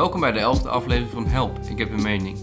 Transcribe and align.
Welkom 0.00 0.20
bij 0.20 0.32
de 0.32 0.38
elfde 0.38 0.68
aflevering 0.68 1.10
van 1.10 1.26
Help, 1.26 1.58
ik 1.68 1.78
heb 1.78 1.92
een 1.92 2.02
mening. 2.02 2.38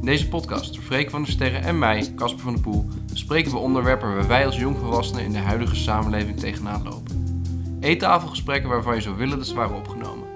In 0.00 0.06
deze 0.06 0.28
podcast, 0.28 0.74
door 0.74 0.82
Freek 0.82 1.10
van 1.10 1.22
der 1.22 1.32
Sterren 1.32 1.62
en 1.62 1.78
mij, 1.78 2.12
Casper 2.16 2.42
van 2.42 2.52
der 2.52 2.62
Poel, 2.62 2.86
bespreken 3.10 3.50
we 3.50 3.58
onderwerpen 3.58 4.14
waar 4.14 4.26
wij 4.26 4.46
als 4.46 4.58
jongvolwassenen 4.58 5.24
in 5.24 5.32
de 5.32 5.38
huidige 5.38 5.74
samenleving 5.74 6.38
tegenaan 6.38 6.82
lopen. 6.82 7.44
Eettafelgesprekken 7.80 8.70
waarvan 8.70 8.94
je 8.94 9.00
zou 9.00 9.16
willen 9.16 9.38
dat 9.38 9.46
ze 9.46 9.54
waren 9.54 9.76
opgenomen. 9.76 10.28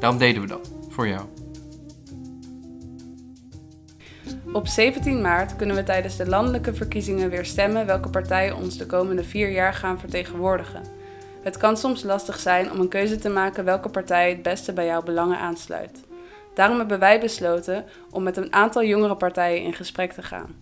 Daarom 0.00 0.18
deden 0.18 0.42
we 0.42 0.48
dat, 0.48 0.70
voor 0.88 1.08
jou. 1.08 1.22
Op 4.52 4.66
17 4.66 5.20
maart 5.20 5.56
kunnen 5.56 5.76
we 5.76 5.82
tijdens 5.82 6.16
de 6.16 6.28
landelijke 6.28 6.74
verkiezingen 6.74 7.30
weer 7.30 7.44
stemmen 7.44 7.86
welke 7.86 8.08
partijen 8.08 8.56
ons 8.56 8.76
de 8.76 8.86
komende 8.86 9.24
vier 9.24 9.50
jaar 9.50 9.74
gaan 9.74 9.98
vertegenwoordigen. 9.98 10.82
Het 11.42 11.56
kan 11.56 11.76
soms 11.76 12.02
lastig 12.02 12.38
zijn 12.38 12.70
om 12.72 12.80
een 12.80 12.88
keuze 12.88 13.16
te 13.16 13.28
maken 13.28 13.64
welke 13.64 13.88
partij 13.88 14.28
het 14.28 14.42
beste 14.42 14.72
bij 14.72 14.86
jouw 14.86 15.02
belangen 15.02 15.38
aansluit. 15.38 16.06
Daarom 16.58 16.78
hebben 16.78 16.98
wij 16.98 17.20
besloten 17.20 17.84
om 18.10 18.22
met 18.22 18.36
een 18.36 18.52
aantal 18.52 18.84
jongere 18.84 19.16
partijen 19.16 19.62
in 19.62 19.72
gesprek 19.72 20.12
te 20.12 20.22
gaan. 20.22 20.54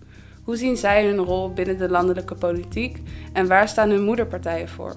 Hoe 0.42 0.56
zien 0.56 0.76
zij 0.76 1.06
hun 1.06 1.18
rol 1.18 1.52
binnen 1.52 1.78
de 1.78 1.88
landelijke 1.88 2.34
politiek 2.34 3.02
en 3.32 3.48
waar 3.48 3.68
staan 3.68 3.90
hun 3.90 4.04
moederpartijen 4.04 4.68
voor? 4.68 4.96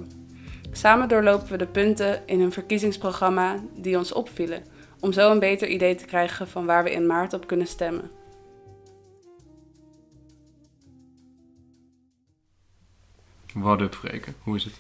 Samen 0.72 1.08
doorlopen 1.08 1.48
we 1.48 1.58
de 1.58 1.68
punten 1.68 2.28
in 2.28 2.40
hun 2.40 2.52
verkiezingsprogramma 2.52 3.56
die 3.76 3.98
ons 3.98 4.14
opvielen, 4.14 4.64
om 5.00 5.12
zo 5.12 5.32
een 5.32 5.40
beter 5.40 5.68
idee 5.68 5.96
te 5.96 6.06
krijgen 6.06 6.48
van 6.48 6.66
waar 6.66 6.84
we 6.84 6.92
in 6.92 7.08
maart 7.08 7.34
op 7.34 7.48
kunnen 7.48 7.68
stemmen. 7.68 8.12
Wat 13.54 13.82
up, 13.82 13.96
Freken? 13.96 14.36
Hoe 14.44 14.56
is 14.56 14.64
het? 14.64 14.74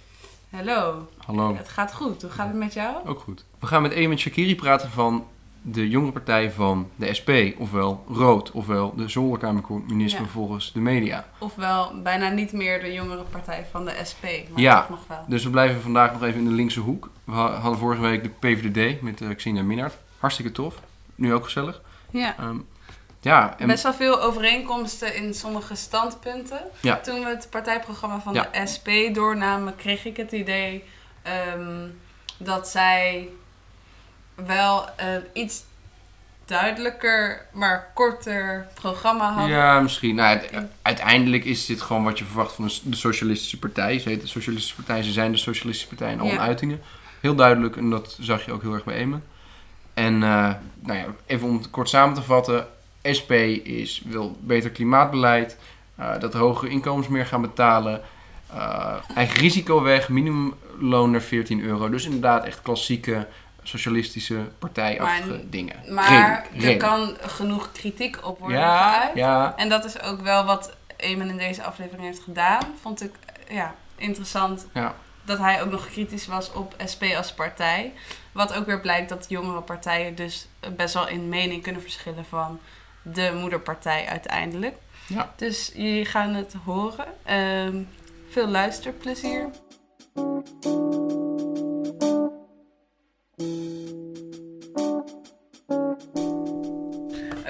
Hallo. 0.50 1.08
Hallo. 1.18 1.56
Het 1.56 1.70
gaat 1.70 1.94
goed. 1.94 2.22
Hoe 2.22 2.32
gaat 2.32 2.48
het 2.48 2.58
met 2.58 2.74
jou? 2.74 3.08
Ook 3.08 3.20
goed. 3.20 3.46
We 3.60 3.68
gaan 3.68 3.82
met 3.82 3.92
Eamon 3.92 4.18
Shakiri 4.18 4.56
praten 4.56 4.90
van 4.90 5.26
de 5.62 5.90
jongere 5.90 6.12
partij 6.12 6.52
van 6.52 6.90
de 6.96 7.14
SP, 7.20 7.30
ofwel 7.58 8.04
Rood, 8.12 8.52
ofwel 8.52 8.96
de 8.96 9.08
zolderkamercommunisme 9.08 10.20
Ja. 10.20 10.26
volgens 10.28 10.72
de 10.74 10.80
media. 10.80 11.26
Ofwel 11.38 12.02
bijna 12.02 12.30
niet 12.30 12.52
meer 12.52 12.82
de 12.82 12.94
jongere 12.94 13.24
partij 13.24 13.66
van 13.72 13.86
de 13.86 13.94
SP, 14.10 14.24
maar 14.24 14.62
Ja. 14.62 14.88
nog 14.90 15.00
wel. 15.08 15.24
Dus 15.28 15.44
we 15.44 15.50
blijven 15.50 15.82
vandaag 15.82 16.12
nog 16.12 16.24
even 16.24 16.40
in 16.40 16.46
de 16.46 16.52
linkse 16.52 16.80
hoek. 16.80 17.10
We 17.24 17.32
ha- 17.32 17.54
hadden 17.60 17.80
vorige 17.80 18.02
week 18.02 18.24
de 18.24 18.30
PVDD 18.30 19.02
met 19.02 19.22
uh, 19.22 19.36
Xenia 19.36 19.64
Minnaert. 19.64 19.98
Hartstikke 20.20 20.52
tof. 20.52 20.76
Nu 21.16 21.34
ook 21.34 21.44
gezellig. 21.44 21.82
Ja. 22.12 22.36
Ehm, 22.38 22.58
ja, 23.22 23.56
en 23.58 23.68
Best 23.68 23.84
wel 23.84 23.94
veel 23.94 24.22
overeenkomsten 24.22 25.16
in 25.16 25.34
sommige 25.34 25.76
standpunten. 25.76 26.60
Ja. 26.82 26.98
Toen 27.00 27.20
we 27.20 27.28
het 27.30 27.48
partijprogramma 27.50 28.20
van 28.20 28.34
Ja. 28.34 28.50
de 28.52 28.68
SP 28.74 28.88
doornamen, 29.14 29.76
kreeg 29.76 30.06
ik 30.06 30.18
het 30.18 30.32
idee 30.32 30.84
ehm, 31.22 31.88
dat 32.38 32.68
zij 32.68 33.30
wel 34.46 34.86
een 34.98 35.24
iets 35.34 35.64
duidelijker, 36.46 37.46
maar 37.52 37.92
korter 37.94 38.68
programma 38.74 39.32
hadden. 39.32 39.56
ja, 39.56 39.80
misschien. 39.80 40.16
Nou, 40.16 40.40
uiteindelijk 40.82 41.46
is 41.46 41.66
dit 41.66 41.82
gewoon 41.82 42.04
wat 42.04 42.18
je 42.20 42.26
verwacht 42.26 42.54
van 42.54 42.70
de, 42.84 42.96
Socialistische 42.96 43.60
Partij. 43.60 44.00
Ze 44.00 44.10
heet 44.10 44.22
de 44.22 44.28
Socialistische 44.28 44.76
Partij, 44.76 45.04
ze 45.04 45.12
zijn 45.12 45.32
de 45.32 45.38
Socialistische 45.38 45.96
Partij 45.96 46.12
in 46.12 46.20
alle 46.20 46.32
Ja. 46.32 46.38
uitingen. 46.38 46.82
Heel 47.22 47.36
duidelijk 47.36 47.78
en 47.78 47.90
dat 47.90 48.18
zag 48.20 48.46
je 48.46 48.52
ook 48.52 48.62
heel 48.62 48.74
erg 48.74 48.84
bij 48.84 48.96
Eamon. 48.96 49.24
En 49.94 50.14
eh, 50.24 50.50
nou 50.80 50.98
ja, 51.00 51.06
even 51.26 51.48
om 51.48 51.58
het 51.58 51.70
kort 51.70 51.90
samen 51.90 52.16
te 52.16 52.22
vatten. 52.22 52.68
SP 53.18 53.32
is, 53.64 54.02
wil 54.06 54.38
beter 54.42 54.70
klimaatbeleid, 54.70 55.58
eh, 55.96 56.20
dat 56.20 56.34
hogere 56.34 56.72
inkomens 56.72 57.08
meer 57.08 57.26
gaan 57.26 57.42
betalen, 57.42 58.02
eh, 58.54 58.94
eigen 59.16 59.40
risico 59.40 59.82
weg, 59.82 60.10
minimumloon 60.10 61.12
naar 61.12 61.22
14 61.22 61.62
euro. 61.62 61.90
Dus 61.90 62.06
inderdaad 62.06 62.46
echt 62.46 62.62
klassieke 62.62 63.28
socialistische 63.70 64.48
partijachtige 64.60 65.30
Maar- 65.30 65.40
dingen. 65.50 65.94
Maar 65.94 66.48
er 66.62 66.78
kan 66.78 67.18
genoeg 67.22 67.72
kritiek 67.72 68.26
op 68.28 68.40
worden 68.40 68.58
ja, 68.60 68.92
geuit. 69.00 69.16
ja, 69.16 69.54
En 69.58 69.70
dat 69.70 69.86
is 69.86 70.02
ook 70.02 70.22
wel 70.22 70.46
wat 70.46 70.76
Eamon 70.98 71.30
in 71.30 71.38
deze 71.38 71.64
aflevering 71.64 72.04
heeft 72.06 72.20
gedaan. 72.24 72.62
Vond 72.82 73.04
ik 73.04 73.12
ja, 73.50 73.76
interessant 73.96 74.68
ja. 74.74 74.96
dat 75.26 75.38
hij 75.38 75.62
ook 75.62 75.72
nog 75.72 75.86
kritisch 75.88 76.28
was 76.28 76.52
op 76.52 76.76
SP 76.92 77.04
als 77.18 77.34
partij. 77.34 77.94
Wat 78.32 78.54
ook 78.54 78.66
weer 78.66 78.80
blijkt 78.82 79.10
dat 79.10 79.26
jongere 79.30 79.62
partijen 79.62 80.16
dus 80.16 80.48
best 80.76 80.94
wel 80.94 81.08
in 81.08 81.30
mening 81.30 81.64
kunnen 81.64 81.82
verschillen 81.82 82.26
van 82.26 82.60
de 83.02 83.32
moederpartij 83.40 84.06
uiteindelijk. 84.08 84.76
Ja. 85.08 85.34
Dus 85.36 85.72
jullie 85.76 86.06
gaan 86.06 86.34
het 86.34 86.56
horen. 86.66 87.06
Ehm, 87.24 87.82
veel 88.30 88.48
luisterplezier. 88.48 89.50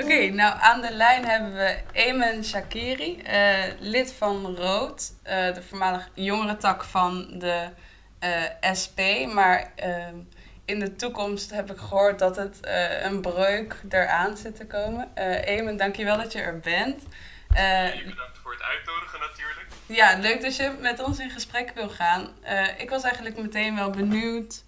Oké, 0.01 0.29
nou 0.29 0.59
aan 0.59 0.81
de 0.81 0.91
lijn 0.91 1.25
hebben 1.25 1.53
we 1.53 1.77
Eamon 1.91 2.43
Shakiri, 2.43 3.21
eh, 3.21 3.63
lid 3.79 4.13
van 4.13 4.55
Rood, 4.55 5.13
eh, 5.23 5.53
de 5.53 5.61
voormalig 5.61 6.09
jongere 6.13 6.57
tak 6.57 6.83
van 6.83 7.39
de 7.39 7.69
eh, 8.19 8.71
SP. 8.81 8.99
Maar 9.33 9.71
in 10.65 10.79
de 10.79 10.95
toekomst 10.95 11.51
heb 11.51 11.71
ik 11.71 11.77
gehoord 11.77 12.19
dat 12.19 12.35
het 12.35 12.59
een 13.03 13.21
breuk 13.21 13.75
eraan 13.89 14.37
zit 14.37 14.55
te 14.55 14.65
komen. 14.65 15.15
Eamon, 15.45 15.77
dankjewel 15.77 16.17
dat 16.17 16.31
je 16.31 16.39
er 16.39 16.59
bent. 16.59 17.03
Bedankt 17.47 18.37
voor 18.43 18.51
het 18.51 18.61
uitnodigen 18.61 19.19
natuurlijk. 19.19 19.67
ja, 19.85 20.17
leuk 20.17 20.41
dat 20.41 20.55
je 20.55 20.71
met 20.79 21.03
ons 21.03 21.19
in 21.19 21.29
gesprek 21.29 21.71
wil 21.75 21.89
gaan. 21.89 22.29
Ik 22.77 22.89
was 22.89 23.03
eigenlijk 23.03 23.37
meteen 23.37 23.75
wel 23.75 23.89
benieuwd 23.89 24.63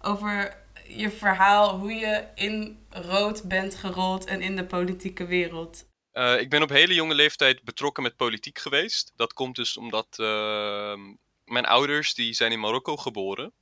over 0.00 0.61
je 0.88 1.10
verhaal, 1.10 1.78
hoe 1.78 1.92
je 1.92 2.24
in 2.34 2.86
rood 2.90 3.42
bent 3.42 3.74
gerold 3.74 4.24
en 4.24 4.40
in 4.40 4.56
de 4.56 4.64
politieke 4.64 5.26
wereld. 5.26 5.84
Eh, 6.12 6.40
ik 6.40 6.50
ben 6.50 6.62
op 6.62 6.68
hele 6.68 6.94
jonge 6.94 7.14
leeftijd 7.14 7.62
betrokken 7.62 8.02
met 8.02 8.16
politiek 8.16 8.58
geweest. 8.58 9.12
Dat 9.16 9.32
komt 9.32 9.56
dus 9.56 9.76
omdat 9.76 10.18
ehm, 10.18 11.00
mijn 11.44 11.66
ouders 11.66 12.14
die 12.14 12.32
zijn 12.32 12.52
in 12.52 12.60
Marokko 12.60 12.96
geboren. 12.96 13.52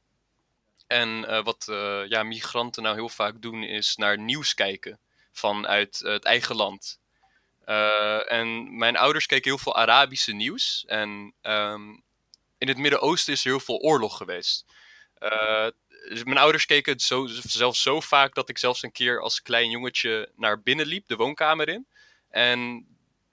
En 0.86 1.24
eh, 1.28 1.44
wat 1.44 1.66
eh, 1.68 2.02
ja, 2.08 2.22
migranten 2.22 2.82
nou 2.82 2.94
heel 2.94 3.08
vaak 3.08 3.42
doen 3.42 3.62
is 3.62 3.96
naar 3.96 4.18
nieuws 4.18 4.54
kijken 4.54 4.98
vanuit 5.32 5.98
het 5.98 6.24
eigen 6.24 6.56
land. 6.56 6.98
En 8.28 8.76
mijn 8.78 8.96
ouders 8.96 9.26
keken 9.26 9.50
heel 9.50 9.58
veel 9.58 9.76
Arabische 9.76 10.32
nieuws. 10.32 10.84
En 10.86 11.34
ehm, 11.40 11.90
in 12.58 12.68
het 12.68 12.78
Midden-Oosten 12.78 13.32
is 13.32 13.44
er 13.44 13.50
heel 13.50 13.60
veel 13.60 13.78
oorlog 13.78 14.16
geweest. 14.16 14.64
Eh, 16.08 16.22
mijn 16.24 16.38
ouders 16.38 16.66
keken 16.66 16.92
het 16.92 17.02
zo, 17.02 17.26
zelfs 17.26 17.82
zo 17.82 18.00
vaak 18.00 18.34
dat 18.34 18.48
ik 18.48 18.58
zelfs 18.58 18.82
een 18.82 18.92
keer 18.92 19.20
als 19.20 19.42
klein 19.42 19.70
jongetje 19.70 20.32
naar 20.36 20.62
binnen 20.62 20.86
liep, 20.86 21.08
de 21.08 21.16
woonkamer 21.16 21.68
in. 21.68 21.86
En 22.30 22.86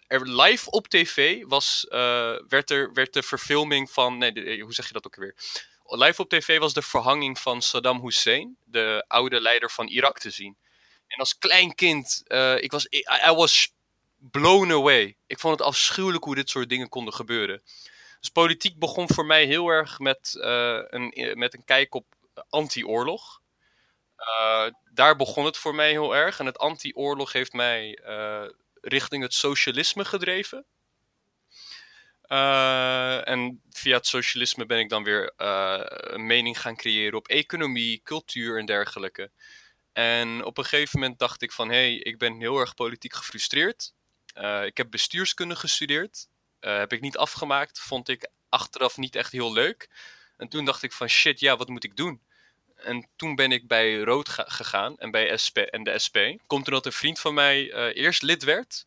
er 0.08 0.30
live 0.30 0.70
op 0.70 0.88
tv 0.88 1.44
was, 1.46 1.88
eh, 1.90 2.36
werd, 2.48 2.70
er, 2.72 2.94
werd 2.94 3.14
de 3.14 3.24
verfilming 3.24 3.92
van. 3.92 4.18
Nee, 4.18 4.32
de- 4.32 4.60
hoe 4.60 4.74
zeg 4.74 4.88
je 4.88 4.94
dat 4.94 5.06
ook 5.06 5.16
weer? 5.16 5.36
Live 5.90 6.22
op 6.22 6.30
tv 6.30 6.60
was 6.60 6.74
de 6.74 6.82
verhanging 6.82 7.40
van 7.40 7.62
Saddam 7.62 8.02
Hussein, 8.02 8.58
de 8.64 9.06
oude 9.08 9.42
leider 9.42 9.72
van 9.72 9.88
Irak, 9.88 10.20
te 10.20 10.30
zien. 10.30 10.58
En 11.08 11.18
als 11.18 11.38
klein 11.38 11.76
kind, 11.76 12.24
eh, 12.28 12.62
ik 12.62 12.72
was, 12.72 12.88
I, 12.90 13.32
was 13.36 13.74
blown 14.18 14.72
away. 14.72 15.16
Ik 15.28 15.40
vond 15.40 15.60
het 15.60 15.68
afschuwelijk 15.68 16.24
hoe 16.24 16.36
dit 16.36 16.50
soort 16.50 16.70
dingen 16.70 16.90
konden 16.90 17.14
gebeuren. 17.14 17.62
Dus 18.20 18.30
politiek 18.30 18.80
begon 18.80 19.08
voor 19.14 19.26
mij 19.26 19.46
heel 19.46 19.68
erg 19.68 20.00
met, 20.00 20.38
eh, 20.42 20.80
een, 20.88 21.34
met 21.38 21.54
een 21.54 21.66
kijk 21.66 21.96
op 21.96 22.06
anti-oorlog. 22.50 23.42
Eh, 24.18 24.68
daar 24.94 25.16
begon 25.16 25.46
het 25.46 25.58
voor 25.58 25.76
mij 25.76 25.90
heel 25.90 26.16
erg. 26.16 26.40
En 26.40 26.46
het 26.46 26.58
anti-oorlog 26.58 27.32
heeft 27.32 27.54
mij 27.54 27.96
eh, 28.04 28.46
richting 28.82 29.24
het 29.24 29.34
socialisme 29.34 30.06
gedreven. 30.06 30.66
Eh, 32.22 33.28
en 33.28 33.62
via 33.70 33.96
het 33.96 34.08
socialisme 34.08 34.66
ben 34.66 34.80
ik 34.80 34.90
dan 34.90 35.04
weer 35.04 35.34
een 36.14 36.26
mening 36.26 36.62
gaan 36.62 36.76
creëren 36.76 37.18
op 37.18 37.28
economie, 37.28 38.02
cultuur 38.04 38.60
en 38.60 38.66
dergelijke. 38.66 39.32
En 39.94 40.44
op 40.44 40.58
een 40.58 40.66
gegeven 40.66 41.00
moment 41.00 41.20
dacht 41.20 41.42
ik 41.42 41.52
van, 41.52 41.70
hé, 41.70 41.76
hey, 41.76 41.96
ik 41.96 42.18
ben 42.18 42.40
heel 42.40 42.60
erg 42.60 42.74
politiek 42.74 43.14
gefrustreerd. 43.14 43.94
Ik 44.64 44.78
heb 44.78 44.92
bestuurskunde 44.92 45.56
gestudeerd. 45.56 46.28
Heb 46.60 46.94
ik 46.94 47.02
niet 47.02 47.18
afgemaakt. 47.18 47.80
Vond 47.80 48.10
ik 48.10 48.30
achteraf 48.50 48.98
niet 48.98 49.16
echt 49.16 49.32
heel 49.32 49.54
leuk. 49.54 49.90
En 50.38 50.48
toen 50.48 50.66
dacht 50.66 50.84
ik 50.84 50.92
van, 50.92 51.08
shit, 51.08 51.40
ja, 51.40 51.58
wat 51.58 51.68
moet 51.68 51.84
ik 51.84 51.96
doen? 51.96 52.22
En 52.78 53.08
toen 53.16 53.36
ben 53.36 53.52
ik 53.52 53.68
bij 53.68 54.00
Rood 54.00 54.30
ga- 54.30 54.46
gegaan 54.48 54.98
en 54.98 55.12
bij 55.12 55.38
SP 55.46 55.58
en 55.58 55.84
de 55.84 56.00
SP. 56.06 56.18
Komt 56.48 56.68
omdat 56.68 56.86
een 56.86 56.92
vriend 56.92 57.20
van 57.20 57.34
mij 57.34 57.72
eh, 57.72 58.04
eerst 58.04 58.22
lid 58.22 58.44
werd. 58.44 58.86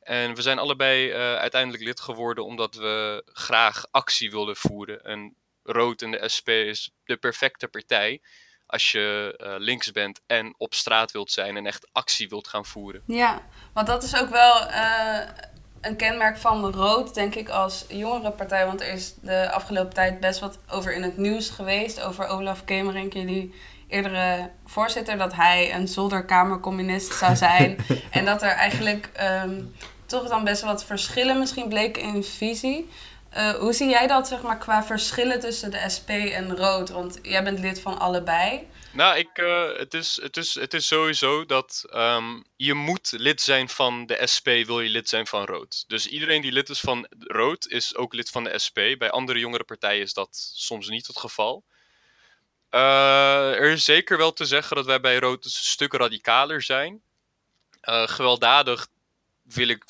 En 0.00 0.34
we 0.34 0.42
zijn 0.42 0.58
allebei 0.58 1.10
eh, 1.10 1.34
uiteindelijk 1.36 1.82
lid 1.82 2.00
geworden 2.00 2.44
omdat 2.44 2.74
we 2.74 3.22
graag 3.32 3.86
actie 3.90 4.30
wilden 4.30 4.56
voeren. 4.56 5.04
En 5.04 5.34
Rood 5.62 6.02
en 6.02 6.10
de 6.10 6.28
SP 6.36 6.48
is 6.48 6.90
de 7.04 7.16
perfecte 7.16 7.68
partij 7.68 8.20
als 8.66 8.92
je 8.92 9.34
eh, 9.36 9.54
links 9.58 9.92
bent 9.92 10.20
en 10.26 10.54
op 10.58 10.74
straat 10.74 11.12
wilt 11.12 11.30
zijn 11.30 11.56
en 11.56 11.66
echt 11.66 11.88
actie 11.92 12.28
wilt 12.28 12.48
gaan 12.48 12.64
voeren. 12.66 13.02
Ja, 13.06 13.46
want 13.72 13.86
dat 13.86 14.02
is 14.02 14.16
ook 14.16 14.28
wel 14.28 14.66
een 15.84 15.96
kenmerk 15.96 16.36
van 16.36 16.72
Rood, 16.72 17.14
denk 17.14 17.34
ik, 17.34 17.48
als 17.48 17.84
jongerenpartij. 17.88 18.66
Want 18.66 18.80
er 18.80 18.92
is 18.92 19.14
de 19.20 19.50
afgelopen 19.50 19.94
tijd 19.94 20.20
best 20.20 20.40
wat 20.40 20.58
over 20.70 20.94
in 20.94 21.02
het 21.02 21.16
nieuws 21.16 21.50
geweest. 21.50 22.02
Over 22.02 22.26
Olaf 22.26 22.64
Kemerink, 22.64 23.12
jullie 23.12 23.54
eerdere 23.88 24.50
voorzitter 24.66 25.16
dat 25.16 25.34
hij 25.34 25.74
een 25.74 25.88
zolderkamercommunist 25.88 27.14
zou 27.14 27.36
zijn. 27.36 27.76
en 28.10 28.24
dat 28.24 28.42
er 28.42 28.50
eigenlijk 28.50 29.10
ehm, 29.12 29.60
toch 30.06 30.28
dan 30.28 30.44
best 30.44 30.62
wat 30.62 30.84
verschillen 30.84 31.38
misschien 31.38 31.68
bleken 31.68 32.02
in 32.02 32.24
visie. 32.24 32.88
Uh, 33.36 33.50
hoe 33.50 33.72
zie 33.72 33.88
jij 33.88 34.06
dat 34.06 34.28
zeg 34.28 34.42
maar, 34.42 34.58
qua 34.58 34.84
verschillen 34.84 35.40
tussen 35.40 35.70
de 35.70 35.84
SP 35.94 36.08
en 36.08 36.56
Rood? 36.56 36.90
Want 36.90 37.18
jij 37.22 37.42
bent 37.42 37.58
lid 37.58 37.80
van 37.80 37.98
allebei. 37.98 38.66
Nou, 38.92 39.18
ik, 39.18 39.23
uh, 39.38 39.76
het, 39.76 39.94
is, 39.94 40.18
het, 40.22 40.36
is, 40.36 40.54
het 40.54 40.74
is 40.74 40.86
sowieso 40.86 41.46
dat 41.46 41.84
um, 41.94 42.44
je 42.56 42.74
moet 42.74 43.12
lid 43.12 43.40
zijn 43.40 43.68
van 43.68 44.06
de 44.06 44.26
SP, 44.34 44.46
wil 44.46 44.80
je 44.80 44.88
lid 44.88 45.08
zijn 45.08 45.26
van 45.26 45.44
Rood. 45.44 45.84
Dus 45.86 46.06
iedereen 46.06 46.42
die 46.42 46.52
lid 46.52 46.68
is 46.68 46.80
van 46.80 47.06
Rood, 47.18 47.66
is 47.66 47.96
ook 47.96 48.14
lid 48.14 48.30
van 48.30 48.44
de 48.44 48.58
SP. 48.64 48.78
Bij 48.98 49.10
andere 49.10 49.38
jongere 49.38 49.64
partijen 49.64 50.02
is 50.02 50.12
dat 50.12 50.52
soms 50.54 50.88
niet 50.88 51.06
het 51.06 51.18
geval. 51.18 51.64
Uh, 52.70 53.54
er 53.54 53.70
is 53.70 53.84
zeker 53.84 54.16
wel 54.16 54.32
te 54.32 54.44
zeggen 54.44 54.76
dat 54.76 54.86
wij 54.86 55.00
bij 55.00 55.18
Rood 55.18 55.44
een 55.44 55.50
stuk 55.50 55.92
radicaler 55.92 56.62
zijn. 56.62 57.02
gewelddadig 57.86 58.86
wil 59.42 59.68
ik, 59.68 59.84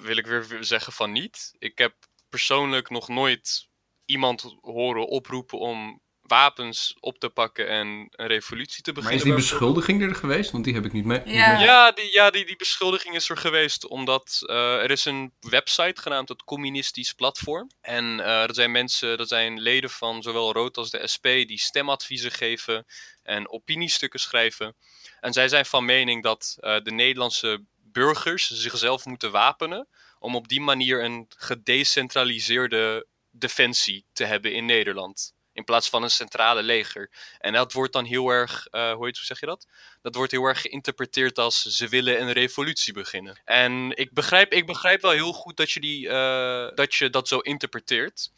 wil 0.00 0.16
ik 0.16 0.26
weer 0.26 0.56
zeggen 0.60 0.92
van 0.92 1.12
niet. 1.12 1.54
Ik 1.58 1.78
heb 1.78 1.94
persoonlijk 2.28 2.90
nog 2.90 3.08
nooit 3.08 3.68
iemand 4.04 4.56
horen 4.60 5.06
oproepen 5.06 5.58
om 5.58 6.00
wapens 6.26 6.96
op 7.00 7.18
te 7.18 7.28
pakken 7.28 7.68
en 7.68 7.86
een 8.10 8.26
revolutie 8.26 8.82
te 8.82 8.92
beginnen. 8.92 9.04
Maar 9.04 9.12
is 9.12 9.22
die 9.22 9.50
beschuldiging 9.50 10.02
er 10.02 10.14
geweest? 10.14 10.50
Want 10.50 10.64
die 10.64 10.74
heb 10.74 10.84
ik 10.84 10.92
niet 10.92 11.04
mee. 11.04 11.20
Ja, 11.24 11.60
ja, 11.60 11.92
die, 11.92 12.12
ja 12.12 12.30
die, 12.30 12.46
die 12.46 12.56
beschuldiging 12.56 13.14
is 13.14 13.28
er 13.28 13.36
geweest 13.36 13.86
omdat 13.86 14.42
uh, 14.42 14.82
er 14.82 14.90
is 14.90 15.04
een 15.04 15.32
website 15.40 16.00
genaamd 16.00 16.28
het 16.28 16.44
Communistisch 16.44 17.12
Platform. 17.12 17.70
En 17.80 18.18
uh, 18.18 18.46
dat 18.46 18.54
zijn 18.54 18.70
mensen, 18.70 19.16
dat 19.18 19.28
zijn 19.28 19.60
leden 19.60 19.90
van 19.90 20.22
zowel 20.22 20.52
Rood 20.52 20.76
als 20.76 20.90
de 20.90 21.06
SP 21.14 21.24
die 21.24 21.58
stemadviezen 21.58 22.32
geven 22.32 22.86
en 23.22 23.48
opiniestukken 23.48 24.20
schrijven. 24.20 24.76
En 25.20 25.32
zij 25.32 25.48
zijn 25.48 25.66
van 25.66 25.84
mening 25.84 26.22
dat 26.22 26.56
uh, 26.60 26.76
de 26.82 26.92
Nederlandse 26.92 27.64
burgers 27.76 28.50
zichzelf 28.50 29.04
moeten 29.04 29.30
wapenen 29.30 29.88
om 30.18 30.36
op 30.36 30.48
die 30.48 30.60
manier 30.60 31.04
een 31.04 31.26
gedecentraliseerde 31.36 33.06
defensie 33.30 34.04
te 34.12 34.24
hebben 34.24 34.54
in 34.54 34.64
Nederland. 34.64 35.34
In 35.54 35.64
plaats 35.64 35.88
van 35.88 36.02
een 36.02 36.10
centrale 36.10 36.62
leger. 36.62 37.10
En 37.38 37.52
dat 37.52 37.72
wordt 37.72 37.92
dan 37.92 38.04
heel 38.04 38.28
erg, 38.28 38.66
uh, 38.70 38.92
hoe, 38.92 39.06
heet, 39.06 39.16
zeg 39.16 39.40
je 39.40 39.46
dat? 39.46 39.66
Dat 40.02 40.14
wordt 40.14 40.30
heel 40.32 40.44
erg 40.44 40.60
geïnterpreteerd 40.60 41.38
als 41.38 41.62
ze 41.62 41.88
willen 41.88 42.20
een 42.20 42.32
revolutie 42.32 42.92
beginnen. 42.92 43.40
En 43.44 43.90
ik 43.96 44.12
begrijp, 44.12 44.52
ik 44.52 44.66
begrijp 44.66 45.00
wel 45.00 45.10
heel 45.10 45.32
goed 45.32 45.56
dat 45.56 45.70
je, 45.70 45.80
die, 45.80 46.06
uh, 46.06 46.68
dat, 46.74 46.94
je 46.94 47.10
dat 47.10 47.28
zo 47.28 47.38
interpreteert. 47.38 48.30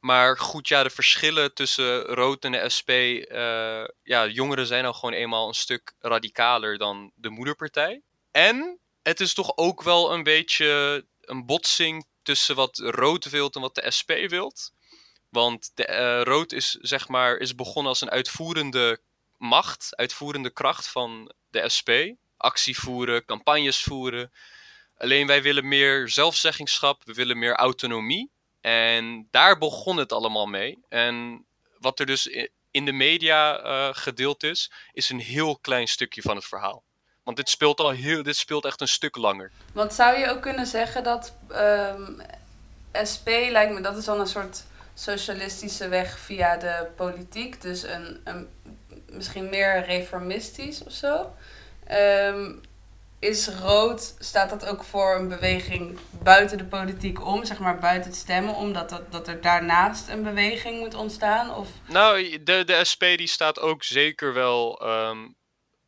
Maar 0.00 0.38
goed, 0.38 0.68
ja, 0.68 0.82
de 0.82 0.90
verschillen 0.90 1.54
tussen 1.54 2.02
Rood 2.02 2.44
en 2.44 2.52
de 2.52 2.68
SP. 2.76 2.90
Uh, 2.90 3.84
ja, 4.02 4.26
jongeren 4.26 4.66
zijn 4.66 4.84
al 4.84 4.92
gewoon 4.92 5.14
eenmaal 5.14 5.48
een 5.48 5.54
stuk 5.54 5.92
radicaler 5.98 6.78
dan 6.78 7.12
de 7.14 7.30
moederpartij. 7.30 8.02
En 8.30 8.78
het 9.02 9.20
is 9.20 9.34
toch 9.34 9.52
ook 9.56 9.82
wel 9.82 10.12
een 10.12 10.22
beetje 10.22 11.04
een 11.20 11.46
botsing 11.46 12.06
tussen 12.22 12.54
wat 12.54 12.78
Rood 12.78 13.30
wilt 13.30 13.54
en 13.54 13.60
wat 13.60 13.74
de 13.74 13.90
SP 13.98 14.10
wilt. 14.26 14.72
Want 15.30 15.70
de, 15.74 15.88
uh, 15.88 16.22
Rood 16.22 16.52
is, 16.52 16.70
zeg 16.70 17.08
maar, 17.08 17.36
is 17.36 17.54
begonnen 17.54 17.92
als 17.92 18.00
een 18.00 18.10
uitvoerende 18.10 19.00
macht, 19.36 19.96
uitvoerende 19.96 20.50
kracht 20.50 20.88
van 20.88 21.32
de 21.50 21.68
SP. 21.76 21.90
Actie 22.36 22.78
voeren, 22.78 23.24
campagnes 23.24 23.82
voeren. 23.82 24.32
Alleen 24.96 25.26
wij 25.26 25.42
willen 25.42 25.68
meer 25.68 26.08
zelfzeggingschap, 26.08 27.02
we 27.04 27.12
willen 27.14 27.38
meer 27.38 27.54
autonomie. 27.54 28.30
En 28.60 29.28
daar 29.30 29.58
begon 29.58 29.96
het 29.96 30.12
allemaal 30.12 30.46
mee. 30.46 30.78
En 30.88 31.44
wat 31.78 32.00
er 32.00 32.06
dus 32.06 32.28
in 32.70 32.84
de 32.84 32.92
media 32.92 33.64
uh, 33.64 33.88
gedeeld 33.92 34.42
is, 34.42 34.72
is 34.92 35.10
een 35.10 35.20
heel 35.20 35.58
klein 35.58 35.88
stukje 35.88 36.22
van 36.22 36.36
het 36.36 36.44
verhaal. 36.44 36.82
Want 37.22 37.36
dit 37.36 37.48
speelt 37.48 37.80
al 37.80 37.90
heel, 37.90 38.22
dit 38.22 38.36
speelt 38.36 38.64
echt 38.64 38.80
een 38.80 38.88
stuk 38.88 39.16
langer. 39.16 39.50
Want 39.72 39.92
zou 39.92 40.18
je 40.18 40.28
ook 40.28 40.42
kunnen 40.42 40.66
zeggen 40.66 41.04
dat 41.04 41.34
um, 41.50 42.22
SP 43.12 43.26
lijkt 43.26 43.72
me, 43.72 43.80
dat 43.80 43.96
is 43.96 44.04
dan 44.04 44.20
een 44.20 44.26
soort 44.26 44.64
socialistische 45.00 45.88
weg 45.88 46.18
via 46.18 46.56
de 46.56 46.86
politiek. 46.96 47.62
Dus 47.62 47.82
een, 47.82 48.20
een 48.24 48.48
misschien 49.06 49.48
meer 49.48 49.84
reformistisch 49.84 50.84
of 50.84 50.92
zo. 50.92 51.34
Um, 51.92 52.60
is 53.18 53.48
rood, 53.48 54.14
staat 54.18 54.50
dat 54.50 54.66
ook 54.66 54.84
voor 54.84 55.14
een 55.14 55.28
beweging 55.28 55.98
buiten 56.22 56.58
de 56.58 56.64
politiek 56.64 57.26
om, 57.26 57.44
zeg 57.44 57.58
maar 57.58 57.78
buiten 57.78 58.10
het 58.10 58.18
stemmen, 58.18 58.54
omdat 58.54 58.90
dat, 58.90 59.12
dat 59.12 59.28
er 59.28 59.40
daarnaast 59.40 60.08
een 60.08 60.22
beweging 60.22 60.78
moet 60.78 60.94
ontstaan? 60.94 61.54
Of? 61.54 61.68
Nou, 61.88 62.42
de, 62.42 62.64
de 62.64 62.84
SP 62.90 63.02
die 63.16 63.26
staat 63.26 63.60
ook 63.60 63.84
zeker 63.84 64.34
wel 64.34 64.78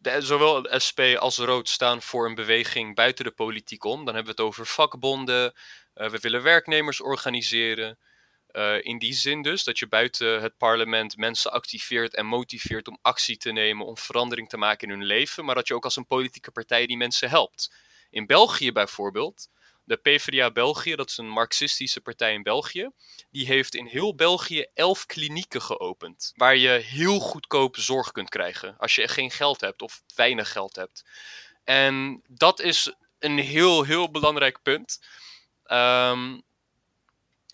de, 0.02 0.20
zowel 0.20 0.62
de 0.62 0.78
SP 0.86 1.00
als 1.18 1.38
Rood 1.38 1.68
staan 1.68 2.02
voor 2.02 2.26
een 2.26 2.34
beweging 2.34 2.94
buiten 2.94 3.24
de 3.24 3.30
politiek 3.30 3.84
om. 3.84 4.04
Dan 4.04 4.14
hebben 4.14 4.34
we 4.34 4.42
het 4.42 4.50
over 4.50 4.66
vakbonden. 4.66 5.52
Uh, 5.94 6.08
we 6.08 6.18
willen 6.18 6.42
werknemers 6.42 7.00
organiseren. 7.00 7.98
Uh, 8.52 8.84
in 8.84 8.98
die 8.98 9.12
zin 9.12 9.42
dus 9.42 9.64
dat 9.64 9.78
je 9.78 9.88
buiten 9.88 10.42
het 10.42 10.56
parlement 10.56 11.16
mensen 11.16 11.52
activeert 11.52 12.14
en 12.14 12.26
motiveert 12.26 12.88
om 12.88 12.98
actie 13.02 13.36
te 13.36 13.52
nemen, 13.52 13.86
om 13.86 13.98
verandering 13.98 14.48
te 14.48 14.56
maken 14.56 14.88
in 14.88 14.98
hun 14.98 15.06
leven, 15.06 15.44
maar 15.44 15.54
dat 15.54 15.68
je 15.68 15.74
ook 15.74 15.84
als 15.84 15.96
een 15.96 16.06
politieke 16.06 16.50
partij 16.50 16.86
die 16.86 16.96
mensen 16.96 17.28
helpt. 17.28 17.74
In 18.10 18.26
België 18.26 18.72
bijvoorbeeld 18.72 19.48
de 19.84 19.96
PvdA 19.96 20.50
België, 20.50 20.94
dat 20.94 21.10
is 21.10 21.16
een 21.16 21.28
marxistische 21.28 22.00
partij 22.00 22.32
in 22.32 22.42
België, 22.42 22.90
die 23.30 23.46
heeft 23.46 23.74
in 23.74 23.86
heel 23.86 24.14
België 24.14 24.66
elf 24.74 25.06
klinieken 25.06 25.62
geopend. 25.62 26.32
Waar 26.36 26.56
je 26.56 26.68
heel 26.68 27.18
goedkoop 27.18 27.76
zorg 27.76 28.12
kunt 28.12 28.28
krijgen 28.28 28.76
als 28.78 28.94
je 28.94 29.08
geen 29.08 29.30
geld 29.30 29.60
hebt 29.60 29.82
of 29.82 30.02
weinig 30.14 30.52
geld 30.52 30.76
hebt. 30.76 31.04
En 31.64 32.22
dat 32.28 32.60
is 32.60 32.94
een 33.18 33.38
heel, 33.38 33.82
heel 33.82 34.10
belangrijk 34.10 34.62
punt. 34.62 35.00
Um, 35.66 36.42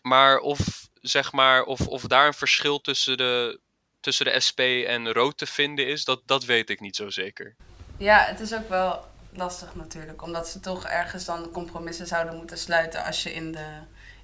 maar 0.03 0.39
of, 0.39 0.88
zeg 1.03 1.33
maar, 1.33 1.63
of, 1.63 1.87
of 1.87 2.03
daar 2.03 2.27
een 2.27 2.35
verschil 2.35 2.81
tussen 2.81 3.17
de, 3.17 3.61
tussen 4.01 4.25
de 4.25 4.41
SP 4.47 4.61
en 4.87 5.13
Rood 5.13 5.39
te 5.39 5.47
vinden 5.47 5.87
is, 5.87 6.05
dat, 6.05 6.21
dat 6.27 6.45
weet 6.45 6.71
ik 6.71 6.81
niet 6.81 6.97
zo 6.97 7.11
zeker. 7.11 7.55
Ja, 7.97 8.25
het 8.25 8.41
is 8.41 8.55
ook 8.55 8.69
wel 8.69 9.05
lastig 9.33 9.75
natuurlijk. 9.75 10.23
Omdat 10.23 10.49
ze 10.49 10.61
toch 10.61 10.87
ergens 10.87 11.25
dan 11.25 11.51
compromissen 11.51 12.07
zouden 12.07 12.37
moeten 12.37 12.59
sluiten 12.59 13.05
als 13.05 13.23
je 13.23 13.35
in 13.35 13.53
de, 13.53 13.67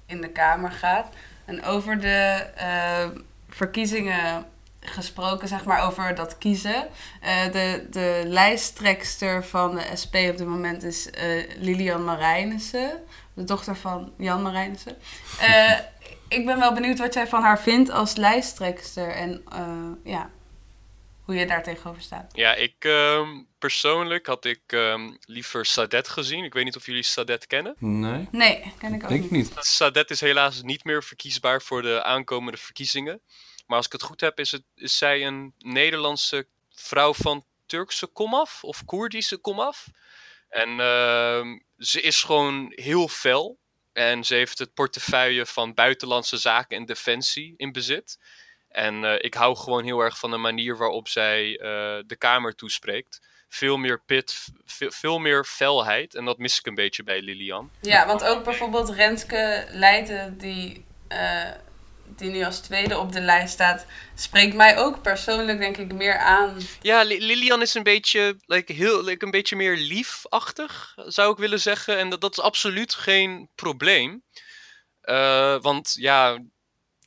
in 0.05 0.21
de 0.21 0.29
Kamer 0.29 0.71
gaat. 0.71 1.07
En 1.45 1.63
over 1.63 1.99
de 1.99 2.47
uh, 2.57 3.19
verkiezingen 3.49 4.45
gesproken, 4.79 5.47
zeg 5.47 5.63
maar, 5.63 5.87
over 5.87 6.15
dat 6.15 6.37
kiezen. 6.37 6.87
Uh, 7.23 7.51
de, 7.51 7.87
de 7.89 8.23
lijsttrekster 8.25 9.45
van 9.45 9.75
de 9.75 9.95
SP 10.01 10.15
op 10.15 10.37
dit 10.37 10.47
moment 10.47 10.83
is 10.83 11.07
uh, 11.07 11.43
Lilian 11.57 12.03
Marijnissen. 12.03 13.03
De 13.33 13.43
dochter 13.43 13.75
van 13.75 14.13
Jan 14.17 14.41
Marijnissen. 14.41 14.97
ik 16.27 16.45
ben 16.45 16.59
wel 16.59 16.73
benieuwd 16.73 16.99
wat 16.99 17.13
jij 17.13 17.27
van 17.27 17.41
haar 17.41 17.61
vindt 17.61 17.89
als 17.89 18.15
lijsttrekster. 18.15 19.09
En 19.09 19.43
ja, 20.03 20.29
hoe 21.25 21.35
je 21.35 21.45
daar 21.45 21.63
tegenover 21.63 22.01
staat. 22.01 22.31
Ja, 22.35 22.53
ik 22.53 22.85
uh, 22.85 23.29
persoonlijk 23.57 24.25
had 24.25 24.45
ik 24.45 24.61
um, 24.67 25.17
liever 25.25 25.65
Sadet 25.65 26.07
gezien. 26.07 26.43
Ik 26.43 26.53
weet 26.53 26.63
niet 26.63 26.75
of 26.75 26.85
jullie 26.85 27.03
Sadet 27.03 27.47
kennen. 27.47 27.75
Nee. 27.79 28.27
Nee, 28.31 28.73
ken 28.77 28.93
ik 28.93 29.03
ook 29.03 29.09
Denk 29.09 29.21
niet. 29.21 29.31
niet. 29.31 29.53
Sadet 29.55 30.09
is 30.09 30.21
helaas 30.21 30.61
niet 30.61 30.83
meer 30.83 31.03
verkiesbaar 31.03 31.61
voor 31.61 31.81
de 31.81 32.03
aankomende 32.03 32.57
verkiezingen. 32.57 33.21
Maar 33.67 33.77
als 33.77 33.85
ik 33.85 33.91
het 33.91 34.03
goed 34.03 34.21
heb, 34.21 34.39
is, 34.39 34.51
het, 34.51 34.63
is 34.75 34.97
zij 34.97 35.25
een 35.25 35.53
Nederlandse 35.57 36.47
vrouw 36.69 37.13
van 37.13 37.45
Turkse 37.65 38.07
komaf 38.07 38.63
of 38.63 38.85
Koerdische 38.85 39.37
komaf. 39.37 39.87
En 40.49 40.69
uh, 40.69 41.57
ze 41.77 42.01
is 42.01 42.23
gewoon 42.23 42.71
heel 42.75 43.07
fel. 43.07 43.59
En 43.95 44.23
ze 44.23 44.35
heeft 44.35 44.59
het 44.59 44.73
portefeuille 44.73 45.45
van 45.45 45.73
buitenlandse 45.73 46.37
zaken 46.37 46.77
en 46.77 46.85
defensie 46.85 47.53
in 47.57 47.71
bezit. 47.71 48.17
En 48.69 49.03
uh, 49.03 49.13
ik 49.17 49.33
hou 49.33 49.55
gewoon 49.55 49.83
heel 49.83 49.99
erg 49.99 50.17
van 50.17 50.31
de 50.31 50.37
manier 50.37 50.77
waarop 50.77 51.07
zij 51.07 51.49
uh, 51.49 51.59
de 52.07 52.15
Kamer 52.17 52.55
toespreekt. 52.55 53.27
Veel 53.49 53.77
meer 53.77 54.01
pit, 54.05 54.47
veel, 54.65 55.19
meer 55.19 55.45
felheid. 55.45 56.15
En 56.15 56.25
dat 56.25 56.37
mis 56.37 56.59
ik 56.59 56.65
een 56.65 56.75
beetje 56.75 57.03
bij 57.03 57.21
Lilian. 57.21 57.71
Ja, 57.81 58.05
want 58.05 58.23
ook 58.23 58.43
bijvoorbeeld 58.43 58.89
Renske 58.89 59.67
Leijten, 59.71 60.37
die, 60.37 60.85
uh, 61.09 61.51
die 62.07 62.29
nu 62.29 62.43
als 62.43 62.59
tweede 62.59 62.97
op 62.97 63.11
de 63.11 63.21
lijst 63.21 63.53
staat, 63.53 63.85
spreekt 64.15 64.55
mij 64.55 64.77
ook 64.77 65.01
persoonlijk 65.01 65.59
denk 65.59 65.77
ik 65.77 65.93
meer 65.93 66.17
aan. 66.17 66.57
Ja, 66.81 67.03
Lilian 67.03 67.61
is 67.61 67.73
een 67.73 67.83
beetje, 67.83 68.37
like, 68.45 68.73
heel, 68.73 69.03
like, 69.03 69.25
een 69.25 69.31
beetje 69.31 69.55
meer 69.55 69.77
liefachtig, 69.77 70.93
zou 70.95 71.31
ik 71.31 71.37
willen 71.37 71.59
zeggen. 71.59 71.97
En 71.97 72.09
dat, 72.09 72.21
dat 72.21 72.31
is 72.31 72.43
absoluut 72.43 72.93
geen 72.93 73.49
probleem. 73.55 74.23
want 75.61 75.95
ja, 75.99 76.39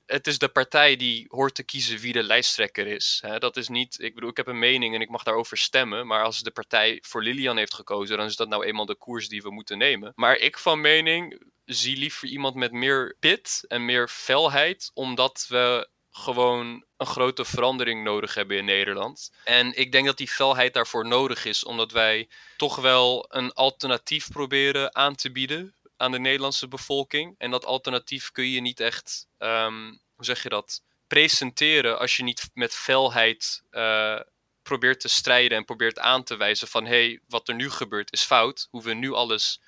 het 0.07 0.26
is 0.26 0.38
de 0.38 0.49
partij 0.49 0.97
die 0.97 1.26
hoort 1.28 1.55
te 1.55 1.62
kiezen 1.62 1.99
wie 1.99 2.12
de 2.12 2.23
lijsttrekker 2.23 2.87
is. 2.87 3.23
dat 3.38 3.57
is 3.57 3.69
niet, 3.69 4.00
ik 4.00 4.14
bedoel, 4.14 4.31
ik 4.31 4.37
heb 4.37 4.47
een 4.47 4.59
mening 4.59 4.95
en 4.95 5.00
ik 5.00 5.09
mag 5.09 5.23
daarover 5.23 5.57
stemmen. 5.57 6.07
Maar 6.07 6.23
als 6.23 6.43
de 6.43 6.50
partij 6.50 7.02
voor 7.07 7.23
Lilian 7.23 7.57
heeft 7.57 7.75
gekozen, 7.75 8.17
dan 8.17 8.26
is 8.26 8.37
dat 8.37 8.49
nou 8.49 8.64
eenmaal 8.64 8.87
de 8.87 8.97
koers 8.97 9.28
die 9.28 9.43
we 9.43 9.50
moeten 9.50 9.78
nemen. 9.78 10.12
Maar 10.14 10.37
ik 10.37 10.59
van 10.59 10.81
mening 10.81 11.43
zie 11.68 11.96
liever 11.96 12.28
iemand 12.28 12.54
met 12.54 12.72
meer 12.72 13.16
pit 13.20 13.64
en 13.68 13.84
meer 13.84 14.08
felheid, 14.08 14.90
omdat 14.94 15.46
we 15.48 15.88
gewoon 16.10 16.84
een 16.96 17.06
grote 17.06 17.44
verandering 17.44 18.04
nodig 18.04 18.34
hebben 18.34 18.56
in 18.56 18.64
Nederland. 18.64 19.32
En 19.44 19.78
ik 19.78 19.92
denk 19.92 20.06
dat 20.06 20.16
die 20.16 20.28
felheid 20.28 20.75
daarvoor 20.75 21.06
nodig 21.06 21.44
is, 21.44 21.64
omdat 21.64 21.92
wij 21.92 22.28
toch 22.56 22.76
wel 22.76 23.26
een 23.28 23.52
alternatief 23.52 24.28
proberen 24.28 24.94
aan 24.94 25.14
te 25.14 25.32
bieden 25.32 25.75
aan 25.96 26.12
de 26.12 26.18
Nederlandse 26.18 26.68
bevolking. 26.68 27.34
En 27.38 27.50
dat 27.50 27.64
alternatief 27.64 28.32
kun 28.32 28.50
je 28.50 28.60
niet 28.60 28.80
echt, 28.80 29.26
ehm, 29.38 29.87
hoe 30.14 30.25
zeg 30.25 30.42
je 30.42 30.48
dat, 30.48 30.82
presenteren 31.06 31.98
als 31.98 32.16
je 32.16 32.22
niet 32.22 32.50
met 32.54 32.75
felheid 32.75 33.62
uh, 33.70 34.20
probeert 34.62 35.00
te 35.00 35.08
strijden 35.08 35.58
en 35.58 35.64
probeert 35.64 35.98
aan 35.98 36.25
te 36.25 36.37
wijzen 36.37 36.68
van 36.68 36.84
hé, 36.84 36.90
hey, 36.90 37.20
wat 37.28 37.48
er 37.48 37.54
nu 37.54 37.70
gebeurt 37.70 38.12
is 38.12 38.22
fout. 38.22 38.68
Hoe 38.70 38.82
we 38.82 38.94
nu 38.94 39.12
alles 39.12 39.60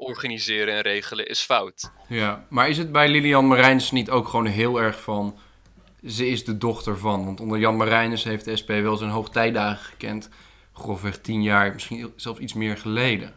organiseren 0.00 0.74
en 0.74 0.80
regelen 0.80 1.26
is 1.26 1.40
fout. 1.40 1.90
Ja, 2.08 2.46
maar 2.48 2.68
is 2.68 2.78
het 2.78 2.92
bij 2.92 3.08
Lilian 3.08 3.46
Marijns 3.46 3.90
niet 3.90 4.10
ook 4.10 4.28
gewoon 4.28 4.46
heel 4.46 4.80
erg 4.80 5.00
van 5.00 5.38
ze 6.06 6.28
is 6.28 6.44
de 6.44 6.58
dochter 6.58 6.98
van? 6.98 7.24
Want 7.24 7.40
onder 7.40 7.58
Jan 7.58 7.76
Marijnis 7.76 8.24
heeft 8.24 8.44
de 8.44 8.56
SP 8.60 8.68
wel 8.68 8.96
zijn 8.96 9.10
hoogtijdagen 9.10 9.84
gekend. 9.84 10.28
Grofweg 10.72 11.18
tien 11.18 11.42
jaar, 11.42 11.72
misschien 11.72 12.12
zelfs 12.16 12.40
iets 12.40 12.52
meer 12.52 12.76
geleden. 12.76 13.34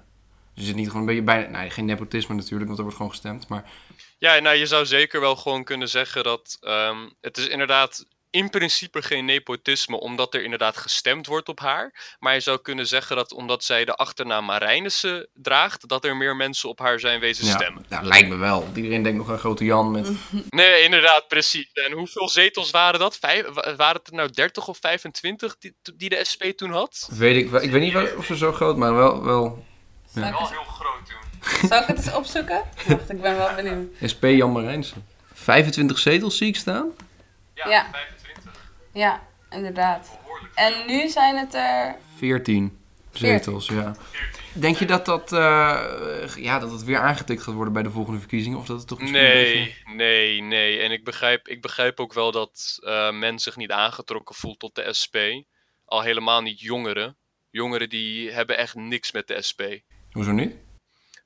Dus 0.56 0.68
het 0.68 0.76
niet 0.76 0.88
gewoon 0.88 1.02
een 1.02 1.08
beetje 1.08 1.24
bijna, 1.24 1.60
nee, 1.60 1.70
geen 1.70 1.86
nepotisme 1.86 2.36
natuurlijk, 2.36 2.66
want 2.66 2.78
er 2.78 2.84
wordt 2.84 2.98
gewoon 2.98 3.12
gestemd. 3.12 3.48
Maar... 3.48 3.72
Ja, 4.18 4.40
nou 4.40 4.56
je 4.56 4.66
zou 4.66 4.86
zeker 4.86 5.20
wel 5.20 5.36
gewoon 5.36 5.64
kunnen 5.64 5.90
zeggen 5.90 6.24
dat 6.24 6.58
um, 6.62 7.14
het 7.22 7.38
is 7.38 7.48
inderdaad 7.48 8.06
in 8.34 8.50
principe 8.50 9.02
geen 9.02 9.26
nepotisme, 9.26 10.00
omdat 10.00 10.34
er 10.34 10.44
inderdaad 10.44 10.78
gestemd 10.78 11.28
wordt 11.28 11.50
op 11.50 11.60
haar. 11.60 12.16
Maar 12.20 12.34
je 12.34 12.40
zou 12.40 12.62
kunnen 12.62 12.88
zeggen 12.88 13.16
dat 13.16 13.34
omdat 13.34 13.64
zij 13.64 13.86
de 13.86 13.96
achternaam 13.96 14.46
Marijnissen 14.46 15.28
draagt, 15.34 15.88
dat 15.88 16.06
er 16.06 16.16
meer 16.16 16.36
mensen 16.36 16.70
op 16.70 16.80
haar 16.80 17.00
zijn 17.00 17.20
wezen 17.20 17.46
stemmen. 17.46 17.86
Ja, 17.90 18.02
lijkt 18.02 18.30
me 18.30 18.36
wel. 18.36 18.68
Iedereen 18.76 19.04
denkt 19.04 19.18
nog 19.18 19.30
aan 19.30 19.40
Grote 19.40 19.66
Jan 19.66 19.92
met... 19.92 20.12
Nee, 20.50 20.82
inderdaad, 20.82 21.28
precies. 21.28 21.70
En 21.74 21.92
hoeveel 21.92 22.30
zetels 22.30 22.72
waren 22.72 23.00
dat? 23.00 23.18
Vijf, 23.18 23.46
waren 23.54 23.96
het 23.96 24.08
er 24.08 24.14
nou 24.14 24.30
30 24.30 24.68
of 24.68 24.78
25 24.78 25.58
die, 25.58 25.76
die 25.96 26.10
de 26.10 26.24
SP 26.32 26.44
toen 26.44 26.72
had? 26.72 27.10
Weet 27.12 27.36
ik, 27.36 27.62
ik 27.62 27.72
weet 27.72 27.82
niet 27.82 28.14
of 28.18 28.26
ze 28.26 28.38
zo 28.38 28.52
groot, 28.52 28.78
maar 28.78 28.96
wel... 28.96 29.24
wel 29.24 29.66
ja. 30.14 30.22
Wel 30.32 30.50
heel 30.50 30.64
groot 30.64 31.06
toen. 31.06 31.70
Zal 31.70 31.82
ik 31.82 31.88
het 31.88 31.98
eens 31.98 32.14
opzoeken? 32.14 32.64
Wacht, 32.88 33.10
ik 33.10 33.22
ben 33.22 33.38
wel 33.38 33.56
benieuwd. 33.56 34.12
SP 34.12 34.24
Jan 34.24 34.52
Marijnissen. 34.52 35.06
25 35.34 36.00
zetels 36.00 36.38
zie 36.38 36.48
ik 36.48 36.56
staan. 36.56 36.92
Ja, 37.54 37.70
ja. 37.70 37.88
25. 37.92 38.23
Ja, 38.94 39.28
inderdaad. 39.50 40.20
En 40.56 40.74
nu 40.88 41.10
zijn 41.10 41.38
het 41.38 41.54
er... 41.54 41.96
14 42.16 42.80
zetels, 43.12 43.68
ja. 43.68 43.96
Denk 44.54 44.78
je 44.78 44.86
dat 44.86 45.06
dat, 45.06 45.32
uh, 45.32 45.40
ja, 46.36 46.60
dat 46.60 46.72
het 46.72 46.84
weer 46.84 47.00
aangetikt 47.00 47.44
gaat 47.44 47.54
worden 47.54 47.74
bij 47.74 47.84
de 47.84 47.92
volgende 47.92 48.20
verkiezingen? 48.20 48.58
Of 48.58 48.66
dat 48.66 48.80
het 48.80 48.88
toch 48.88 49.00
nee, 49.00 49.10
een 49.10 49.64
beetje... 49.64 49.96
nee, 49.96 50.42
nee. 50.42 50.80
En 50.80 50.92
ik 50.92 51.04
begrijp, 51.04 51.48
ik 51.48 51.62
begrijp 51.62 52.00
ook 52.00 52.14
wel 52.14 52.32
dat 52.32 52.80
uh, 52.82 53.12
men 53.12 53.40
zich 53.40 53.56
niet 53.56 53.72
aangetrokken 53.72 54.36
voelt 54.36 54.60
tot 54.60 54.76
de 54.76 54.94
SP. 55.02 55.18
Al 55.86 56.02
helemaal 56.02 56.42
niet 56.42 56.60
jongeren. 56.60 57.18
Jongeren 57.50 57.90
die 57.90 58.32
hebben 58.32 58.58
echt 58.58 58.76
niks 58.76 59.12
met 59.12 59.28
de 59.28 59.42
SP. 59.50 59.62
Hoezo 60.12 60.32
niet? 60.32 60.56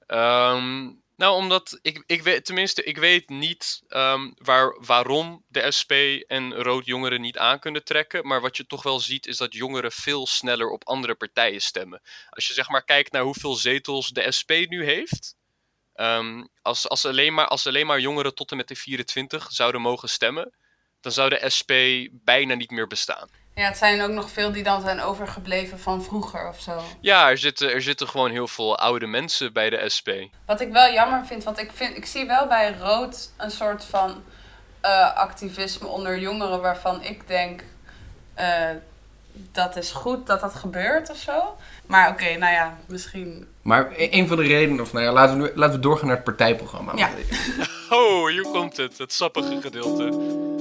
Um, 0.08 1.02
nou, 1.18 1.36
omdat 1.36 1.80
ik, 1.82 2.04
ik 2.06 2.24
weet, 2.24 2.46
tenminste, 2.46 2.84
ik 2.84 2.98
weet 2.98 3.30
niet 3.30 3.82
um, 3.90 4.34
waar, 4.38 4.78
waarom 4.80 5.44
de 5.48 5.72
SP 5.80 5.92
en 6.28 6.54
rood 6.54 6.86
jongeren 6.86 7.22
niet 7.22 7.38
aan 7.38 7.60
kunnen 7.60 7.84
trekken. 7.84 8.28
Maar 8.28 8.42
wat 8.42 8.58
je 8.58 8.66
toch 8.66 8.84
wel 8.84 9.00
ziet, 9.00 9.28
is 9.28 9.38
dat 9.38 9.54
jongeren 9.54 9.92
veel 9.92 10.28
sneller 10.28 10.70
op 10.70 10.88
andere 10.88 11.16
partijen 11.16 11.62
stemmen. 11.62 12.02
Als 12.30 12.48
je 12.48 12.54
zeg 12.54 12.70
maar 12.70 12.84
kijkt 12.84 13.12
naar 13.12 13.24
hoeveel 13.24 13.56
zetels 13.56 14.10
de 14.10 14.32
SP 14.38 14.52
nu 14.68 14.86
heeft. 14.86 15.36
Um, 15.96 16.50
als, 16.62 16.90
als, 16.90 17.06
alleen 17.06 17.34
maar, 17.34 17.48
als 17.48 17.68
alleen 17.68 17.88
maar 17.88 18.00
jongeren 18.00 18.36
tot 18.36 18.52
en 18.52 18.58
met 18.58 18.68
de 18.68 18.76
24 18.76 19.52
zouden 19.52 19.82
mogen 19.82 20.10
stemmen, 20.10 20.54
dan 21.02 21.12
zou 21.12 21.30
de 21.30 21.50
SP 21.58 21.72
bijna 22.12 22.54
niet 22.54 22.72
meer 22.72 22.88
bestaan. 22.88 23.30
Ja, 23.58 23.64
het 23.64 23.78
zijn 23.78 24.02
ook 24.02 24.12
nog 24.12 24.32
veel 24.32 24.52
die 24.52 24.64
dan 24.64 24.82
zijn 24.82 25.02
overgebleven 25.02 25.80
van 25.80 26.04
vroeger 26.04 26.48
of 26.48 26.60
zo. 26.62 26.82
Ja, 27.00 27.30
er 27.30 27.38
zitten, 27.38 27.72
er 27.72 27.82
zitten 27.82 28.08
gewoon 28.08 28.32
heel 28.32 28.48
veel 28.48 28.78
oude 28.78 29.08
mensen 29.08 29.54
bij 29.54 29.70
de 29.70 29.90
SP. 29.96 30.10
Wat 30.46 30.62
ik 30.62 30.72
wel 30.72 30.92
jammer 30.94 31.26
vind, 31.26 31.44
want 31.44 31.60
ik, 31.60 31.72
vind, 31.74 31.98
ik 31.98 32.06
zie 32.06 32.26
wel 32.26 32.48
bij 32.48 32.76
Rood 32.80 33.32
een 33.38 33.52
soort 33.52 33.86
van 33.86 34.24
uh, 34.86 35.16
activisme 35.16 35.88
onder 35.88 36.20
jongeren 36.20 36.62
waarvan 36.62 37.04
ik 37.04 37.28
denk... 37.28 37.64
Uh, 38.40 38.70
dat 39.52 39.76
is 39.76 39.92
goed 39.92 40.28
dat 40.28 40.42
dat 40.42 40.56
gebeurt 40.56 41.10
of 41.10 41.18
zo. 41.18 41.58
Maar 41.86 42.10
oké, 42.10 42.22
okay, 42.22 42.36
nou 42.36 42.54
ja, 42.54 42.78
misschien... 42.88 43.48
Maar 43.62 43.92
e-, 43.96 44.10
een 44.12 44.28
van 44.28 44.38
de 44.38 44.44
redenen, 44.44 44.82
of 44.82 44.94
nou 44.94 45.06
ja, 45.06 45.12
laten 45.12 45.42
we, 45.42 45.52
laten 45.56 45.76
we 45.76 45.82
doorgaan 45.82 46.08
naar 46.08 46.16
het 46.16 46.26
partijprogramma. 46.26 46.92
Ja. 46.96 47.10
oh, 47.98 48.28
hier 48.28 48.44
komt 48.44 48.78
het, 48.78 48.98
het 48.98 49.14
sappige 49.14 49.62
gedeelte. 49.62 50.56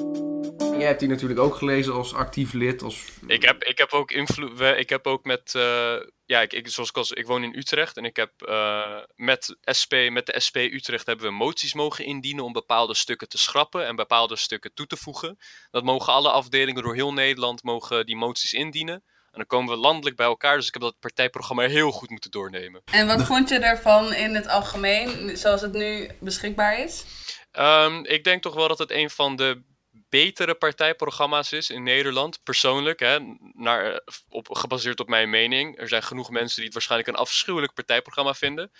Jij 0.78 0.86
hebt 0.86 1.00
die 1.00 1.08
natuurlijk 1.08 1.40
ook 1.40 1.54
gelezen 1.54 1.92
als 1.92 2.14
actief 2.14 2.52
lid. 2.52 2.82
Als... 2.82 3.04
Ik, 3.26 3.42
heb, 3.42 3.64
ik 3.64 3.78
heb 3.78 3.92
ook 3.92 4.10
invloed. 4.10 4.60
Ik 4.60 4.88
heb 4.88 5.06
ook 5.06 5.24
met. 5.24 5.52
Uh, 5.56 5.96
ja, 6.24 6.40
ik, 6.40 6.52
ik, 6.52 6.68
zoals 6.68 6.88
ik, 6.88 6.96
als, 6.96 7.10
ik 7.10 7.26
woon 7.26 7.42
in 7.42 7.58
Utrecht 7.58 7.96
en 7.96 8.04
ik 8.04 8.16
heb 8.16 8.30
uh, 8.48 8.98
met, 9.14 9.56
SP, 9.80 9.92
met 10.10 10.26
de 10.26 10.40
SP 10.46 10.56
Utrecht 10.56 11.06
hebben 11.06 11.26
we 11.26 11.32
moties 11.32 11.74
mogen 11.74 12.04
indienen 12.04 12.44
om 12.44 12.52
bepaalde 12.52 12.94
stukken 12.94 13.28
te 13.28 13.38
schrappen 13.38 13.86
en 13.86 13.96
bepaalde 13.96 14.36
stukken 14.36 14.74
toe 14.74 14.86
te 14.86 14.96
voegen. 14.96 15.38
Dat 15.70 15.84
mogen 15.84 16.12
alle 16.12 16.30
afdelingen 16.30 16.82
door 16.82 16.94
heel 16.94 17.12
Nederland 17.12 17.62
mogen 17.62 18.06
die 18.06 18.16
moties 18.16 18.52
indienen. 18.52 18.94
En 19.30 19.42
dan 19.42 19.46
komen 19.46 19.74
we 19.74 19.80
landelijk 19.80 20.16
bij 20.16 20.26
elkaar. 20.26 20.56
Dus 20.56 20.66
ik 20.66 20.72
heb 20.72 20.82
dat 20.82 20.98
partijprogramma 21.00 21.62
heel 21.62 21.90
goed 21.90 22.10
moeten 22.10 22.30
doornemen. 22.30 22.82
En 22.84 23.06
wat 23.06 23.22
vond 23.22 23.48
je 23.48 23.58
ervan 23.58 24.14
in 24.14 24.34
het 24.34 24.48
algemeen, 24.48 25.36
zoals 25.36 25.60
het 25.60 25.72
nu 25.72 26.10
beschikbaar 26.20 26.78
is? 26.78 27.04
Um, 27.52 28.04
ik 28.04 28.24
denk 28.24 28.42
toch 28.42 28.54
wel 28.54 28.68
dat 28.68 28.78
het 28.78 28.90
een 28.90 29.10
van 29.10 29.36
de 29.36 29.62
betere 30.08 30.54
partijprogramma's 30.54 31.52
is 31.52 31.70
in 31.70 31.82
Nederland, 31.82 32.42
persoonlijk, 32.42 33.00
hè, 33.00 33.18
naar, 33.52 34.00
op, 34.28 34.48
gebaseerd 34.50 35.00
op 35.00 35.08
mijn 35.08 35.30
mening. 35.30 35.78
Er 35.78 35.88
zijn 35.88 36.02
genoeg 36.02 36.30
mensen 36.30 36.56
die 36.56 36.64
het 36.64 36.72
waarschijnlijk 36.72 37.10
een 37.10 37.22
afschuwelijk 37.22 37.74
partijprogramma 37.74 38.34
vinden. 38.34 38.72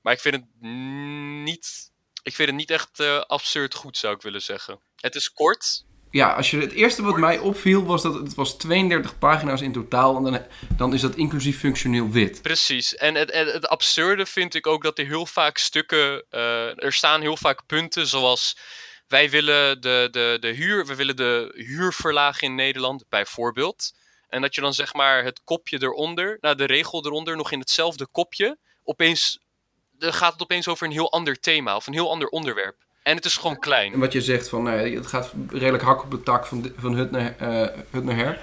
Maar 0.00 0.12
ik 0.12 0.20
vind 0.20 0.34
het 0.34 0.44
niet, 1.42 1.90
ik 2.22 2.34
vind 2.34 2.48
het 2.48 2.58
niet 2.58 2.70
echt 2.70 3.00
uh, 3.00 3.20
absurd 3.20 3.74
goed, 3.74 3.96
zou 3.96 4.14
ik 4.14 4.22
willen 4.22 4.42
zeggen. 4.42 4.80
Het 4.96 5.14
is 5.14 5.32
kort. 5.32 5.84
Ja, 6.10 6.32
als 6.32 6.50
je, 6.50 6.60
het 6.60 6.72
eerste 6.72 7.02
wat 7.02 7.16
mij 7.16 7.38
opviel 7.38 7.84
was 7.84 8.02
dat 8.02 8.14
het 8.14 8.34
was 8.34 8.56
32 8.56 9.18
pagina's 9.18 9.60
in 9.60 9.72
totaal. 9.72 10.16
En 10.16 10.22
dan, 10.22 10.46
dan 10.76 10.94
is 10.94 11.00
dat 11.00 11.14
inclusief 11.14 11.58
functioneel 11.58 12.10
wit. 12.10 12.42
Precies. 12.42 12.94
En 12.94 13.14
het, 13.14 13.32
het, 13.32 13.52
het 13.52 13.68
absurde 13.68 14.26
vind 14.26 14.54
ik 14.54 14.66
ook 14.66 14.82
dat 14.82 14.98
er 14.98 15.06
heel 15.06 15.26
vaak 15.26 15.58
stukken... 15.58 16.24
Uh, 16.30 16.84
er 16.84 16.92
staan 16.92 17.20
heel 17.20 17.36
vaak 17.36 17.66
punten 17.66 18.06
zoals 18.06 18.56
wij 19.08 19.30
willen 19.30 19.80
de, 19.80 20.08
de, 20.10 20.36
de 20.40 20.48
huur, 20.48 20.86
we 20.86 20.94
willen 20.94 21.16
de 21.16 21.52
huur 21.54 21.92
verlagen 21.92 22.48
in 22.48 22.54
Nederland, 22.54 23.04
bijvoorbeeld. 23.08 23.94
En 24.28 24.40
dat 24.40 24.54
je 24.54 24.60
dan 24.60 24.74
zeg 24.74 24.94
maar 24.94 25.24
het 25.24 25.40
kopje 25.44 25.82
eronder, 25.82 26.38
nou 26.40 26.56
de 26.56 26.64
regel 26.64 27.04
eronder, 27.04 27.36
nog 27.36 27.52
in 27.52 27.58
hetzelfde 27.58 28.06
kopje, 28.06 28.58
opeens 28.84 29.44
dan 29.98 30.12
gaat 30.12 30.32
het 30.32 30.42
opeens 30.42 30.68
over 30.68 30.86
een 30.86 30.92
heel 30.92 31.12
ander 31.12 31.40
thema 31.40 31.76
of 31.76 31.86
een 31.86 31.92
heel 31.92 32.10
ander 32.10 32.28
onderwerp. 32.28 32.76
En 33.02 33.16
het 33.16 33.24
is 33.24 33.36
gewoon 33.36 33.58
klein. 33.58 33.92
En 33.92 33.98
wat 33.98 34.12
je 34.12 34.20
zegt 34.20 34.48
van, 34.48 34.62
nou, 34.62 34.94
het 34.94 35.06
gaat 35.06 35.32
redelijk 35.48 35.82
hak 35.82 36.02
op 36.02 36.10
de 36.10 36.22
tak 36.22 36.46
van, 36.46 36.72
van 36.76 36.94
hut, 36.94 37.10
naar, 37.10 37.36
uh, 37.42 37.68
hut 37.90 38.04
naar 38.04 38.16
her. 38.16 38.40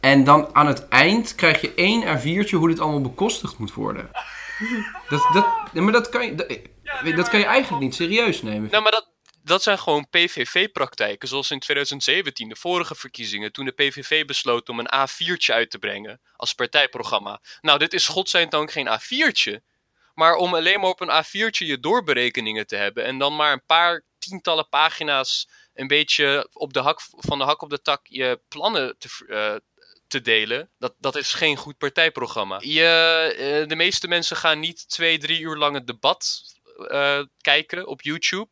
En 0.00 0.24
dan 0.24 0.54
aan 0.54 0.66
het 0.66 0.88
eind 0.88 1.34
krijg 1.34 1.60
je 1.60 1.74
één 1.74 2.18
A4'tje 2.18 2.56
hoe 2.56 2.68
dit 2.68 2.80
allemaal 2.80 3.00
bekostigd 3.00 3.58
moet 3.58 3.74
worden. 3.74 4.10
Dat, 5.08 5.28
dat, 5.32 5.72
maar 5.72 5.92
dat 5.92 6.08
kan 6.08 6.26
je, 6.26 6.34
dat, 6.34 7.16
dat 7.16 7.28
kan 7.28 7.38
je 7.38 7.44
eigenlijk 7.44 7.82
niet 7.82 7.94
serieus 7.94 8.42
nemen. 8.42 8.70
Nou, 8.70 8.82
maar 8.82 8.92
dat, 8.92 9.08
dat 9.48 9.62
zijn 9.62 9.78
gewoon 9.78 10.08
PVV-praktijken, 10.10 11.28
zoals 11.28 11.50
in 11.50 11.58
2017, 11.58 12.48
de 12.48 12.56
vorige 12.56 12.94
verkiezingen, 12.94 13.52
toen 13.52 13.64
de 13.64 13.72
PVV 13.72 14.24
besloot 14.24 14.68
om 14.68 14.78
een 14.78 15.08
A4'tje 15.08 15.54
uit 15.54 15.70
te 15.70 15.78
brengen 15.78 16.20
als 16.36 16.54
partijprogramma. 16.54 17.40
Nou, 17.60 17.78
dit 17.78 17.92
is 17.92 18.06
godzijdank 18.06 18.70
geen 18.70 18.88
A4'tje, 18.88 19.60
maar 20.14 20.34
om 20.34 20.54
alleen 20.54 20.80
maar 20.80 20.90
op 20.90 21.00
een 21.00 21.24
A4'tje 21.24 21.66
je 21.66 21.80
doorberekeningen 21.80 22.66
te 22.66 22.76
hebben 22.76 23.04
en 23.04 23.18
dan 23.18 23.36
maar 23.36 23.52
een 23.52 23.66
paar 23.66 24.04
tientallen 24.18 24.68
pagina's 24.68 25.48
een 25.74 25.86
beetje 25.86 26.48
op 26.52 26.72
de 26.72 26.80
hak, 26.80 27.00
van 27.00 27.38
de 27.38 27.44
hak 27.44 27.62
op 27.62 27.70
de 27.70 27.82
tak 27.82 28.06
je 28.06 28.40
plannen 28.48 28.98
te, 28.98 29.08
uh, 29.26 29.54
te 30.08 30.20
delen. 30.20 30.70
Dat, 30.78 30.94
dat 30.98 31.16
is 31.16 31.32
geen 31.32 31.56
goed 31.56 31.78
partijprogramma. 31.78 32.58
Je, 32.60 33.60
uh, 33.62 33.68
de 33.68 33.76
meeste 33.76 34.08
mensen 34.08 34.36
gaan 34.36 34.60
niet 34.60 34.88
twee, 34.88 35.18
drie 35.18 35.40
uur 35.40 35.56
lang 35.56 35.74
het 35.74 35.86
debat 35.86 36.42
uh, 36.76 37.22
kijken 37.40 37.86
op 37.86 38.02
YouTube 38.02 38.48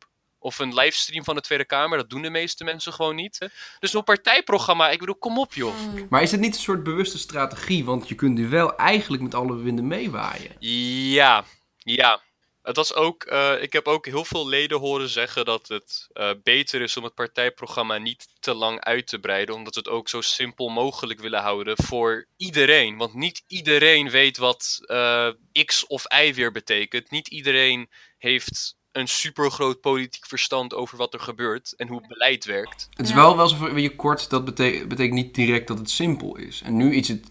of 0.46 0.58
een 0.58 0.74
livestream 0.74 1.24
van 1.24 1.34
de 1.34 1.40
Tweede 1.40 1.64
Kamer. 1.64 1.98
Dat 1.98 2.10
doen 2.10 2.22
de 2.22 2.30
meeste 2.30 2.64
mensen 2.64 2.92
gewoon 2.92 3.14
niet. 3.14 3.48
Dus 3.78 3.94
een 3.94 4.04
partijprogramma, 4.04 4.90
ik 4.90 4.98
bedoel, 4.98 5.14
kom 5.14 5.38
op 5.38 5.54
joh. 5.54 5.76
Hmm. 5.76 6.06
Maar 6.10 6.22
is 6.22 6.30
het 6.30 6.40
niet 6.40 6.54
een 6.54 6.60
soort 6.60 6.82
bewuste 6.82 7.18
strategie? 7.18 7.84
Want 7.84 8.08
je 8.08 8.14
kunt 8.14 8.34
nu 8.34 8.48
wel 8.48 8.76
eigenlijk 8.76 9.22
met 9.22 9.34
alle 9.34 9.56
winden 9.56 9.86
meewaaien. 9.86 10.56
Ja, 10.58 11.44
ja. 11.78 12.24
Het 12.62 12.76
was 12.76 12.94
ook, 12.94 13.26
uh, 13.30 13.62
ik 13.62 13.72
heb 13.72 13.86
ook 13.86 14.06
heel 14.06 14.24
veel 14.24 14.48
leden 14.48 14.78
horen 14.78 15.08
zeggen 15.08 15.44
dat 15.44 15.68
het 15.68 16.08
uh, 16.12 16.30
beter 16.42 16.80
is 16.80 16.96
om 16.96 17.04
het 17.04 17.14
partijprogramma 17.14 17.98
niet 17.98 18.26
te 18.40 18.54
lang 18.54 18.80
uit 18.80 19.06
te 19.06 19.18
breiden. 19.18 19.54
Omdat 19.54 19.74
we 19.74 19.80
het 19.80 19.88
ook 19.88 20.08
zo 20.08 20.20
simpel 20.20 20.68
mogelijk 20.68 21.20
willen 21.20 21.40
houden 21.40 21.76
voor 21.82 22.26
iedereen. 22.36 22.96
Want 22.96 23.14
niet 23.14 23.44
iedereen 23.46 24.10
weet 24.10 24.36
wat 24.36 24.78
uh, 24.82 25.28
X 25.64 25.86
of 25.86 26.04
Y 26.12 26.34
weer 26.34 26.52
betekent. 26.52 27.10
Niet 27.10 27.28
iedereen 27.28 27.90
heeft 28.18 28.76
een 28.96 29.08
supergroot 29.08 29.80
politiek 29.80 30.26
verstand 30.26 30.74
over 30.74 30.98
wat 30.98 31.14
er 31.14 31.20
gebeurt 31.20 31.74
en 31.76 31.88
hoe 31.88 32.06
beleid 32.08 32.44
werkt. 32.44 32.88
Het 32.94 33.06
is 33.06 33.14
wel 33.14 33.36
wel 33.36 33.48
zo 33.48 33.56
van, 33.56 33.80
je 33.80 33.96
kort, 33.96 34.30
dat 34.30 34.44
betekent, 34.44 34.88
betekent 34.88 35.14
niet 35.14 35.34
direct 35.34 35.68
dat 35.68 35.78
het 35.78 35.90
simpel 35.90 36.36
is. 36.36 36.62
En 36.64 36.76
nu 36.76 36.94
is 36.94 37.08
het 37.08 37.30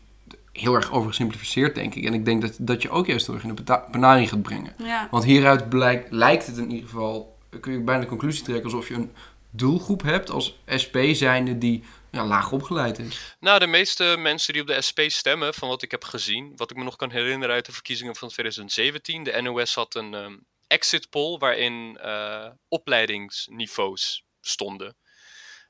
heel 0.52 0.74
erg 0.74 0.92
overgesimplificeerd, 0.92 1.76
denk 1.76 1.96
ik. 1.96 2.06
En 2.06 2.14
ik 2.14 2.26
denk 2.26 2.42
dat, 2.42 2.58
dat 2.60 2.82
je 2.82 2.90
ook 2.90 3.08
juist 3.08 3.28
erg 3.28 3.44
in 3.44 3.56
de 3.56 3.84
benadering 3.92 4.30
gaat 4.30 4.42
brengen. 4.42 4.76
Ja. 4.78 5.08
Want 5.12 5.24
hieruit 5.24 5.70
blijkt, 5.70 6.12
lijkt 6.12 6.48
het 6.48 6.58
in 6.58 6.72
ieder 6.72 6.90
geval, 6.90 7.38
kun 7.60 7.72
je 7.72 7.80
bijna 7.80 8.02
de 8.02 8.08
conclusie 8.08 8.44
trekken 8.44 8.66
alsof 8.66 8.88
je 8.88 8.94
een 8.94 9.12
doelgroep 9.50 10.02
hebt 10.02 10.30
als 10.30 10.60
SP 10.84 10.98
zijnde 11.12 11.58
die 11.58 11.84
ja, 12.12 12.26
laag 12.26 12.52
opgeleid 12.52 13.00
is. 13.00 13.36
Nou, 13.40 13.60
de 13.60 13.68
meeste 13.68 14.16
mensen 14.20 14.54
die 14.54 14.62
op 14.62 14.68
de 14.68 14.82
SP 14.88 15.00
stemmen, 15.08 15.54
van 15.54 15.68
wat 15.68 15.82
ik 15.82 15.92
heb 15.92 16.04
gezien, 16.04 16.54
wat 16.56 16.72
ik 16.72 16.78
me 16.78 16.84
nog 16.84 16.96
kan 16.96 17.12
herinneren 17.12 17.56
uit 17.56 17.66
de 17.66 17.72
verkiezingen 17.72 18.16
van 18.16 18.30
2017, 18.30 19.24
de 19.24 19.42
NOS 19.42 19.76
had 19.76 19.96
een 19.96 20.14
ehm, 20.14 20.34
exit 20.68 21.10
poll 21.10 21.38
waarin 21.38 21.98
eh, 21.98 22.50
opleidingsniveaus 22.68 24.24
stonden. 24.42 24.98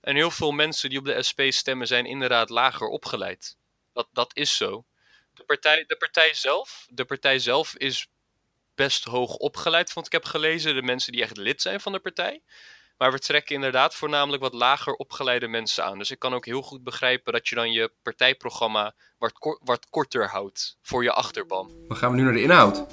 En 0.01 0.15
heel 0.15 0.31
veel 0.31 0.51
mensen 0.51 0.89
die 0.89 0.99
op 0.99 1.05
de 1.05 1.23
SP 1.29 1.41
stemmen 1.47 1.87
zijn 1.87 2.05
inderdaad 2.05 2.49
lager 2.49 2.87
opgeleid. 2.87 3.57
Dat, 3.93 4.07
dat 4.11 4.35
is 4.35 4.57
zo. 4.57 4.85
De 5.33 5.43
partij, 5.43 5.83
de, 5.87 5.95
partij 5.95 6.33
zelf, 6.33 6.87
de 6.89 7.05
partij 7.05 7.39
zelf 7.39 7.75
is 7.75 8.07
best 8.75 9.03
hoog 9.03 9.35
opgeleid, 9.35 9.93
want 9.93 10.05
ik 10.05 10.11
heb 10.11 10.25
gelezen, 10.25 10.75
de 10.75 10.81
mensen 10.81 11.11
die 11.11 11.21
echt 11.21 11.37
lid 11.37 11.61
zijn 11.61 11.79
van 11.79 11.91
de 11.91 11.99
partij. 11.99 12.41
Maar 12.97 13.11
we 13.11 13.19
trekken 13.19 13.55
inderdaad 13.55 13.95
voornamelijk 13.95 14.43
wat 14.43 14.53
lager 14.53 14.93
opgeleide 14.93 15.47
mensen 15.47 15.83
aan. 15.83 15.97
Dus 15.97 16.11
ik 16.11 16.19
kan 16.19 16.33
ook 16.33 16.45
heel 16.45 16.61
goed 16.61 16.83
begrijpen 16.83 17.33
dat 17.33 17.47
je 17.47 17.55
dan 17.55 17.71
je 17.71 17.91
partijprogramma 18.03 18.95
wat, 19.17 19.57
wat 19.63 19.89
korter 19.89 20.29
houdt 20.29 20.77
voor 20.81 21.03
je 21.03 21.11
achterban. 21.11 21.71
Dan 21.87 21.97
gaan 21.97 22.11
we 22.11 22.17
nu 22.17 22.23
naar 22.23 22.33
de 22.33 22.41
inhoud. 22.41 22.85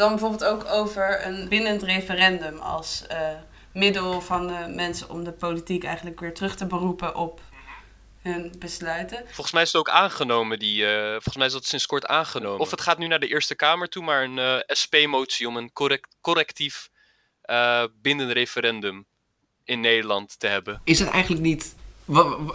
Dan 0.00 0.10
bijvoorbeeld 0.10 0.44
ook 0.44 0.64
over 0.64 1.26
een 1.26 1.48
bindend 1.48 1.82
referendum 1.82 2.58
als 2.58 3.06
eh, 3.06 3.28
middel 3.72 4.20
van 4.20 4.46
de 4.46 4.72
mensen 4.74 5.10
om 5.10 5.24
de 5.24 5.32
politiek 5.32 5.84
eigenlijk 5.84 6.20
weer 6.20 6.34
terug 6.34 6.56
te 6.56 6.66
beroepen 6.66 7.14
op 7.14 7.40
hun 8.22 8.54
besluiten. 8.58 9.24
Volgens 9.24 9.52
mij 9.52 9.62
is 9.62 9.72
het 9.72 9.80
ook 9.80 9.88
aangenomen, 9.88 10.58
die, 10.58 10.86
eh, 10.86 11.10
volgens 11.10 11.36
mij 11.36 11.46
is 11.46 11.52
dat 11.52 11.64
sinds 11.64 11.86
kort 11.86 12.06
aangenomen. 12.06 12.60
Of 12.60 12.70
het 12.70 12.80
gaat 12.80 12.98
nu 12.98 13.06
naar 13.06 13.20
de 13.20 13.28
Eerste 13.28 13.54
Kamer 13.54 13.88
toe, 13.88 14.04
maar 14.04 14.22
een 14.22 14.38
eh, 14.38 14.56
SP-motie 14.66 15.48
om 15.48 15.56
een 15.56 15.72
correct, 15.72 16.16
correctief 16.20 16.88
eh, 17.42 17.84
bindend 18.02 18.32
referendum 18.32 19.06
in 19.64 19.80
Nederland 19.80 20.38
te 20.38 20.46
hebben. 20.46 20.80
Is 20.84 20.98
het 20.98 21.08
eigenlijk 21.08 21.42
niet... 21.42 21.74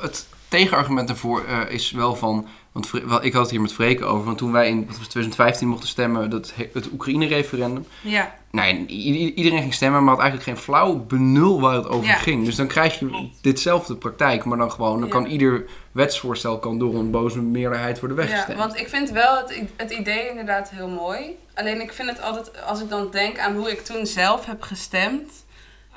Het 0.02 0.28
tegenargument 0.48 1.08
daarvoor 1.08 1.46
eh, 1.46 1.72
is 1.72 1.92
wel 1.92 2.16
van... 2.16 2.48
Want 2.76 2.92
ik 3.22 3.34
had 3.34 3.42
het 3.42 3.52
hier 3.52 3.62
met 3.62 3.74
Freke 3.74 4.06
over. 4.06 4.26
Want 4.26 4.38
toen 4.38 4.52
wij 4.52 4.68
in 4.68 4.78
wat 4.78 4.86
was 4.88 4.96
het, 4.98 5.10
2015 5.10 5.68
mochten 5.68 5.88
stemmen... 5.90 6.30
Dat, 6.30 6.54
he- 6.56 6.70
het 6.74 6.92
Oekraïne-referendum... 6.92 7.86
Ja, 8.02 8.36
Nee, 8.52 8.86
i- 8.90 9.34
iedereen 9.34 9.60
ging 9.62 9.74
stemmen, 9.74 10.04
maar 10.04 10.14
had 10.14 10.22
eigenlijk 10.24 10.50
geen 10.50 10.64
flauw 10.66 10.96
benul 10.96 11.62
waar 11.62 11.76
het 11.76 11.88
over 11.88 12.08
Ja. 12.08 12.14
ging. 12.16 12.46
Dus 12.46 12.56
dan 12.56 12.68
krijg 12.68 13.00
je 13.00 13.30
ditzelfde 13.42 13.96
praktijk, 13.96 14.46
maar 14.46 14.58
dan 14.58 14.72
gewoon... 14.72 15.00
Dan 15.00 15.08
Ja. 15.08 15.14
kan 15.14 15.26
ieder 15.26 15.66
wetsvoorstel 15.92 16.60
kan 16.60 16.80
door 16.80 16.96
een 16.96 17.12
boze 17.12 17.42
meerderheid 17.42 18.00
worden 18.00 18.18
ja, 18.18 18.24
weggestemd. 18.24 18.60
want 18.60 18.78
ik 18.80 18.90
vind 18.90 19.10
wel 19.12 19.36
het, 19.38 19.62
het 19.76 19.92
idee 19.92 20.30
inderdaad 20.30 20.70
heel 20.70 20.88
mooi. 20.88 21.20
Alleen 21.54 21.82
ik 21.82 21.94
vind 21.94 22.10
het 22.10 22.22
altijd, 22.22 22.64
als 22.66 22.82
ik 22.82 22.90
dan 22.90 23.08
denk 23.12 23.40
aan 23.40 23.56
hoe 23.56 23.72
ik 23.72 23.82
toen 23.82 24.06
zelf 24.06 24.46
heb 24.46 24.62
gestemd, 24.62 25.45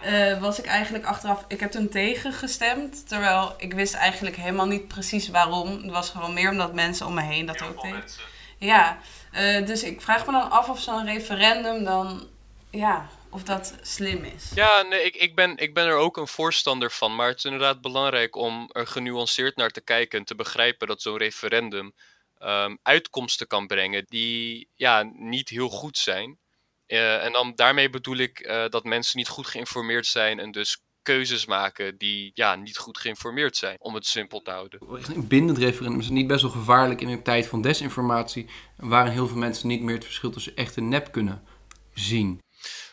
eh, 0.02 0.40
was 0.40 0.59
ik 0.59 0.67
eigenlijk 0.67 1.05
achteraf, 1.05 1.45
ik 1.49 1.61
heb 1.61 1.71
toen 1.71 1.88
tegen 1.88 2.33
gestemd. 2.33 3.09
Terwijl 3.09 3.55
ik 3.59 3.73
wist 3.73 3.95
eigenlijk 3.95 4.37
helemaal 4.37 4.67
niet 4.67 4.88
precies 4.88 5.28
waarom. 5.28 5.83
Het 5.83 5.90
was 5.90 6.11
gewoon 6.11 6.35
meer 6.35 6.50
omdat 6.50 6.75
mensen 6.75 7.07
om 7.07 7.14
me 7.14 7.23
heen 7.23 7.47
dat 7.47 7.62
ook 7.62 7.83
deden. 7.83 8.05
Ja, 8.59 8.99
eh, 9.33 9.67
dus 9.67 9.83
ik 9.83 10.00
vraag 10.00 10.26
me 10.26 10.33
dan 10.33 10.50
af 10.50 10.69
of 10.69 10.81
zo'n 10.81 11.05
referendum 11.05 11.85
dan, 11.85 12.28
ja, 12.71 13.09
of 13.31 13.43
dat 13.43 13.75
slim 13.83 14.25
is. 14.25 14.50
Ja, 14.55 14.83
nee, 14.83 15.02
ik, 15.02 15.14
ik, 15.14 15.35
ben, 15.35 15.57
ik 15.57 15.75
ben 15.75 15.87
er 15.87 15.97
ook 15.97 16.17
een 16.17 16.28
voorstander 16.28 16.90
van. 16.90 17.14
Maar 17.14 17.28
het 17.28 17.38
is 17.38 17.45
inderdaad 17.45 17.81
belangrijk 17.81 18.37
om 18.37 18.71
er 18.73 18.87
genuanceerd 18.87 19.57
naar 19.57 19.71
te 19.71 19.81
kijken 19.81 20.19
en 20.19 20.25
te 20.25 20.34
begrijpen 20.34 20.87
dat 20.87 21.02
zo'n 21.02 21.17
referendum 21.17 21.93
ehm, 22.39 22.76
uitkomsten 22.82 23.47
kan 23.47 23.67
brengen 23.67 24.04
die 24.08 24.69
ja, 24.75 25.11
niet 25.13 25.49
heel 25.49 25.69
goed 25.69 25.99
zijn. 25.99 26.39
Eh, 26.88 27.24
en 27.24 27.32
dan 27.32 27.52
daarmee 27.54 27.90
bedoel 27.90 28.16
ik 28.16 28.38
eh, 28.38 28.68
dat 28.68 28.84
mensen 28.84 29.18
niet 29.18 29.28
goed 29.28 29.46
geïnformeerd 29.46 30.06
zijn 30.06 30.38
en 30.38 30.50
dus 30.50 30.82
keuzes 31.02 31.46
maken 31.46 31.98
die 31.98 32.30
ja, 32.34 32.54
niet 32.54 32.76
goed 32.76 32.98
geïnformeerd 32.98 33.56
zijn, 33.56 33.76
om 33.80 33.94
het 33.94 34.06
simpel 34.06 34.42
te 34.42 34.50
houden. 34.50 34.80
Richting 34.90 35.28
bindend 35.28 35.58
referendum 35.58 35.98
is 35.98 36.04
het 36.04 36.14
niet 36.14 36.26
best 36.26 36.42
wel 36.42 36.50
gevaarlijk 36.50 37.00
in 37.00 37.08
een 37.08 37.22
tijd 37.22 37.46
van 37.46 37.62
desinformatie... 37.62 38.46
waarin 38.76 39.12
heel 39.12 39.28
veel 39.28 39.36
mensen 39.36 39.68
niet 39.68 39.82
meer 39.82 39.94
het 39.94 40.04
verschil 40.04 40.30
tussen 40.30 40.56
echt 40.56 40.76
en 40.76 40.88
nep 40.88 41.12
kunnen 41.12 41.44
zien. 41.94 42.40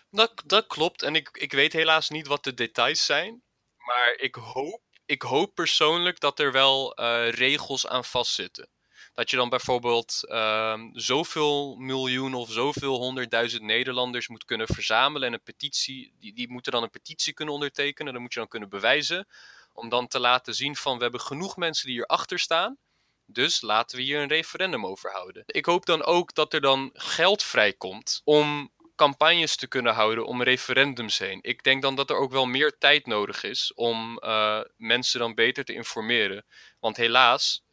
Dat, 0.10 0.44
dat 0.46 0.68
klopt. 0.68 1.02
En 1.02 1.16
ik, 1.16 1.30
ik 1.32 1.52
weet 1.52 1.74
helaas 1.74 2.10
niet 2.10 2.28
wat 2.28 2.44
de 2.44 2.54
details 2.54 3.06
zijn. 3.06 3.44
Maar 3.78 4.14
ik 4.18 4.36
hoop, 4.36 4.82
ik 5.06 5.22
hoop 5.22 5.56
persoonlijk 5.56 6.20
dat 6.20 6.40
er 6.40 6.52
wel 6.52 6.94
eh, 6.94 7.30
regels 7.30 7.88
aan 7.88 8.06
vastzitten. 8.06 8.70
Dat 9.16 9.30
je 9.30 9.36
dan 9.36 9.50
bijvoorbeeld 9.50 10.22
ehm, 10.28 10.90
zoveel 10.94 11.76
miljoen 11.76 12.34
of 12.34 12.52
zoveel 12.52 12.96
honderdduizend 12.96 13.64
Nederlanders 13.64 14.28
moet 14.28 14.46
kunnen 14.46 14.68
verzamelen. 14.68 15.28
En 15.28 15.34
een 15.34 15.44
petitie, 15.44 16.14
die, 16.20 16.34
die 16.34 16.52
moeten 16.52 16.72
dan 16.72 16.84
een 16.84 16.90
petitie 16.90 17.34
kunnen 17.34 17.54
ondertekenen. 17.54 18.14
Dat 18.14 18.22
moet 18.22 18.34
je 18.34 18.40
dan 18.40 18.48
kunnen 18.48 18.70
bewijzen. 18.70 19.28
Om 19.74 19.90
dan 19.90 20.08
te 20.08 20.20
laten 20.20 20.56
zien 20.56 20.76
van 20.76 20.98
we 20.98 21.04
hebben 21.04 21.22
genoeg 21.22 21.58
mensen 21.58 21.86
die 21.86 21.96
hierachter 21.96 22.40
staan. 22.40 22.78
Dus 23.26 23.62
laten 23.62 23.98
we 23.98 24.04
hier 24.04 24.22
een 24.22 24.28
referendum 24.28 24.86
over 24.86 25.12
houden. 25.12 25.44
Ik 25.46 25.66
hoop 25.66 25.86
dan 25.86 26.04
ook 26.04 26.34
dat 26.34 26.54
er 26.54 26.62
dan 26.62 26.90
geld 26.94 27.44
vrijkomt 27.44 28.22
om 28.24 28.74
campagnes 28.96 29.56
te 29.56 29.68
kunnen 29.68 29.94
houden 29.94 30.26
om 30.26 30.44
referendums 30.44 31.18
heen. 31.18 31.40
Ik 31.42 31.64
denk 31.64 31.82
dan 31.82 31.96
dat 31.96 32.10
er 32.10 32.16
ook 32.16 32.32
wel 32.32 32.46
meer 32.46 32.78
tijd 32.78 33.06
nodig 33.06 33.44
is 33.44 33.74
om 33.74 34.18
eh, 34.18 34.60
mensen 34.78 35.20
dan 35.20 35.34
beter 35.34 35.66
te 35.66 35.74
informeren. 35.74 36.46
Want 36.80 36.98
helaas, 36.98 37.65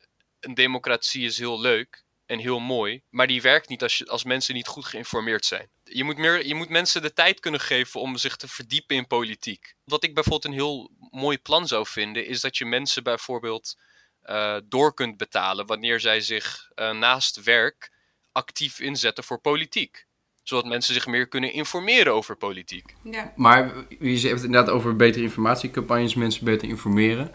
een 0.43 0.55
democratie 0.55 1.25
is 1.25 1.39
heel 1.39 1.61
leuk 1.61 2.05
en 2.27 2.39
heel 2.39 2.61
mooi, 2.61 3.03
maar 3.11 3.27
die 3.27 3.43
werkt 3.43 3.69
niet 3.69 3.83
als, 3.83 3.99
je, 3.99 4.07
als 4.07 4.25
mensen 4.25 4.55
niet 4.55 4.67
goed 4.67 4.85
geïnformeerd 4.85 5.45
zijn. 5.45 5.69
Je 5.85 6.05
moet, 6.05 6.17
meer, 6.17 6.47
je 6.47 6.55
moet 6.55 6.69
mensen 6.69 7.03
de 7.03 7.13
tijd 7.13 7.41
kunnen 7.41 7.61
geven 7.61 8.01
om 8.01 8.17
zich 8.17 8.37
te 8.37 8.49
verdiepen 8.49 8.97
in 8.97 9.07
politiek. 9.07 9.75
Wat 9.85 10.05
ik 10.05 10.15
bijvoorbeeld 10.15 10.45
een 10.45 10.61
heel 10.61 10.91
mooi 11.11 11.39
plan 11.39 11.67
zou 11.67 11.87
vinden, 11.87 12.27
is 12.27 12.41
dat 12.41 12.57
je 12.57 12.65
mensen 12.65 13.03
bijvoorbeeld 13.03 13.79
eh, 14.23 14.57
door 14.65 14.95
kunt 14.95 15.17
betalen 15.17 15.67
wanneer 15.67 16.01
zij 16.01 16.21
zich 16.21 16.71
eh, 16.75 16.91
naast 16.91 17.43
werk 17.43 17.93
actief 18.33 18.81
inzetten 18.81 19.25
voor 19.25 19.41
politiek 19.41 20.07
zodat 20.43 20.67
mensen 20.67 20.95
zich 20.95 21.07
meer 21.07 21.29
kunnen 21.29 21.53
informeren 21.53 22.15
over 22.15 22.37
politiek. 22.37 22.95
Ja. 23.03 23.33
Maar 23.37 23.75
je 23.99 24.09
hebt 24.11 24.23
het 24.23 24.45
inderdaad 24.45 24.71
over 24.71 24.97
betere 24.97 25.25
informatiecampagnes, 25.25 26.15
mensen 26.15 26.45
beter 26.45 26.69
informeren. 26.69 27.33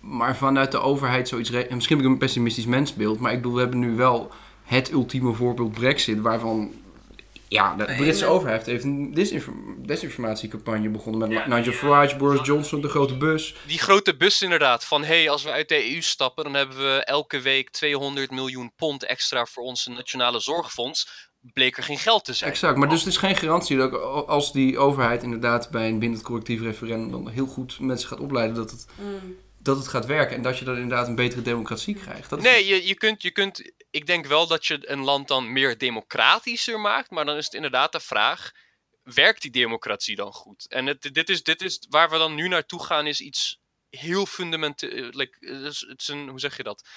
Maar 0.00 0.36
vanuit 0.36 0.70
de 0.70 0.78
overheid 0.78 1.28
zoiets... 1.28 1.50
Misschien 1.50 1.96
heb 1.96 2.06
ik 2.06 2.12
een 2.12 2.18
pessimistisch 2.18 2.66
mensbeeld, 2.66 3.20
maar 3.20 3.32
ik 3.32 3.36
bedoel, 3.36 3.54
we 3.54 3.60
hebben 3.60 3.78
nu 3.78 3.96
wel 3.96 4.30
het 4.64 4.92
ultieme 4.92 5.32
voorbeeld 5.32 5.72
Brexit, 5.72 6.20
waarvan... 6.20 6.72
Ja, 7.48 7.74
de 7.74 7.84
Britse 7.84 8.26
overheid 8.26 8.66
heeft 8.66 8.84
een 8.84 9.14
desinformatiecampagne 9.86 10.88
begonnen 10.88 11.28
met 11.28 11.38
Ja. 11.38 11.48
Nigel 11.48 11.72
Farage, 11.72 12.16
Boris 12.16 12.46
Johnson, 12.46 12.80
de 12.80 12.88
grote 12.88 13.16
bus. 13.16 13.54
Die 13.66 13.78
grote 13.78 14.16
bus 14.16 14.42
inderdaad, 14.42 14.84
van 14.84 15.00
hé, 15.04 15.06
hey, 15.18 15.30
als 15.30 15.42
we 15.42 15.50
uit 15.50 15.68
de 15.68 15.92
EU 15.94 16.00
stappen, 16.02 16.44
dan 16.44 16.54
hebben 16.54 16.76
we 16.76 17.04
elke 17.04 17.40
week 17.40 17.70
200 17.70 18.30
miljoen 18.30 18.72
pond 18.76 19.04
extra 19.04 19.44
voor 19.46 19.62
onze 19.62 19.90
nationale 19.90 20.40
zorgfonds. 20.40 21.30
Bleek 21.52 21.76
er 21.76 21.82
geen 21.82 21.98
geld 21.98 22.24
te 22.24 22.32
zijn. 22.32 22.50
Exact, 22.50 22.78
maar 22.78 22.88
dus 22.88 22.98
het 22.98 23.08
is 23.08 23.16
geen 23.16 23.36
garantie 23.36 23.76
dat 23.76 23.92
als 24.26 24.52
die 24.52 24.78
overheid 24.78 25.22
inderdaad 25.22 25.70
bij 25.70 25.88
een 25.88 25.98
bindend 25.98 26.22
correctief 26.22 26.60
referendum 26.60 27.10
dan 27.10 27.28
heel 27.28 27.46
goed 27.46 27.80
mensen 27.80 28.08
gaat 28.08 28.20
opleiden 28.20 28.56
dat 28.56 28.70
het, 28.70 28.86
Mm. 29.00 29.36
Dat 29.64 29.76
het 29.76 29.88
gaat 29.88 30.06
werken 30.06 30.36
en 30.36 30.42
dat 30.42 30.58
je 30.58 30.64
dan 30.64 30.76
inderdaad 30.76 31.08
een 31.08 31.14
betere 31.14 31.42
democratie 31.42 31.94
krijgt. 31.94 32.30
Dat 32.30 32.38
is- 32.38 32.44
Nee, 32.44 32.66
je, 32.66 32.86
je, 32.86 32.94
kunt, 32.94 33.22
je 33.22 33.30
kunt. 33.30 33.72
Ik 33.90 34.06
denk 34.06 34.26
wel 34.26 34.46
dat 34.46 34.66
je 34.66 34.90
een 34.90 35.00
land 35.00 35.28
dan 35.28 35.52
meer 35.52 35.78
democratischer 35.78 36.80
maakt. 36.80 37.10
Maar 37.10 37.24
dan 37.24 37.36
is 37.36 37.44
het 37.44 37.54
inderdaad 37.54 37.92
de 37.92 38.00
vraag: 38.00 38.50
werkt 39.02 39.42
die 39.42 39.50
democratie 39.50 40.16
dan 40.16 40.32
goed? 40.32 40.66
En 40.68 40.86
het, 40.86 41.08
dit, 41.14 41.28
is, 41.30 41.42
dit 41.42 41.62
is 41.62 41.86
waar 41.88 42.10
we 42.10 42.18
dan 42.18 42.34
nu 42.34 42.48
naartoe 42.48 42.84
gaan, 42.84 43.06
is 43.06 43.20
iets 43.20 43.60
heel 43.90 44.26
fundamenteel. 44.26 45.08
Like, 45.10 45.36
het 45.40 45.60
is, 45.72 45.80
het 45.88 46.00
is 46.00 46.08
een, 46.08 46.28
hoe 46.28 46.40
zeg 46.40 46.56
je 46.56 46.62
dat? 46.62 46.88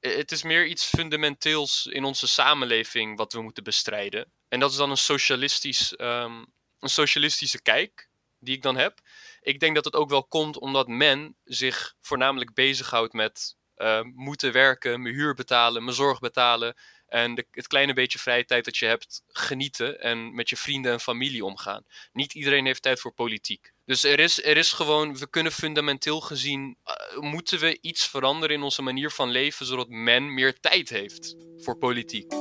Eh, 0.00 0.16
Het 0.16 0.32
is 0.32 0.42
meer 0.42 0.66
iets 0.66 0.84
fundamenteels 0.84 1.86
in 1.90 2.04
onze 2.04 2.26
samenleving 2.26 3.16
wat 3.16 3.32
we 3.32 3.42
moeten 3.42 3.64
bestrijden. 3.64 4.32
En 4.48 4.60
dat 4.60 4.70
is 4.70 4.76
dan 4.76 4.90
een, 4.90 4.96
socialistisch, 4.96 5.96
ehm, 5.96 6.44
een 6.78 6.88
socialistische 6.88 7.62
kijk 7.62 8.07
die 8.40 8.54
ik 8.54 8.62
dan 8.62 8.76
heb. 8.76 9.00
Ik 9.40 9.60
denk 9.60 9.74
dat 9.74 9.84
het 9.84 9.94
ook 9.94 10.10
wel 10.10 10.24
komt 10.24 10.58
omdat 10.58 10.88
men 10.88 11.36
zich 11.44 11.94
voornamelijk 12.00 12.54
bezighoudt 12.54 13.12
met 13.12 13.56
eh, 13.74 14.02
moeten 14.02 14.52
werken, 14.52 15.02
mijn 15.02 15.14
huur 15.14 15.34
betalen, 15.34 15.84
mijn 15.84 15.96
zorg 15.96 16.18
betalen. 16.18 16.74
En 17.06 17.34
de, 17.34 17.46
het 17.50 17.66
kleine 17.66 17.92
beetje 17.92 18.18
vrije 18.18 18.44
tijd 18.44 18.64
dat 18.64 18.76
je 18.76 18.86
hebt, 18.86 19.22
genieten 19.28 20.00
en 20.00 20.34
met 20.34 20.48
je 20.48 20.56
vrienden 20.56 20.92
en 20.92 21.00
familie 21.00 21.44
omgaan. 21.44 21.84
Niet 22.12 22.34
iedereen 22.34 22.66
heeft 22.66 22.82
tijd 22.82 23.00
voor 23.00 23.12
politiek. 23.12 23.72
Dus 23.84 24.04
er 24.04 24.18
is, 24.18 24.44
er 24.44 24.56
is 24.56 24.72
gewoon, 24.72 25.18
we 25.18 25.30
kunnen 25.30 25.52
fundamenteel 25.52 26.20
gezien, 26.20 26.76
eh, 26.84 27.18
moeten 27.18 27.58
we 27.58 27.78
iets 27.80 28.06
veranderen 28.06 28.56
in 28.56 28.62
onze 28.62 28.82
manier 28.82 29.10
van 29.10 29.30
leven, 29.30 29.66
zodat 29.66 29.88
men 29.88 30.34
meer 30.34 30.60
tijd 30.60 30.88
heeft 30.88 31.36
voor 31.56 31.78
politiek. 31.78 32.32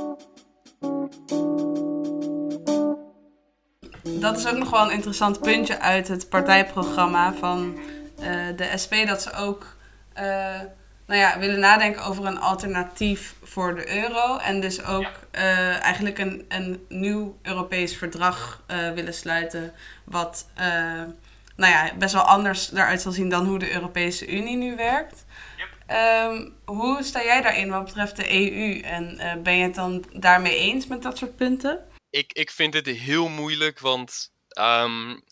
Dat 4.20 4.38
is 4.38 4.48
ook 4.48 4.58
nog 4.58 4.70
wel 4.70 4.86
een 4.86 4.92
interessant 4.92 5.42
puntje 5.42 5.80
uit 5.80 6.08
het 6.08 6.30
partijprogramma 6.30 7.34
van 7.34 7.78
eh, 8.20 8.30
de 8.56 8.72
SP. 8.84 8.94
Dat 9.06 9.22
ze 9.22 9.34
ook 9.34 9.76
uh, 10.18 10.24
nou 11.06 11.20
ja, 11.20 11.40
willen 11.40 11.60
nadenken 11.60 12.04
over 12.04 12.26
een 12.26 12.40
alternatief 12.40 13.36
voor 13.44 13.76
de 13.76 14.02
euro. 14.02 14.38
En 14.38 14.62
dus 14.62 14.86
ook 14.86 15.12
uh, 15.32 15.84
eigenlijk 15.84 16.20
een, 16.20 16.46
een 16.48 16.86
nieuw 16.90 17.38
Europees 17.42 17.98
verdrag 17.98 18.64
willen 18.96 19.14
sluiten. 19.14 19.74
Wat 20.04 20.46
nou 21.56 21.72
ja, 21.72 21.92
best 21.98 22.14
wel 22.14 22.22
anders 22.22 22.72
eruit 22.74 23.02
zal 23.02 23.12
zien 23.12 23.30
dan 23.30 23.46
hoe 23.46 23.60
de 23.60 23.74
Europese 23.74 24.28
Unie 24.28 24.58
nu 24.58 24.76
werkt. 24.76 25.26
Um, 26.28 26.54
hoe 26.66 27.04
sta 27.04 27.24
jij 27.24 27.42
daarin 27.42 27.70
wat 27.70 27.86
betreft 27.86 28.16
de 28.16 28.34
EU? 28.34 28.80
En 28.80 29.18
uh, 29.18 29.34
ben 29.44 29.58
je 29.58 29.64
het 29.64 29.76
dan 29.76 30.04
daarmee 30.14 30.58
eens 30.58 30.88
met 30.88 31.04
dat 31.04 31.18
soort 31.18 31.36
punten? 31.36 31.80
Ik, 32.10 32.34
ik 32.34 32.52
vind 32.52 32.74
het 32.74 32.86
heel 32.86 33.28
moeilijk, 33.28 33.80
want 33.80 34.32
um, 34.60 35.24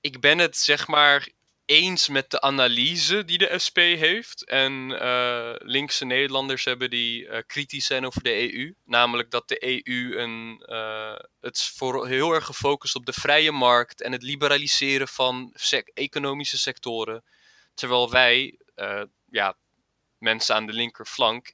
ik 0.00 0.20
ben 0.20 0.38
het 0.38 0.56
zeg 0.56 0.86
maar 0.86 1.28
eens 1.64 2.08
met 2.08 2.30
de 2.30 2.40
analyse 2.40 3.24
die 3.24 3.38
de 3.38 3.58
SP 3.66 3.76
heeft. 3.76 4.44
En 4.44 4.90
uh, 4.90 5.54
linkse 5.58 6.04
Nederlanders 6.04 6.64
hebben 6.64 6.90
die 6.90 7.24
uh, 7.24 7.38
kritisch 7.46 7.86
zijn 7.86 8.06
over 8.06 8.22
de 8.22 8.52
EU. 8.52 8.74
Namelijk 8.84 9.30
dat 9.30 9.48
de 9.48 9.84
EU 9.84 10.18
een, 10.18 10.62
uh, 10.66 11.16
het 11.40 11.62
voor, 11.62 12.06
heel 12.06 12.32
erg 12.32 12.44
gefocust 12.44 12.94
op 12.94 13.06
de 13.06 13.12
vrije 13.12 13.52
markt 13.52 14.02
en 14.02 14.12
het 14.12 14.22
liberaliseren 14.22 15.08
van 15.08 15.54
economische 15.94 16.58
sectoren. 16.58 17.24
Terwijl 17.74 18.10
wij, 18.10 18.58
ja, 19.30 19.56
mensen 20.18 20.54
aan 20.54 20.66
de 20.66 20.72
linkerflank, 20.72 21.52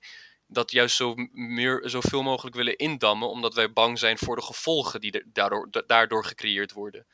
dat 0.53 0.71
juist 0.71 0.97
zo 0.97 1.15
meer, 1.33 1.83
zoveel 1.85 2.23
mogelijk 2.23 2.57
willen 2.57 2.77
indammen, 2.77 3.29
omdat 3.29 3.55
wij 3.55 3.73
bang 3.73 3.99
zijn 3.99 4.19
voor 4.19 4.37
de 4.37 4.43
gevolgen 4.43 5.01
die 5.01 5.23
daardoor, 5.27 5.69
daardoor 5.87 6.25
gecreëerd 6.25 6.73
worden. 6.73 7.07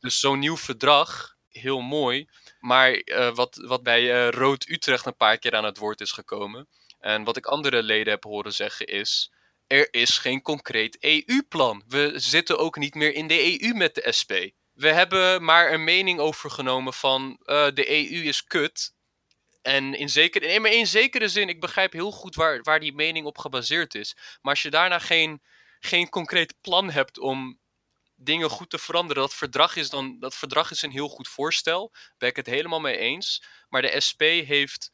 Dus 0.00 0.20
zo'n 0.20 0.38
nieuw 0.38 0.56
verdrag, 0.56 1.36
heel 1.48 1.80
mooi, 1.80 2.28
maar 2.60 3.02
uh, 3.04 3.34
wat, 3.34 3.56
wat 3.56 3.82
bij 3.82 4.02
uh, 4.02 4.28
Rood 4.28 4.68
Utrecht 4.68 5.06
een 5.06 5.16
paar 5.16 5.38
keer 5.38 5.54
aan 5.54 5.64
het 5.64 5.78
woord 5.78 6.00
is 6.00 6.12
gekomen, 6.12 6.68
en 6.98 7.24
wat 7.24 7.36
ik 7.36 7.46
andere 7.46 7.82
leden 7.82 8.12
heb 8.12 8.24
horen 8.24 8.52
zeggen 8.52 8.86
is, 8.86 9.32
er 9.66 9.88
is 9.90 10.18
geen 10.18 10.42
concreet 10.42 10.96
EU-plan. 11.00 11.82
We 11.86 12.12
zitten 12.14 12.58
ook 12.58 12.76
niet 12.76 12.94
meer 12.94 13.14
in 13.14 13.26
de 13.26 13.62
EU 13.62 13.74
met 13.74 13.94
de 13.94 14.12
SP. 14.18 14.32
We 14.72 14.92
hebben 14.92 15.44
maar 15.44 15.72
een 15.72 15.84
mening 15.84 16.18
overgenomen 16.18 16.92
van 16.92 17.40
uh, 17.44 17.66
de 17.74 17.90
EU 17.90 18.22
is 18.22 18.44
kut 18.44 18.94
en 19.68 19.94
in 19.94 20.08
zekere, 20.08 20.46
nee, 20.46 20.60
maar 20.60 20.72
in 20.72 20.86
zekere 20.86 21.28
zin, 21.28 21.48
ik 21.48 21.60
begrijp 21.60 21.92
heel 21.92 22.10
goed 22.10 22.34
waar, 22.34 22.62
waar 22.62 22.80
die 22.80 22.94
mening 22.94 23.26
op 23.26 23.38
gebaseerd 23.38 23.94
is. 23.94 24.16
Maar 24.16 24.52
als 24.52 24.62
je 24.62 24.70
daarna 24.70 24.98
geen, 24.98 25.42
geen 25.80 26.08
concreet 26.08 26.54
plan 26.60 26.90
hebt 26.90 27.18
om 27.18 27.58
dingen 28.14 28.50
goed 28.50 28.70
te 28.70 28.78
veranderen, 28.78 29.22
dat 29.22 29.34
verdrag 29.34 29.76
is 29.76 29.90
dan 29.90 30.16
dat 30.18 30.34
verdrag 30.34 30.70
is 30.70 30.82
een 30.82 30.90
heel 30.90 31.08
goed 31.08 31.28
voorstel. 31.28 31.88
Daar 31.92 32.14
ben 32.18 32.28
ik 32.28 32.36
het 32.36 32.46
helemaal 32.46 32.80
mee 32.80 32.96
eens. 32.96 33.44
Maar 33.68 33.82
de 33.82 34.00
SP 34.06 34.20
heeft 34.20 34.90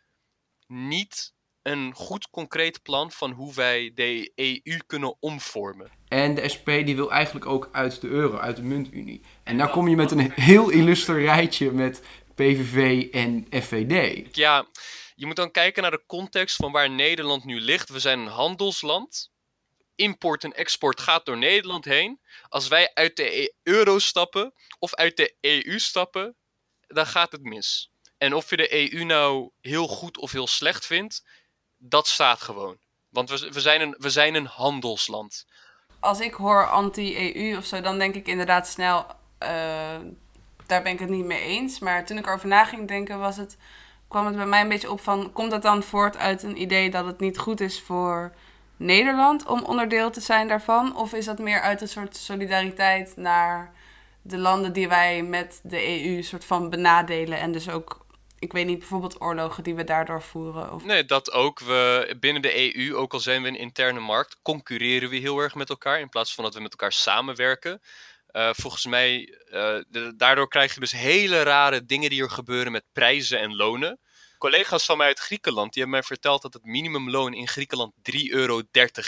niet 0.66 1.32
een 1.62 1.94
goed 1.94 2.30
concreet 2.30 2.82
plan 2.82 3.10
van 3.10 3.30
hoe 3.30 3.54
wij 3.54 3.90
de 3.94 4.32
EU 4.34 4.78
kunnen 4.86 5.16
omvormen. 5.20 5.90
En 6.08 6.34
de 6.34 6.48
SP 6.54 6.66
die 6.66 6.96
wil 6.96 7.12
eigenlijk 7.12 7.46
ook 7.46 7.68
uit 7.72 8.00
de 8.00 8.08
euro, 8.08 8.38
uit 8.38 8.56
de 8.56 8.62
muntunie. 8.62 9.20
En 9.42 9.58
dan 9.58 9.70
kom 9.70 9.88
je 9.88 9.96
met 9.96 10.10
een 10.10 10.32
heel 10.32 10.70
illuster 10.70 11.20
rijtje 11.20 11.70
met 11.70 12.02
PVV 12.34 13.08
en 13.12 13.46
FVD. 13.50 14.36
Ja, 14.36 14.66
je 15.14 15.26
moet 15.26 15.36
dan 15.36 15.50
kijken 15.50 15.82
naar 15.82 15.90
de 15.90 16.04
context 16.06 16.56
van 16.56 16.72
waar 16.72 16.90
Nederland 16.90 17.44
nu 17.44 17.60
ligt. 17.60 17.88
We 17.88 17.98
zijn 17.98 18.18
een 18.18 18.26
handelsland. 18.26 19.30
Import 19.94 20.44
en 20.44 20.52
export 20.52 21.00
gaat 21.00 21.26
door 21.26 21.38
Nederland 21.38 21.84
heen. 21.84 22.20
Als 22.48 22.68
wij 22.68 22.90
uit 22.94 23.16
de 23.16 23.40
e- 23.42 23.52
euro 23.62 23.98
stappen 23.98 24.52
of 24.78 24.94
uit 24.94 25.16
de 25.16 25.34
EU 25.40 25.78
stappen, 25.78 26.36
dan 26.86 27.06
gaat 27.06 27.32
het 27.32 27.42
mis. 27.42 27.90
En 28.18 28.34
of 28.34 28.50
je 28.50 28.56
de 28.56 28.92
EU 28.94 29.04
nou 29.04 29.50
heel 29.60 29.86
goed 29.86 30.18
of 30.18 30.32
heel 30.32 30.46
slecht 30.46 30.86
vindt, 30.86 31.24
dat 31.76 32.06
staat 32.06 32.40
gewoon. 32.40 32.78
Want 33.08 33.30
we, 33.30 33.48
we, 33.52 33.60
zijn, 33.60 33.80
een, 33.80 33.94
we 33.98 34.10
zijn 34.10 34.34
een 34.34 34.46
handelsland. 34.46 35.46
Als 36.00 36.20
ik 36.20 36.34
hoor 36.34 36.68
anti-EU 36.70 37.56
of 37.56 37.64
zo, 37.64 37.80
dan 37.80 37.98
denk 37.98 38.14
ik 38.14 38.26
inderdaad 38.26 38.68
snel 38.68 39.06
uh, 39.42 39.96
daar 40.66 40.82
ben 40.82 40.92
ik 40.92 40.98
het 40.98 41.08
niet 41.08 41.24
mee 41.24 41.40
eens. 41.40 41.78
Maar 41.78 42.06
toen 42.06 42.18
ik 42.18 42.26
erover 42.26 42.48
na 42.48 42.64
ging 42.64 42.88
denken, 42.88 43.18
was 43.18 43.36
het, 43.36 43.56
kwam 44.08 44.26
het 44.26 44.36
bij 44.36 44.46
mij 44.46 44.60
een 44.60 44.68
beetje 44.68 44.90
op 44.90 45.00
van... 45.00 45.32
Komt 45.32 45.50
dat 45.50 45.62
dan 45.62 45.82
voort 45.82 46.16
uit 46.16 46.42
een 46.42 46.60
idee 46.60 46.90
dat 46.90 47.06
het 47.06 47.20
niet 47.20 47.38
goed 47.38 47.60
is 47.60 47.80
voor 47.80 48.34
Nederland 48.76 49.46
om 49.46 49.62
onderdeel 49.62 50.10
te 50.10 50.20
zijn 50.20 50.48
daarvan? 50.48 50.96
Of 50.96 51.12
is 51.12 51.24
dat 51.24 51.38
meer 51.38 51.60
uit 51.60 51.80
een 51.80 51.88
soort 51.88 52.16
solidariteit 52.16 53.16
naar 53.16 53.72
de 54.22 54.38
landen 54.38 54.72
die 54.72 54.88
wij 54.88 55.22
met 55.22 55.60
de 55.62 56.04
EU 56.04 56.22
soort 56.22 56.44
van 56.44 56.70
benadelen 56.70 57.38
en 57.38 57.52
dus 57.52 57.68
ook 57.68 58.04
ik 58.44 58.52
weet 58.52 58.66
niet, 58.66 58.78
bijvoorbeeld 58.78 59.20
oorlogen 59.20 59.62
die 59.62 59.74
we 59.74 59.84
daardoor 59.84 60.22
voeren? 60.22 60.72
Of... 60.72 60.84
Nee, 60.84 61.04
dat 61.04 61.32
ook. 61.32 61.60
We, 61.60 62.16
binnen 62.20 62.42
de 62.42 62.76
EU, 62.76 62.94
ook 62.96 63.12
al 63.12 63.20
zijn 63.20 63.42
we 63.42 63.48
een 63.48 63.58
interne 63.58 64.00
markt, 64.00 64.36
concurreren 64.42 65.08
we 65.08 65.16
heel 65.16 65.38
erg 65.38 65.54
met 65.54 65.68
elkaar 65.68 66.00
in 66.00 66.08
plaats 66.08 66.34
van 66.34 66.44
dat 66.44 66.54
we 66.54 66.60
met 66.60 66.70
elkaar 66.70 66.92
samenwerken. 66.92 67.82
Uh, 68.36 68.50
volgens 68.52 68.86
mij, 68.86 69.38
uh, 69.50 69.76
daardoor 70.16 70.48
krijg 70.48 70.74
je 70.74 70.80
dus 70.80 70.92
hele 70.92 71.42
rare 71.42 71.84
dingen 71.84 72.10
die 72.10 72.22
er 72.22 72.30
gebeuren 72.30 72.72
met 72.72 72.84
prijzen 72.92 73.40
en 73.40 73.56
lonen. 73.56 73.98
Collega's 74.38 74.84
van 74.84 74.96
mij 74.96 75.06
uit 75.06 75.18
Griekenland, 75.18 75.72
die 75.72 75.82
hebben 75.82 76.00
mij 76.00 76.08
verteld 76.08 76.42
dat 76.42 76.52
het 76.52 76.64
minimumloon 76.64 77.34
in 77.34 77.48
Griekenland 77.48 77.92
3,30 78.12 78.22
euro 78.28 78.62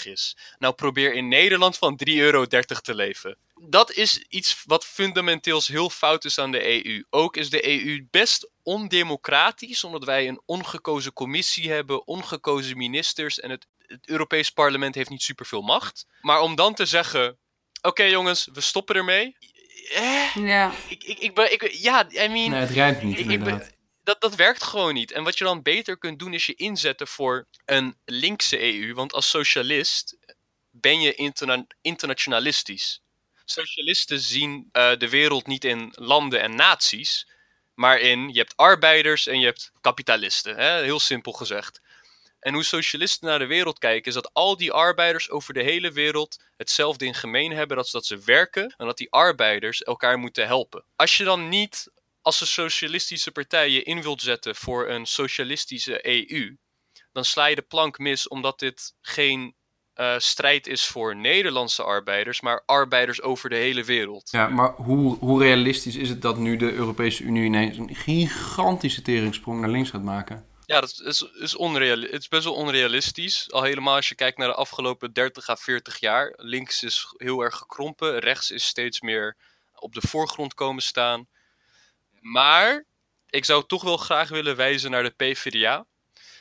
is. 0.04 0.36
Nou, 0.58 0.74
probeer 0.74 1.14
in 1.14 1.28
Nederland 1.28 1.78
van 1.78 2.00
3,30 2.08 2.14
euro 2.14 2.46
te 2.46 2.94
leven. 2.94 3.38
Dat 3.54 3.92
is 3.92 4.24
iets 4.28 4.62
wat 4.64 4.84
fundamenteels 4.84 5.66
heel 5.66 5.90
fout 5.90 6.24
is 6.24 6.38
aan 6.38 6.50
de 6.50 6.84
EU. 6.84 7.04
Ook 7.10 7.36
is 7.36 7.50
de 7.50 7.86
EU 7.86 8.06
best 8.10 8.50
ondemocratisch, 8.62 9.84
omdat 9.84 10.04
wij 10.04 10.28
een 10.28 10.40
ongekozen 10.44 11.12
commissie 11.12 11.70
hebben, 11.70 12.06
ongekozen 12.06 12.76
ministers 12.76 13.40
en 13.40 13.50
het, 13.50 13.66
het 13.78 14.08
Europees 14.08 14.50
Parlement 14.50 14.94
heeft 14.94 15.10
niet 15.10 15.22
superveel 15.22 15.62
macht. 15.62 16.06
Maar 16.20 16.40
om 16.40 16.54
dan 16.54 16.74
te 16.74 16.86
zeggen, 16.86 17.38
Oké 17.86 18.02
jongens, 18.02 18.48
we 18.52 18.60
stoppen 18.60 18.96
ermee. 18.96 19.36
Eh, 19.94 20.34
ja. 20.34 20.72
Ik, 20.88 21.04
ik, 21.04 21.18
ik, 21.18 21.34
ben, 21.34 21.52
ik, 21.52 21.72
ja, 21.72 22.06
I 22.10 22.28
mean... 22.28 22.50
Nee, 22.50 22.60
het 22.60 22.70
rijmt 22.70 23.02
niet 23.02 23.18
ik, 23.18 23.30
inderdaad. 23.30 23.72
dat, 24.02 24.20
dat 24.20 24.34
werkt 24.34 24.62
gewoon 24.62 24.94
niet. 24.94 25.12
En 25.12 25.24
wat 25.24 25.38
je 25.38 25.44
dan 25.44 25.62
beter 25.62 25.98
kunt 25.98 26.18
doen 26.18 26.34
is 26.34 26.46
je 26.46 26.54
inzetten 26.54 27.06
voor 27.06 27.46
een 27.64 27.96
linkse 28.04 28.62
EU. 28.62 28.94
Want 28.94 29.12
als 29.12 29.30
socialist 29.30 30.16
ben 30.70 31.00
je 31.00 31.14
interna 31.14 31.66
internationalistisch. 31.80 33.00
Socialisten 33.44 34.20
zien 34.20 34.68
uh, 34.72 34.96
de 34.96 35.08
wereld 35.08 35.46
niet 35.46 35.64
in 35.64 35.92
landen 35.94 36.40
en 36.40 36.54
naties, 36.54 37.28
maar 37.74 38.00
in 38.00 38.28
je 38.32 38.38
hebt 38.38 38.56
arbeiders 38.56 39.26
en 39.26 39.38
je 39.40 39.46
hebt 39.46 39.72
kapitalisten. 39.80 40.56
Hè? 40.56 40.82
Heel 40.82 41.00
simpel 41.00 41.32
gezegd. 41.32 41.80
En 42.46 42.54
hoe 42.54 42.64
socialisten 42.64 43.28
naar 43.28 43.38
de 43.38 43.46
wereld 43.46 43.78
kijken, 43.78 44.08
is 44.08 44.14
dat 44.14 44.30
al 44.32 44.56
die 44.56 44.72
arbeiders 44.72 45.30
over 45.30 45.54
de 45.54 45.62
hele 45.62 45.92
wereld 45.92 46.40
hetzelfde 46.56 47.04
in 47.04 47.14
gemeen 47.14 47.52
hebben. 47.52 47.76
Dat 47.76 47.90
dat 47.90 48.06
ze 48.06 48.18
werken 48.24 48.74
en 48.76 48.86
dat 48.86 48.96
die 48.96 49.10
arbeiders 49.10 49.82
elkaar 49.82 50.18
moeten 50.18 50.46
helpen. 50.46 50.84
Als 50.96 51.16
je 51.16 51.24
dan 51.24 51.48
niet 51.48 51.90
als 52.22 52.40
een 52.40 52.46
socialistische 52.46 53.32
partij 53.32 53.70
je 53.70 53.82
in 53.82 54.02
wilt 54.02 54.22
zetten 54.22 54.56
voor 54.56 54.88
een 54.88 55.06
socialistische 55.06 56.06
EU, 56.06 56.56
dan 57.12 57.24
sla 57.24 57.46
je 57.46 57.54
de 57.54 57.62
plank 57.62 57.98
mis 57.98 58.28
omdat 58.28 58.58
dit 58.58 58.94
geen 59.00 59.54
uh, 59.94 60.14
strijd 60.18 60.66
is 60.66 60.84
voor 60.84 61.16
Nederlandse 61.16 61.82
arbeiders, 61.82 62.40
maar 62.40 62.62
arbeiders 62.66 63.22
over 63.22 63.50
de 63.50 63.56
hele 63.56 63.84
wereld. 63.84 64.30
Ja, 64.30 64.48
maar 64.48 64.72
hoe, 64.72 65.16
hoe 65.18 65.42
realistisch 65.42 65.96
is 65.96 66.08
het 66.08 66.22
dat 66.22 66.38
nu 66.38 66.56
de 66.56 66.72
Europese 66.72 67.22
Unie 67.22 67.44
ineens 67.44 67.76
een 67.76 67.94
gigantische 67.94 69.02
teringsprong 69.02 69.60
naar 69.60 69.70
links 69.70 69.90
gaat 69.90 70.02
maken? 70.02 70.54
Ja, 70.66 70.80
dat 70.80 70.90
is, 70.90 71.22
is, 71.22 71.52
het 71.52 72.20
is 72.20 72.28
best 72.28 72.44
wel 72.44 72.54
onrealistisch. 72.54 73.52
Al 73.52 73.62
helemaal 73.62 73.94
als 73.94 74.08
je 74.08 74.14
kijkt 74.14 74.38
naar 74.38 74.48
de 74.48 74.54
afgelopen 74.54 75.12
30 75.12 75.48
à 75.48 75.56
40 75.56 76.00
jaar. 76.00 76.32
Links 76.36 76.82
is 76.82 77.14
heel 77.16 77.40
erg 77.40 77.56
gekrompen, 77.56 78.18
rechts 78.18 78.50
is 78.50 78.64
steeds 78.64 79.00
meer 79.00 79.36
op 79.74 79.94
de 79.94 80.08
voorgrond 80.08 80.54
komen 80.54 80.82
staan. 80.82 81.28
Maar 82.20 82.84
ik 83.30 83.44
zou 83.44 83.66
toch 83.66 83.82
wel 83.82 83.96
graag 83.96 84.28
willen 84.28 84.56
wijzen 84.56 84.90
naar 84.90 85.02
de 85.02 85.10
PvdA. 85.10 85.86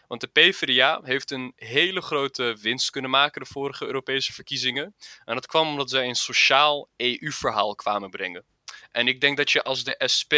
Want 0.08 0.22
de 0.22 0.28
PvdA 0.28 1.00
heeft 1.04 1.32
een 1.32 1.54
hele 1.56 2.02
grote 2.02 2.58
winst 2.62 2.90
kunnen 2.90 3.12
maken 3.12 3.42
de 3.42 3.48
vorige 3.48 3.86
Europese 3.86 4.34
verkiezingen. 4.34 4.96
En 5.26 5.36
dat 5.36 5.46
kwam 5.46 5.68
omdat 5.68 5.90
zij 5.90 6.08
een 6.08 6.16
sociaal 6.16 6.90
EU-verhaal 6.96 7.76
kwamen 7.76 8.10
brengen. 8.10 8.46
En 8.92 9.08
ik 9.08 9.22
denk 9.22 9.38
dat 9.38 9.52
je 9.52 9.64
als 9.64 9.84
de 9.84 10.02
SP 10.16 10.34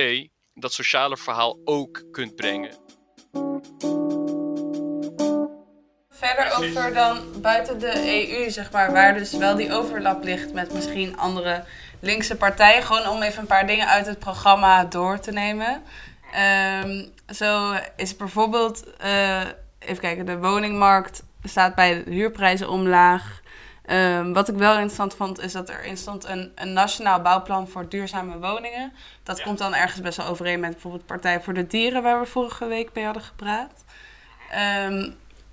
dat 0.54 0.74
sociale 0.74 1.18
verhaal 1.18 1.60
ook 1.64 2.04
kunt 2.12 2.36
brengen. 2.36 2.97
Verder 6.10 6.58
over 6.58 6.94
dan 6.94 7.42
buiten 7.42 7.80
de 7.80 8.28
EU, 8.30 8.50
zeg 8.50 8.72
maar, 8.72 8.92
waar 8.92 9.14
dus 9.14 9.34
wel 9.34 9.56
die 9.56 9.74
overlap 9.74 10.24
ligt 10.24 10.54
met 10.54 10.74
misschien 10.74 11.18
andere 11.18 11.64
linkse 12.00 12.36
partijen. 12.36 12.84
Gewoon 12.84 13.08
om 13.08 13.22
even 13.22 13.40
een 13.40 13.48
paar 13.48 13.68
dingen 13.68 13.88
uit 13.88 14.06
het 14.06 14.20
programma 14.20 14.86
door 14.86 15.20
te 15.20 15.32
nemen. 15.32 15.84
Um, 16.84 17.12
zo 17.36 17.74
is 17.96 18.16
bijvoorbeeld, 18.16 18.84
uh, 19.06 19.42
even 19.80 20.00
kijken, 20.00 20.26
de 20.26 20.38
woningmarkt 20.38 21.24
staat 21.44 21.76
bij 21.76 22.04
huurprijzen 22.06 22.70
omlaag. 22.70 23.42
Ehm, 23.88 24.34
wat 24.34 24.48
ik 24.48 24.56
wel 24.56 24.74
interessant 24.74 25.14
vond, 25.14 25.40
is 25.40 25.52
dat 25.52 25.70
erin 25.70 25.98
stond 25.98 26.26
een, 26.26 26.52
een 26.56 26.74
nationaal 26.74 27.22
bouwplan 27.22 27.68
voor 27.68 27.90
duurzame 27.90 28.40
woningen. 28.40 28.94
Dat 29.24 29.42
komt 29.42 29.58
dan 29.58 29.76
ergens 29.76 30.02
best 30.02 30.18
wel 30.18 30.28
overeen 30.28 30.60
met 30.60 30.72
bijvoorbeeld 30.72 31.06
Partij 31.06 31.42
voor 31.42 31.54
de 31.54 31.68
Dieren, 31.68 32.04
waar 32.04 32.20
we 32.20 32.26
vorige 32.26 32.66
week 32.66 32.90
mee 32.94 33.06
hadden 33.06 33.24
gepraat. 33.24 33.84
Ehm, 34.52 35.00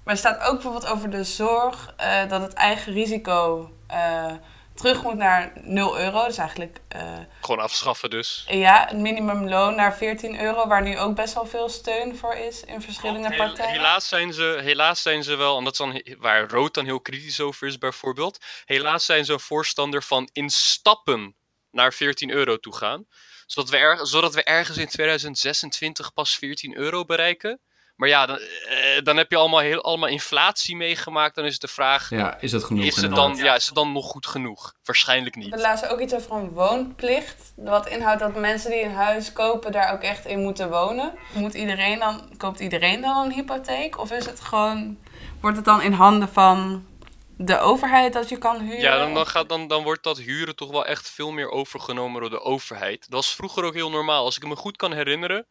maar 0.05 0.15
er 0.15 0.17
staat 0.17 0.43
ook 0.43 0.53
bijvoorbeeld 0.53 0.87
over 0.87 1.11
de 1.11 1.25
zorg 1.25 1.95
eh, 1.97 2.29
dat 2.29 2.41
het 2.41 2.53
eigen 2.53 2.93
risico 2.93 3.71
eh, 3.87 4.33
terug 4.75 5.03
moet 5.03 5.15
naar 5.17 5.53
0 5.63 5.99
euro. 5.99 6.27
Dus 6.27 6.39
eigenlijk. 6.39 6.81
eh, 6.89 7.19
Gewoon 7.41 7.61
afschaffen 7.65 8.11
dus. 8.11 8.45
ja, 8.49 8.87
het 8.89 8.99
minimumloon 8.99 9.75
naar 9.75 9.97
14 9.97 10.41
euro, 10.41 10.67
waar 10.67 10.83
nu 10.83 10.99
ook 10.99 11.15
best 11.15 11.35
wel 11.35 11.47
veel 11.47 11.69
steun 11.69 12.17
voor 12.17 12.35
is 12.35 12.65
in 12.65 12.81
verschillende 12.83 13.29
Hel- 13.29 13.37
partijen. 13.37 13.73
Helaas 13.73 14.09
zijn, 14.09 14.33
ze, 14.33 14.59
helaas 14.63 15.03
zijn 15.03 15.23
ze 15.23 15.35
wel, 15.35 15.59
en 15.59 15.65
dat 15.65 15.73
is 15.73 15.79
dan 15.79 16.03
waar 16.19 16.49
Rood 16.51 16.75
dan 16.75 16.85
heel 16.85 17.01
kritisch 17.01 17.41
over 17.41 17.67
is 17.67 17.79
bijvoorbeeld. 17.79 18.39
Helaas 18.65 19.05
zijn 19.05 19.25
ze 19.25 19.33
een 19.33 19.41
voorstander 19.41 20.03
van 20.03 20.29
in 20.33 20.51
stappen 20.51 21.37
naar 21.71 21.93
14 21.93 22.31
euro 22.31 22.57
toe 22.59 22.77
gaan. 22.77 23.07
Zodat 23.47 23.71
we, 23.71 23.77
er, 23.77 24.07
zodat 24.07 24.35
we 24.35 24.45
ergens 24.45 24.77
in 24.79 24.89
2026 24.89 26.13
pas 26.13 26.37
14 26.39 26.77
euro 26.77 27.05
bereiken. 27.05 27.61
Maar 27.97 28.09
ja, 28.09 28.27
dan, 28.27 28.39
eh, 28.39 29.03
dan 29.03 29.17
heb 29.17 29.31
je 29.31 29.37
allemaal, 29.37 29.61
heel, 29.61 29.83
allemaal 29.83 30.09
inflatie 30.09 30.77
meegemaakt. 30.77 31.35
Dan 31.35 31.45
is 31.45 31.53
het 31.53 31.61
de 31.61 31.69
vraag, 31.69 32.11
Ja, 32.11 32.41
is 32.41 32.51
dat 32.51 32.65
genoeg? 32.65 32.85
is, 32.85 32.97
het 32.97 33.15
dan, 33.15 33.37
ja, 33.37 33.55
is 33.55 33.67
het 33.67 33.75
dan 33.75 33.93
nog 33.93 34.07
goed 34.07 34.27
genoeg? 34.27 34.75
Waarschijnlijk 34.85 35.35
We 35.35 35.41
niet. 35.41 35.61
lazen 35.61 35.91
ook 35.91 36.01
iets 36.01 36.15
over 36.15 36.33
een 36.33 36.51
woonplicht. 36.51 37.53
Wat 37.57 37.87
inhoudt 37.89 38.21
dat 38.21 38.35
mensen 38.35 38.71
die 38.71 38.83
een 38.83 38.95
huis 38.95 39.33
kopen 39.33 39.73
daar 39.73 39.93
ook 39.93 40.03
echt 40.03 40.27
in 40.27 40.39
moeten 40.43 40.71
wonen. 40.71 41.13
Moet 41.35 41.55
iedereen 41.55 41.99
dan, 41.99 42.37
koopt 42.37 42.61
iedereen 42.61 43.01
dan 43.01 43.25
een 43.25 43.33
hypotheek? 43.33 43.99
Of 43.99 44.11
is 44.11 44.27
het 44.27 44.41
gewoon, 44.41 44.99
wordt 45.41 45.57
het 45.57 45.65
dan 45.67 45.83
in 45.83 45.93
handen 45.93 46.29
van 46.29 46.87
de 47.37 47.59
overheid 47.59 48.13
dat 48.13 48.29
je 48.29 48.37
kan 48.39 48.61
huren? 48.61 48.81
Ja, 48.81 48.97
dan, 48.99 49.15
dan, 49.15 49.27
gaat, 49.27 49.49
dan, 49.49 49.69
dan 49.69 49.83
wordt 49.83 50.03
dat 50.03 50.19
huren 50.19 50.57
toch 50.57 50.71
wel 50.71 50.87
echt 50.87 51.11
veel 51.11 51.31
meer 51.31 51.51
overgenomen 51.51 52.21
door 52.21 52.31
de 52.31 52.41
overheid. 52.41 53.01
Dat 53.01 53.11
was 53.11 53.35
vroeger 53.35 53.65
ook 53.65 53.75
heel 53.75 53.91
normaal. 53.91 54.25
Als 54.25 54.37
ik 54.37 54.47
me 54.47 54.57
goed 54.57 54.77
kan 54.77 54.93
herinneren, 54.93 55.47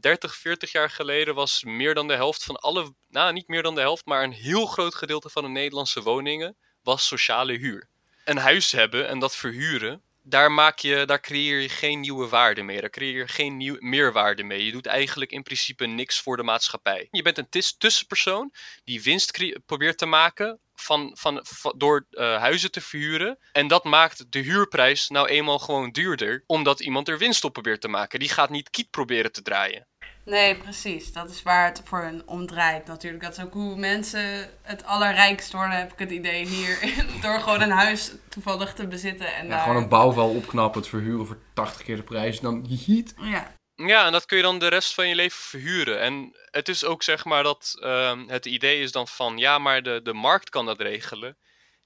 30, 0.00 0.34
40 0.36 0.72
jaar 0.72 0.90
geleden 0.90 1.34
was 1.34 1.64
meer 1.64 1.94
dan 1.94 2.08
de 2.08 2.14
helft 2.14 2.44
van 2.44 2.56
alle, 2.56 2.94
nou 3.08 3.32
niet 3.32 3.48
meer 3.48 3.62
dan 3.62 3.74
de 3.74 3.80
helft, 3.80 4.06
maar 4.06 4.22
een 4.22 4.32
heel 4.32 4.66
groot 4.66 4.94
gedeelte 4.94 5.30
van 5.30 5.42
de 5.42 5.48
Nederlandse 5.48 6.02
woningen 6.02 6.56
was 6.82 7.06
sociale 7.06 7.52
huur. 7.52 7.88
Een 8.24 8.36
huis 8.36 8.72
hebben 8.72 9.08
en 9.08 9.18
dat 9.18 9.36
verhuren, 9.36 10.02
daar, 10.22 10.52
maak 10.52 10.78
je, 10.78 11.04
daar 11.06 11.20
creëer 11.20 11.60
je 11.60 11.68
geen 11.68 12.00
nieuwe 12.00 12.28
waarde 12.28 12.62
mee. 12.62 12.80
Daar 12.80 12.90
creëer 12.90 13.16
je 13.16 13.28
geen 13.28 13.56
nieuw, 13.56 13.76
meerwaarde 13.78 14.42
mee. 14.42 14.64
Je 14.64 14.72
doet 14.72 14.86
eigenlijk 14.86 15.30
in 15.30 15.42
principe 15.42 15.86
niks 15.86 16.20
voor 16.20 16.36
de 16.36 16.42
maatschappij. 16.42 17.08
Je 17.10 17.22
bent 17.22 17.38
een 17.38 17.48
tussenpersoon 17.78 18.52
die 18.84 19.02
winst 19.02 19.60
probeert 19.66 19.98
te 19.98 20.06
maken 20.06 20.60
van, 20.80 21.10
van, 21.18 21.40
van- 21.44 21.74
door 21.76 22.06
eh, 22.10 22.36
huizen 22.38 22.70
te 22.70 22.80
verhuren. 22.80 23.38
En 23.52 23.68
dat 23.68 23.84
maakt 23.84 24.32
de 24.32 24.38
huurprijs 24.38 25.08
nou 25.08 25.28
eenmaal 25.28 25.58
gewoon 25.58 25.90
duurder, 25.90 26.42
omdat 26.46 26.80
iemand 26.80 27.08
er 27.08 27.18
winst 27.18 27.44
op 27.44 27.52
probeert 27.52 27.80
te 27.80 27.88
maken. 27.88 28.18
Die 28.18 28.28
gaat 28.28 28.50
niet 28.50 28.70
kiet 28.70 28.90
proberen 28.90 29.32
te 29.32 29.42
draaien. 29.42 29.86
Nee, 30.24 30.56
precies. 30.56 31.12
Dat 31.12 31.30
is 31.30 31.42
waar 31.42 31.66
het 31.66 31.82
voor 31.84 32.02
hen 32.02 32.22
om 32.26 32.46
draait 32.46 32.86
natuurlijk. 32.86 33.22
Dat 33.22 33.36
is 33.38 33.44
ook 33.44 33.52
hoe 33.52 33.76
mensen 33.76 34.50
het 34.62 34.84
allerrijkst 34.84 35.52
worden, 35.52 35.76
heb 35.78 35.92
ik 35.92 35.98
het 35.98 36.10
idee 36.10 36.46
hier. 36.46 36.78
Door 37.22 37.40
gewoon 37.40 37.60
een 37.60 37.70
huis 37.70 38.12
toevallig 38.28 38.74
te 38.74 38.86
bezitten. 38.86 39.34
En 39.34 39.44
Ja, 39.44 39.50
daar... 39.50 39.60
gewoon 39.60 39.82
een 39.82 39.88
bouwval 39.88 40.30
opknappen, 40.30 40.80
het 40.80 40.90
verhuren 40.90 41.26
voor 41.26 41.38
80 41.54 41.82
keer 41.82 41.96
de 41.96 42.02
prijs. 42.02 42.40
Dan 42.40 42.64
hiet. 42.66 43.14
Ja. 43.20 43.56
Ja, 43.86 44.06
en 44.06 44.12
dat 44.12 44.26
kun 44.26 44.36
je 44.36 44.42
dan 44.42 44.58
de 44.58 44.68
rest 44.68 44.94
van 44.94 45.08
je 45.08 45.14
leven 45.14 45.38
verhuren. 45.38 46.00
En 46.00 46.36
het 46.50 46.68
is 46.68 46.84
ook 46.84 47.02
zeg 47.02 47.24
maar 47.24 47.42
dat 47.42 47.76
ehm, 47.80 48.28
het 48.28 48.46
idee 48.46 48.80
is 48.80 48.92
dan 48.92 49.08
van 49.08 49.38
ja, 49.38 49.58
maar 49.58 49.82
de, 49.82 50.00
de 50.02 50.12
markt 50.12 50.50
kan 50.50 50.66
dat 50.66 50.80
regelen. 50.80 51.36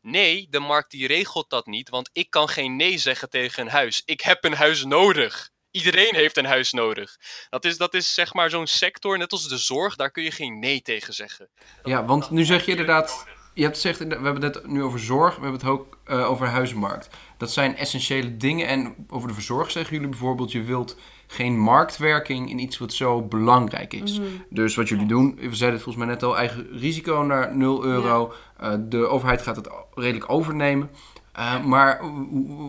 Nee, 0.00 0.46
de 0.50 0.59
markt 0.59 0.90
die 0.90 1.07
regelt 1.07 1.50
dat 1.50 1.66
niet, 1.66 1.88
want 1.88 2.11
ik 2.12 2.31
kan 2.31 2.48
geen 2.48 2.76
nee 2.76 2.98
zeggen 2.98 3.31
tegen 3.31 3.62
een 3.62 3.70
huis. 3.70 4.02
Ik 4.05 4.20
heb 4.20 4.44
een 4.44 4.55
huis 4.55 4.85
nodig. 4.85 5.50
Iedereen 5.70 6.14
heeft 6.14 6.37
een 6.37 6.44
huis 6.44 6.72
nodig. 6.72 7.16
Dat 7.50 7.64
is, 7.64 7.76
dat 7.76 7.94
is 7.94 8.14
zeg 8.14 8.35
maar 8.35 8.50
zo'n 8.50 8.66
sector, 8.66 9.18
net 9.18 9.33
als 9.33 9.48
de 9.48 9.57
zorg, 9.57 9.96
daar 9.96 10.11
kun 10.11 10.22
je 10.22 10.31
geen 10.31 10.59
nee 10.59 10.83
tegen 10.83 11.14
zeggen. 11.14 11.48
Ja, 11.85 12.05
want 12.05 12.31
nu 12.31 12.44
zeg 12.44 12.64
je 12.64 12.70
inderdaad. 12.70 13.26
Je 13.55 13.62
hebt 13.62 13.74
gezegd, 13.74 13.98
we 13.98 14.14
hebben 14.14 14.42
het 14.42 14.66
nu 14.66 14.83
over 14.83 15.00
zorg, 15.00 15.37
we 15.37 15.42
hebben 15.42 15.61
het 15.61 15.68
ook 15.68 15.98
eh, 16.05 16.31
over 16.31 16.46
huizenmarkt. 16.46 17.09
Dat 17.38 17.52
zijn 17.52 17.76
essentiële 17.76 18.37
dingen. 18.37 18.66
En 18.66 19.07
over 19.09 19.28
de 19.28 19.35
verzorg 19.35 19.70
zeggen 19.70 19.94
jullie 19.94 20.09
bijvoorbeeld, 20.09 20.52
je 20.52 20.62
wilt 20.62 20.96
geen 21.33 21.59
marktwerking 21.59 22.51
in 22.51 22.59
iets 22.59 22.79
wat 22.79 22.92
zo 22.92 23.23
belangrijk 23.23 23.92
is. 23.92 24.18
Mhm. 24.18 24.29
Dus 24.49 24.75
wat 24.75 24.88
jullie 24.88 25.07
doen, 25.07 25.35
we 25.35 25.55
zeiden 25.55 25.81
het 25.81 25.83
volgens 25.83 26.05
mij 26.05 26.07
net 26.07 26.23
al, 26.23 26.37
eigen 26.37 26.68
risico 26.73 27.23
naar 27.23 27.57
0 27.57 27.85
euro. 27.85 28.33
Eh, 28.59 28.75
de 28.79 29.07
overheid 29.07 29.42
gaat 29.42 29.57
het 29.57 29.68
redelijk 29.95 30.31
overnemen. 30.31 30.90
Eh, 31.33 31.64
maar 31.64 32.01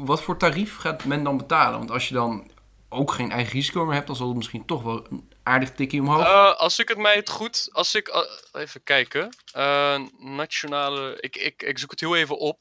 wat 0.03 0.21
voor 0.21 0.37
tarief 0.37 0.77
gaat 0.77 1.05
men 1.05 1.23
dan 1.23 1.37
betalen? 1.37 1.77
Want 1.77 1.91
als 1.91 2.07
je 2.07 2.13
dan 2.13 2.51
ook 2.89 3.11
geen 3.11 3.31
eigen 3.31 3.53
risico 3.53 3.85
meer 3.85 3.93
hebt, 3.93 4.07
dan 4.07 4.15
zal 4.15 4.27
het 4.27 4.35
misschien 4.37 4.65
toch 4.65 4.83
wel 4.83 5.05
een 5.09 5.29
aardig 5.43 5.71
tikje 5.71 5.99
omhoog. 5.99 6.25
Eh, 6.25 6.53
als 6.55 6.79
ik 6.79 6.87
het 6.87 6.97
mij 6.97 7.15
het 7.15 7.29
goed, 7.29 7.69
als 7.71 7.95
ik, 7.95 8.25
even 8.51 8.83
kijken, 8.83 9.29
Eh, 9.53 9.99
nationale, 10.19 11.17
ik, 11.19 11.35
ik, 11.35 11.63
ik 11.63 11.79
zoek 11.79 11.91
het 11.91 11.99
heel 11.99 12.15
even 12.15 12.37
op. 12.37 12.57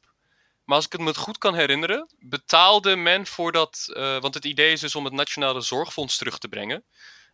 Maar 0.64 0.76
als 0.76 0.84
ik 0.84 0.92
het 0.92 1.00
me 1.00 1.14
goed 1.14 1.38
kan 1.38 1.54
herinneren, 1.54 2.14
betaalde 2.18 2.96
men 2.96 3.26
voordat, 3.26 3.88
eh, 3.94 4.20
want 4.20 4.34
het 4.34 4.44
idee 4.44 4.72
is 4.72 4.80
dus 4.80 4.94
om 4.94 5.04
het 5.04 5.12
Nationale 5.12 5.60
Zorgfonds 5.60 6.18
terug 6.18 6.38
te 6.38 6.48
brengen. 6.48 6.84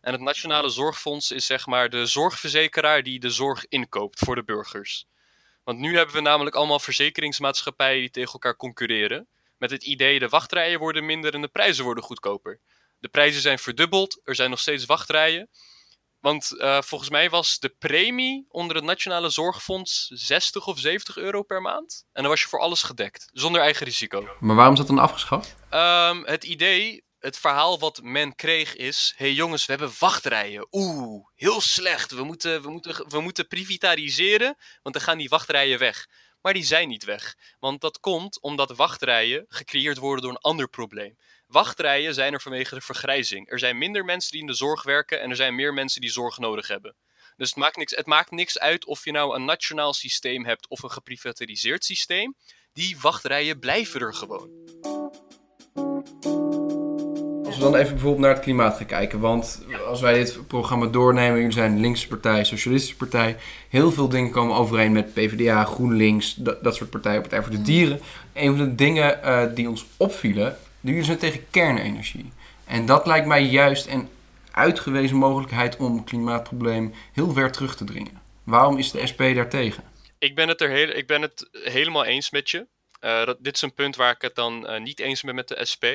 En 0.01 0.11
het 0.11 0.21
Nationale 0.21 0.69
Zorgfonds 0.69 1.31
is 1.31 1.45
zeg 1.45 1.65
maar 1.65 1.89
de 1.89 2.05
zorgverzekeraar 2.05 3.03
die 3.03 3.19
de 3.19 3.29
zorg 3.29 3.65
inkoopt 3.67 4.19
voor 4.19 4.35
de 4.35 4.43
burgers. 4.43 5.05
Want 5.63 5.79
nu 5.79 5.95
hebben 5.95 6.15
we 6.15 6.21
namelijk 6.21 6.55
allemaal 6.55 6.79
verzekeringsmaatschappijen 6.79 7.99
die 7.99 8.09
tegen 8.09 8.33
elkaar 8.33 8.55
concurreren. 8.55 9.27
Met 9.57 9.71
het 9.71 9.83
idee 9.83 10.19
de 10.19 10.29
wachtrijen 10.29 10.79
worden 10.79 11.05
minder 11.05 11.33
en 11.33 11.41
de 11.41 11.47
prijzen 11.47 11.83
worden 11.83 12.03
goedkoper. 12.03 12.59
De 12.99 13.07
prijzen 13.07 13.41
zijn 13.41 13.59
verdubbeld, 13.59 14.21
er 14.23 14.35
zijn 14.35 14.49
nog 14.49 14.59
steeds 14.59 14.85
wachtrijen. 14.85 15.49
Want 16.19 16.57
eh, 16.59 16.81
volgens 16.81 17.09
mij 17.09 17.29
was 17.29 17.59
de 17.59 17.69
premie 17.69 18.45
onder 18.49 18.75
het 18.75 18.85
Nationale 18.85 19.29
Zorgfonds 19.29 20.07
60 20.07 20.67
of 20.67 20.79
70 20.79 21.17
euro 21.17 21.43
per 21.43 21.61
maand. 21.61 22.05
En 22.13 22.21
dan 22.21 22.31
was 22.31 22.41
je 22.41 22.47
voor 22.47 22.59
alles 22.59 22.83
gedekt, 22.83 23.29
zonder 23.33 23.61
eigen 23.61 23.85
risico. 23.85 24.27
Maar 24.39 24.55
waarom 24.55 24.73
is 24.73 24.79
dat 24.79 24.87
dan 24.87 24.99
afgeschaft? 24.99 25.55
Ehm, 25.69 26.23
het 26.23 26.43
idee, 26.43 27.03
het 27.19 27.37
verhaal 27.37 27.79
wat 27.79 28.01
men 28.03 28.35
kreeg 28.35 28.75
is... 28.75 29.13
hey 29.17 29.33
jongens, 29.33 29.65
we 29.65 29.71
hebben 29.71 29.91
wachtrijen. 29.99 30.67
Oeh, 30.71 31.25
heel 31.35 31.61
slecht. 31.61 32.11
We 32.11 32.23
moeten, 32.23 32.61
we, 32.61 32.69
moeten, 32.69 33.09
we 33.09 33.21
moeten 33.21 33.47
privatariseren, 33.47 34.57
want 34.81 34.95
dan 34.95 35.03
gaan 35.03 35.17
die 35.17 35.29
wachtrijen 35.29 35.79
weg. 35.79 36.07
Maar 36.41 36.53
die 36.53 36.63
zijn 36.63 36.87
niet 36.87 37.03
weg. 37.03 37.35
Want 37.59 37.81
dat 37.81 37.99
komt 37.99 38.41
omdat 38.41 38.75
wachtrijen 38.75 39.45
gecreëerd 39.47 39.97
worden 39.97 40.23
door 40.23 40.31
een 40.31 40.37
ander 40.37 40.67
probleem. 40.67 41.17
Wachtrijen 41.49 42.13
zijn 42.13 42.33
er 42.33 42.41
vanwege 42.41 42.75
de 42.75 42.81
vergrijzing. 42.81 43.51
Er 43.51 43.59
zijn 43.59 43.77
minder 43.77 44.05
mensen 44.05 44.31
die 44.31 44.41
in 44.41 44.47
de 44.47 44.53
zorg 44.53 44.83
werken 44.83 45.21
en 45.21 45.29
er 45.29 45.35
zijn 45.35 45.55
meer 45.55 45.73
mensen 45.73 46.01
die 46.01 46.09
zorg 46.09 46.37
nodig 46.37 46.67
hebben. 46.67 46.95
Dus 47.37 47.49
het 47.49 47.57
maakt 47.57 47.77
niks, 47.77 47.95
het 47.95 48.05
maakt 48.05 48.31
niks 48.31 48.59
uit 48.59 48.85
of 48.85 49.05
je 49.05 49.11
nou 49.11 49.35
een 49.35 49.45
nationaal 49.45 49.93
systeem 49.93 50.45
hebt 50.45 50.67
of 50.67 50.83
een 50.83 50.91
geprivatiseerd 50.91 51.85
systeem. 51.85 52.35
Die 52.73 52.97
wachtrijen 53.01 53.59
blijven 53.59 54.01
er 54.01 54.13
gewoon. 54.13 54.49
Als 57.45 57.57
we 57.57 57.63
dan 57.63 57.75
even 57.75 57.93
bijvoorbeeld 57.93 58.21
naar 58.21 58.33
het 58.33 58.43
klimaat 58.43 58.77
gaan 58.77 58.85
kijken. 58.85 59.19
Want 59.19 59.65
als 59.87 60.01
wij 60.01 60.13
dit 60.13 60.47
programma 60.47 60.85
doornemen, 60.85 61.37
jullie 61.37 61.51
zijn 61.51 61.71
een 61.71 61.79
linkse 61.79 62.07
partij, 62.07 62.43
socialistische 62.43 62.97
partij. 62.97 63.37
Heel 63.69 63.91
veel 63.91 64.09
dingen 64.09 64.31
komen 64.31 64.55
overeen 64.55 64.91
met 64.91 65.13
PvdA, 65.13 65.63
GroenLinks, 65.63 66.35
dat, 66.35 66.63
dat 66.63 66.75
soort 66.75 66.89
partijen, 66.89 67.21
Partij 67.21 67.41
voor 67.41 67.51
de 67.51 67.61
Dieren. 67.61 67.99
Een 68.33 68.57
van 68.57 68.69
de 68.69 68.75
dingen 68.75 69.23
eh, 69.23 69.55
die 69.55 69.69
ons 69.69 69.85
opvielen, 69.97 70.57
jullie 70.81 71.03
zijn 71.03 71.17
tegen 71.17 71.49
kernenergie. 71.49 72.31
En 72.65 72.85
dat 72.85 73.05
lijkt 73.05 73.27
mij 73.27 73.43
juist 73.43 73.87
een 73.87 74.09
uitgewezen 74.51 75.17
mogelijkheid 75.17 75.77
om 75.77 75.95
het 75.95 76.05
klimaatprobleem 76.05 76.93
heel 77.13 77.31
ver 77.31 77.51
terug 77.51 77.75
te 77.75 77.83
dringen. 77.83 78.21
Waarom 78.43 78.77
is 78.77 78.91
de 78.91 79.07
SP 79.11 79.19
daartegen? 79.19 79.83
Ik 80.19 80.35
ben 80.35 80.47
het, 80.47 80.61
er 80.61 80.69
heel, 80.69 80.87
ik 80.89 81.07
ben 81.07 81.21
het 81.21 81.49
helemaal 81.51 82.05
eens 82.05 82.29
met 82.29 82.49
je. 82.49 82.67
Eh, 82.99 83.25
dat, 83.25 83.37
dit 83.39 83.55
is 83.55 83.61
een 83.61 83.73
punt 83.73 83.95
waar 83.95 84.13
ik 84.13 84.21
het 84.21 84.35
dan 84.35 84.67
eh, 84.67 84.81
niet 84.81 84.99
eens 84.99 85.21
ben 85.21 85.35
met 85.35 85.47
de 85.47 85.65
SP. 85.71 85.85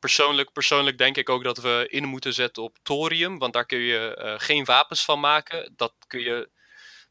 Persoonlijk, 0.00 0.52
persoonlijk 0.52 0.98
denk 0.98 1.16
ik 1.16 1.28
ook 1.28 1.44
dat 1.44 1.58
we 1.58 1.86
in 1.90 2.04
moeten 2.04 2.34
zetten 2.34 2.62
op 2.62 2.76
thorium, 2.82 3.38
want 3.38 3.52
daar 3.52 3.66
kun 3.66 3.78
je 3.78 4.14
eh, 4.14 4.34
geen 4.36 4.64
wapens 4.64 5.04
van 5.04 5.20
maken. 5.20 5.72
Dat 5.76 5.92
kun 6.06 6.20
je. 6.20 6.48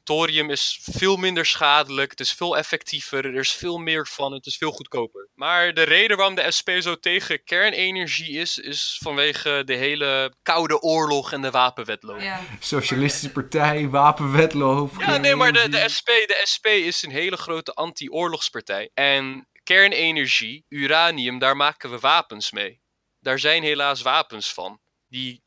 Thorium 0.07 0.49
is 0.49 0.79
veel 0.91 1.15
minder 1.17 1.45
schadelijk, 1.45 2.11
het 2.11 2.19
is 2.19 2.31
veel 2.31 2.57
effectiever, 2.57 3.25
er 3.25 3.35
is 3.35 3.51
veel 3.51 3.77
meer 3.77 4.07
van, 4.07 4.31
het 4.31 4.45
is 4.45 4.57
veel 4.57 4.71
goedkoper. 4.71 5.27
Maar 5.35 5.73
de 5.73 5.83
reden 5.83 6.17
waarom 6.17 6.35
de 6.35 6.51
SP 6.57 6.69
zo 6.79 6.99
tegen 6.99 7.43
kernenergie 7.43 8.39
is, 8.39 8.57
is 8.57 8.97
vanwege 9.01 9.61
de 9.65 9.73
hele 9.73 10.33
koude 10.43 10.81
oorlog 10.81 11.31
en 11.31 11.41
de 11.41 11.51
wapenwetloop. 11.51 12.19
Ja. 12.19 12.39
Socialistische 12.59 13.31
partij, 13.31 13.89
wapenwetloop. 13.89 14.91
Ja, 14.99 15.17
nee, 15.17 15.35
maar 15.35 15.53
de, 15.53 15.69
de. 15.69 15.89
SP, 15.95 16.07
de 16.07 16.41
SP 16.53 16.65
is 16.65 17.03
een 17.03 17.11
hele 17.11 17.37
grote 17.37 17.73
anti-oorlogspartij. 17.73 18.89
En 18.93 19.47
kernenergie, 19.63 20.65
uranium, 20.69 21.39
daar 21.39 21.55
maken 21.55 21.89
we 21.89 21.99
wapens 21.99 22.51
mee. 22.51 22.79
Daar 23.19 23.39
zijn 23.39 23.63
helaas 23.63 24.01
wapens 24.01 24.53
van. 24.53 24.79
Die 25.09 25.41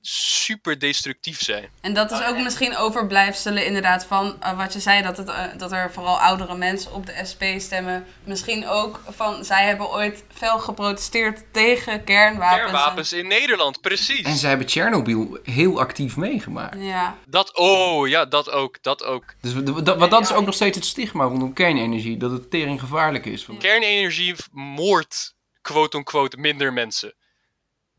super 0.00 0.78
destructief 0.78 1.42
zijn. 1.42 1.68
En 1.80 1.94
dat 1.94 2.10
is 2.10 2.24
ook 2.24 2.38
misschien 2.38 2.76
overblijfselen 2.76 3.66
inderdaad 3.66 4.04
van 4.04 4.36
uh, 4.42 4.56
wat 4.56 4.72
je 4.72 4.80
zei, 4.80 5.02
dat, 5.02 5.16
het, 5.16 5.28
uh, 5.28 5.44
dat 5.56 5.72
er 5.72 5.92
vooral 5.92 6.20
oudere 6.20 6.56
mensen 6.56 6.92
op 6.92 7.06
de 7.06 7.20
SP 7.30 7.42
stemmen. 7.58 8.06
Misschien 8.24 8.68
ook 8.68 9.00
van, 9.08 9.44
zij 9.44 9.64
hebben 9.64 9.90
ooit 9.90 10.24
fel 10.32 10.58
geprotesteerd 10.58 11.44
tegen 11.52 12.04
kernwapens. 12.04 12.60
Kernwapens 12.60 13.12
in 13.12 13.26
Nederland, 13.26 13.80
precies. 13.80 14.22
En 14.22 14.36
zij 14.36 14.48
hebben 14.48 14.66
Tsjernobyl 14.66 15.38
heel 15.42 15.80
actief 15.80 16.16
meegemaakt. 16.16 16.76
Ja. 16.78 17.16
Dat, 17.26 17.56
oh 17.56 18.08
ja, 18.08 18.24
dat 18.24 18.50
ook, 18.50 18.82
dat 18.82 19.04
ook. 19.04 19.24
Dus 19.40 19.52
dat, 19.54 19.96
want 19.98 20.10
dat 20.10 20.22
is 20.22 20.32
ook 20.32 20.44
nog 20.44 20.54
steeds 20.54 20.76
het 20.76 20.86
stigma 20.86 21.24
rondom 21.24 21.52
kernenergie, 21.52 22.16
dat 22.16 22.30
het 22.30 22.50
tering 22.50 22.80
gevaarlijk 22.80 23.26
is. 23.26 23.46
Kernenergie 23.58 24.34
moordt, 24.52 25.34
quote-unquote, 25.62 26.36
minder 26.36 26.72
mensen 26.72 27.14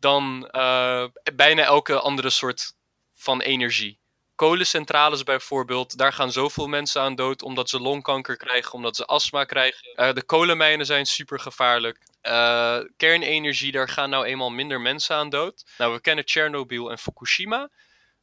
dan 0.05 0.49
uh, 0.51 1.05
bijna 1.35 1.63
elke 1.63 1.99
andere 1.99 2.29
soort 2.29 2.73
van 3.13 3.41
energie. 3.41 3.99
Kolencentrales 4.35 5.23
bijvoorbeeld, 5.23 5.97
daar 5.97 6.13
gaan 6.13 6.31
zoveel 6.31 6.67
mensen 6.67 7.01
aan 7.01 7.15
dood 7.15 7.41
omdat 7.41 7.69
ze 7.69 7.79
longkanker 7.79 8.37
krijgen, 8.37 8.73
omdat 8.73 8.95
ze 8.95 9.05
astma 9.05 9.43
krijgen. 9.43 9.93
Uh, 9.95 10.13
de 10.13 10.23
kolenmijnen 10.23 10.85
zijn 10.85 11.05
super 11.05 11.39
gevaarlijk. 11.39 11.97
Uh, 12.23 12.77
kernenergie, 12.97 13.71
daar 13.71 13.89
gaan 13.89 14.09
nou 14.09 14.25
eenmaal 14.25 14.49
minder 14.49 14.81
mensen 14.81 15.15
aan 15.15 15.29
dood. 15.29 15.65
Nou, 15.77 15.93
we 15.93 16.01
kennen 16.01 16.25
Tsjernobyl 16.25 16.91
en 16.91 16.97
Fukushima. 16.97 17.69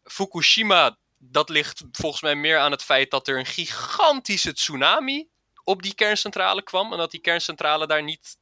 Fukushima, 0.04 0.96
dat 1.18 1.48
ligt 1.48 1.82
volgens 1.92 2.22
mij 2.22 2.34
meer 2.34 2.58
aan 2.58 2.70
het 2.70 2.82
feit 2.82 3.10
dat 3.10 3.28
er 3.28 3.38
een 3.38 3.46
gigantische 3.46 4.52
tsunami 4.52 5.28
op 5.64 5.82
die 5.82 5.94
kerncentrale 5.94 6.62
kwam 6.62 6.92
en 6.92 6.98
dat 6.98 7.10
die 7.10 7.20
kerncentrale 7.20 7.86
daar 7.86 8.02
niet 8.02 8.36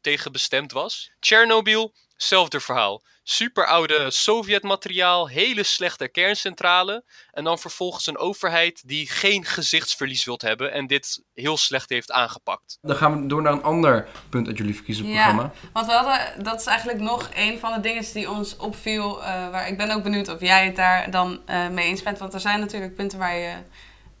tegen 0.00 0.32
bestemd 0.32 0.72
was. 0.72 1.10
Tsjernobyl, 1.20 1.92
Zelfde 2.16 2.60
verhaal. 2.60 3.02
Super 3.22 3.66
oude 3.66 4.10
Sovjet-materiaal, 4.10 5.28
hele 5.28 5.62
slechte 5.62 6.08
kerncentrale. 6.08 7.04
En 7.30 7.44
dan 7.44 7.58
vervolgens 7.58 8.06
een 8.06 8.18
overheid 8.18 8.82
die 8.88 9.08
geen 9.10 9.44
gezichtsverlies 9.44 10.24
wilt 10.24 10.42
hebben 10.42 10.72
en 10.72 10.86
dit 10.86 11.22
heel 11.34 11.56
slecht 11.56 11.88
heeft 11.88 12.12
aangepakt. 12.12 12.78
Dan 12.82 12.96
gaan 12.96 13.22
we 13.22 13.26
door 13.26 13.42
naar 13.42 13.52
een 13.52 13.62
ander 13.62 14.08
punt 14.28 14.46
uit 14.46 14.58
jullie 14.58 14.74
verkiezingsprogramma. 14.74 15.42
Ja, 15.42 15.68
want 15.72 15.86
we 15.86 15.92
hadden, 15.92 16.44
dat 16.44 16.60
is 16.60 16.66
eigenlijk 16.66 17.00
nog 17.00 17.30
een 17.34 17.58
van 17.58 17.74
de 17.74 17.80
dingen 17.80 18.12
die 18.12 18.30
ons 18.30 18.56
opviel. 18.56 19.18
Uh, 19.18 19.24
waar 19.26 19.68
ik 19.68 19.76
ben 19.76 19.90
ook 19.90 20.02
benieuwd 20.02 20.28
of 20.28 20.40
jij 20.40 20.64
het 20.64 20.76
daar 20.76 21.10
dan 21.10 21.42
uh, 21.50 21.68
mee 21.68 21.86
eens 21.86 22.02
bent. 22.02 22.18
Want 22.18 22.34
er 22.34 22.40
zijn 22.40 22.60
natuurlijk 22.60 22.94
punten 22.94 23.18
waar 23.18 23.36
je 23.36 23.54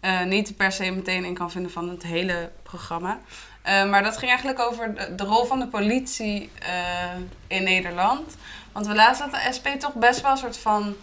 uh, 0.04 0.22
niet 0.22 0.56
per 0.56 0.72
se 0.72 0.90
meteen 0.90 1.24
in 1.24 1.34
kan 1.34 1.50
vinden 1.50 1.70
van 1.70 1.88
het 1.88 2.02
hele 2.02 2.50
programma. 2.62 3.18
Uh, 3.66 3.90
maar 3.90 4.02
dat 4.02 4.16
ging 4.16 4.30
eigenlijk 4.30 4.60
over 4.60 4.94
de, 4.94 5.14
de 5.14 5.24
rol 5.24 5.44
van 5.44 5.58
de 5.58 5.66
politie 5.66 6.50
uh, 6.62 7.20
in 7.46 7.62
Nederland. 7.62 8.36
Want 8.72 8.86
we 8.86 8.94
lazen 8.94 9.30
dat 9.30 9.40
de 9.40 9.52
SP 9.56 9.66
toch 9.78 9.94
best 9.94 10.20
wel 10.20 10.30
een 10.30 10.36
soort 10.36 10.56
van 10.56 10.96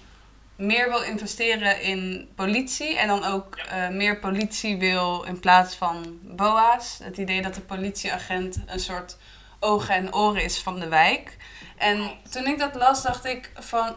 meer 0.56 0.90
wil 0.90 1.02
investeren 1.02 1.82
in 1.82 2.30
politie. 2.36 2.98
En 2.98 3.08
dan 3.08 3.24
ook 3.24 3.58
uh, 3.58 3.90
meer 3.90 4.20
politie 4.20 4.78
wil 4.78 5.24
in 5.24 5.40
plaats 5.40 5.76
van 5.76 6.20
BOA's. 6.22 7.00
Het 7.04 7.18
idee 7.18 7.42
dat 7.42 7.56
de 7.56 7.62
politieagent 7.62 8.60
een 8.66 8.80
soort 8.80 9.18
ogen 9.60 9.96
en 9.96 10.14
oren 10.14 10.44
is 10.44 10.60
van 10.60 10.80
de 10.80 10.88
wijk. 10.88 11.38
En 11.78 12.12
toen 12.30 12.48
ik 12.48 12.60
dat 12.60 12.76
las, 12.76 13.04
dacht 13.04 13.26
ik 13.26 13.52
van... 13.56 13.96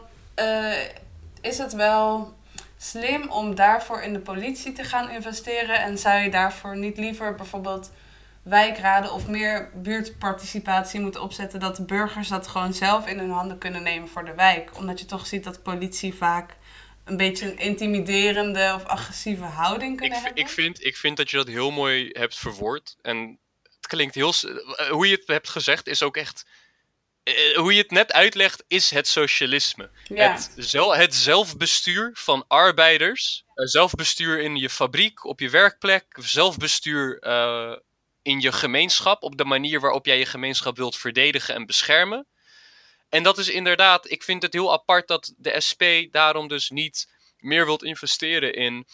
is 1.40 1.58
het 1.58 1.72
wel 1.72 2.34
slim 2.90 3.30
om 3.30 3.54
daarvoor 3.54 4.02
in 4.02 4.12
de 4.12 4.20
politie 4.20 4.72
te 4.72 4.84
gaan 4.84 5.10
investeren? 5.10 5.80
En 5.80 5.98
zou 5.98 6.22
je 6.22 6.30
daarvoor 6.30 6.76
niet 6.76 6.96
liever 6.96 7.34
bijvoorbeeld 7.34 7.90
wijkraden 8.42 9.12
of 9.12 9.26
meer 9.26 9.70
buurtparticipatie 9.74 11.00
moeten 11.00 11.22
opzetten. 11.22 11.60
Dat 11.60 11.76
de 11.76 11.84
burgers 11.84 12.28
dat 12.28 12.46
gewoon 12.46 12.74
zelf 12.74 13.06
in 13.06 13.18
hun 13.18 13.30
handen 13.30 13.58
kunnen 13.58 13.82
nemen 13.82 14.08
voor 14.08 14.24
de 14.24 14.34
wijk. 14.34 14.76
Omdat 14.76 15.00
je 15.00 15.06
toch 15.06 15.26
ziet 15.26 15.44
dat 15.44 15.62
politie 15.62 16.14
vaak 16.14 16.56
een 17.04 17.16
beetje 17.16 17.46
een 17.46 17.58
intimiderende 17.58 18.72
of 18.74 18.84
agressieve 18.84 19.44
houding 19.44 19.96
kunnen 19.96 20.18
ik, 20.18 20.24
hebben. 20.24 20.42
Ik 20.42 20.48
vind, 20.48 20.84
ik 20.84 20.96
vind 20.96 21.16
dat 21.16 21.30
je 21.30 21.36
dat 21.36 21.46
heel 21.46 21.70
mooi 21.70 22.08
hebt 22.12 22.38
verwoord. 22.38 22.96
En 23.02 23.38
het 23.62 23.86
klinkt 23.86 24.14
heel... 24.14 24.32
Hoe 24.90 25.08
je 25.08 25.16
het 25.16 25.26
hebt 25.26 25.48
gezegd 25.48 25.86
is 25.86 26.02
ook 26.02 26.16
echt... 26.16 26.46
Hoe 27.54 27.72
je 27.72 27.82
het 27.82 27.90
net 27.90 28.12
uitlegt, 28.12 28.64
is 28.68 28.90
het 28.90 29.08
socialisme. 29.08 29.90
Ja. 30.04 30.32
Het, 30.32 30.52
zel, 30.56 30.96
het 30.96 31.14
zelfbestuur 31.14 32.10
van 32.14 32.44
arbeiders. 32.48 33.44
Zelfbestuur 33.54 34.40
in 34.40 34.56
je 34.56 34.70
fabriek, 34.70 35.24
op 35.24 35.40
je 35.40 35.50
werkplek. 35.50 36.04
Zelfbestuur 36.20 37.26
uh, 37.26 37.76
in 38.22 38.40
je 38.40 38.52
gemeenschap, 38.52 39.22
op 39.22 39.37
de 39.37 39.44
manier 39.44 39.80
waarop 39.80 40.06
jij 40.06 40.18
je 40.18 40.26
gemeenschap 40.26 40.76
wilt 40.76 40.96
verdedigen 40.96 41.54
en 41.54 41.66
beschermen. 41.66 42.26
En 43.08 43.22
dat 43.22 43.38
is 43.38 43.48
inderdaad, 43.48 44.10
ik 44.10 44.22
vind 44.22 44.42
het 44.42 44.52
heel 44.52 44.72
apart 44.72 45.08
dat 45.08 45.34
de 45.37 45.60
SP 45.68 45.82
daarom 46.10 46.48
dus 46.48 46.70
niet 46.70 47.08
meer 47.38 47.64
wilt 47.64 47.82
investeren 47.82 48.54
in 48.54 48.87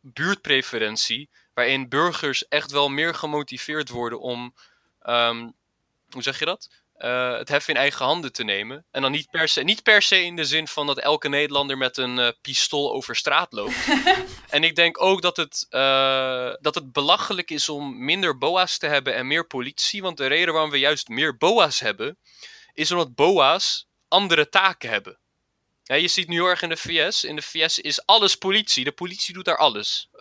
buurtpreferentie, 0.00 1.30
waarin 1.54 1.88
burgers 1.88 2.48
echt 2.48 2.70
wel 2.70 2.88
meer 2.88 3.14
gemotiveerd 3.14 3.88
worden 3.88 4.20
om, 4.20 4.54
um, 5.02 5.54
hoe 6.10 6.22
zeg 6.22 6.38
je 6.38 6.44
dat? 6.44 6.68
Uh, 7.04 7.36
het 7.36 7.48
hef 7.48 7.68
in 7.68 7.76
eigen 7.76 8.04
handen 8.04 8.32
te 8.32 8.44
nemen. 8.44 8.84
En 8.90 9.02
dan 9.02 9.10
niet 9.10 9.30
per, 9.30 9.48
se, 9.48 9.62
niet 9.62 9.82
per 9.82 10.02
se 10.02 10.22
in 10.22 10.36
de 10.36 10.44
zin 10.44 10.68
van 10.68 10.86
dat 10.86 10.98
elke 10.98 11.28
Nederlander 11.28 11.78
met 11.78 11.96
een 11.96 12.18
uh, 12.18 12.28
pistool 12.40 12.92
over 12.92 13.16
straat 13.16 13.52
loopt. 13.52 13.74
en 14.48 14.64
ik 14.64 14.74
denk 14.74 15.02
ook 15.02 15.22
dat 15.22 15.36
het, 15.36 15.66
uh, 15.70 16.52
dat 16.60 16.74
het 16.74 16.92
belachelijk 16.92 17.50
is 17.50 17.68
om 17.68 18.04
minder 18.04 18.38
BOA's 18.38 18.78
te 18.78 18.86
hebben 18.86 19.14
en 19.14 19.26
meer 19.26 19.46
politie. 19.46 20.02
Want 20.02 20.16
de 20.16 20.26
reden 20.26 20.52
waarom 20.52 20.70
we 20.70 20.78
juist 20.78 21.08
meer 21.08 21.36
BOA's 21.36 21.80
hebben, 21.80 22.18
is 22.72 22.90
omdat 22.90 23.14
BOA's 23.14 23.86
andere 24.08 24.48
taken 24.48 24.90
hebben. 24.90 25.18
Ja, 25.82 25.94
je 25.94 26.08
ziet 26.08 26.28
nu 26.28 26.44
erg 26.44 26.62
in 26.62 26.68
de 26.68 26.76
VS. 26.76 27.24
In 27.24 27.36
de 27.36 27.42
VS 27.42 27.78
is 27.78 28.06
alles 28.06 28.36
politie. 28.36 28.84
De 28.84 28.92
politie 28.92 29.34
doet 29.34 29.44
daar 29.44 29.56
alles. 29.56 30.08
54% 30.12 30.14